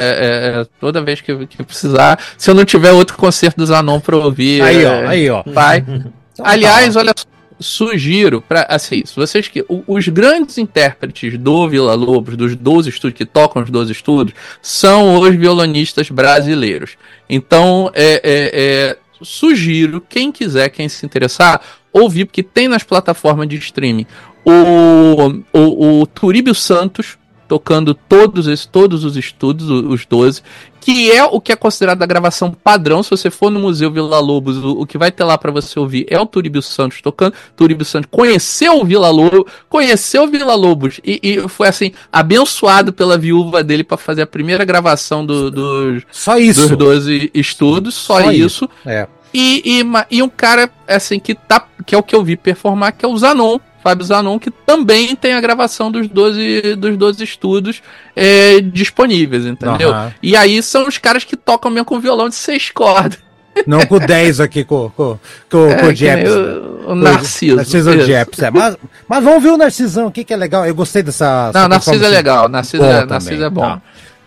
[0.57, 2.19] é, é, toda vez que, que, precisar.
[2.37, 5.43] Se eu não tiver outro concerto do Zanon para ouvir, aí ó, é, aí ó,
[5.47, 5.85] vai.
[6.33, 7.01] Então, Aliás, tá.
[7.01, 7.13] olha
[7.61, 13.19] sugiro para assim, se vocês que os grandes intérpretes do Vila Lobos, dos 12 estúdios
[13.19, 16.97] que tocam os 12 estúdios, são os violonistas brasileiros.
[17.29, 21.61] Então, é, é, é, sugiro quem quiser, quem se interessar,
[21.93, 24.07] ouvir porque tem nas plataformas de streaming.
[24.45, 27.19] O, o, o Turíbio Santos
[27.51, 30.41] tocando todos, esses, todos os estudos, os 12,
[30.81, 33.03] que é o que é considerado a gravação padrão.
[33.03, 35.77] Se você for no Museu Vila Lobos, o, o que vai ter lá para você
[35.77, 37.35] ouvir é o Turíbio Santos tocando.
[37.57, 42.93] Turíbio Santos conheceu o Vila Lobos, conheceu o Vila Lobos e, e foi assim, abençoado
[42.93, 46.69] pela viúva dele para fazer a primeira gravação do, do, só isso.
[46.69, 48.45] dos 12 estudos, só, só isso.
[48.45, 48.71] isso.
[48.87, 49.09] É.
[49.35, 52.93] E, e, e um cara assim que tá que é o que eu vi performar,
[52.93, 57.25] que é o Zanon Fábio Zanon, que também tem a gravação dos 12, dos 12
[57.25, 57.83] estudos
[58.15, 59.91] é, disponíveis, entendeu?
[59.91, 60.11] Uhum.
[60.23, 63.19] E aí são os caras que tocam mesmo com violão de seis cordas.
[63.67, 65.19] Não com 10 aqui, com, com,
[65.51, 66.31] com, é, com o Jeps.
[66.31, 67.57] O, o Narciso.
[67.57, 68.51] Narciso Jeps, é.
[68.51, 68.77] Mas,
[69.09, 70.67] mas vamos ver o Narcisão aqui, que é legal.
[70.67, 71.51] Eu gostei dessa.
[71.53, 72.49] Não, Narciso é legal.
[72.49, 73.63] Narciso, é, Narciso é bom.
[73.63, 73.83] Tá.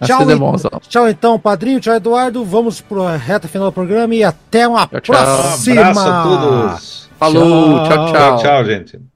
[0.05, 0.55] Tchau, é bom,
[0.89, 2.43] tchau então, padrinho, tchau Eduardo.
[2.43, 5.75] Vamos para a reta final do programa e até uma tchau, próxima.
[5.75, 7.09] Um abraço a todos.
[7.17, 8.11] Falou, tchau, tchau.
[8.11, 9.12] Tchau, tchau, gente.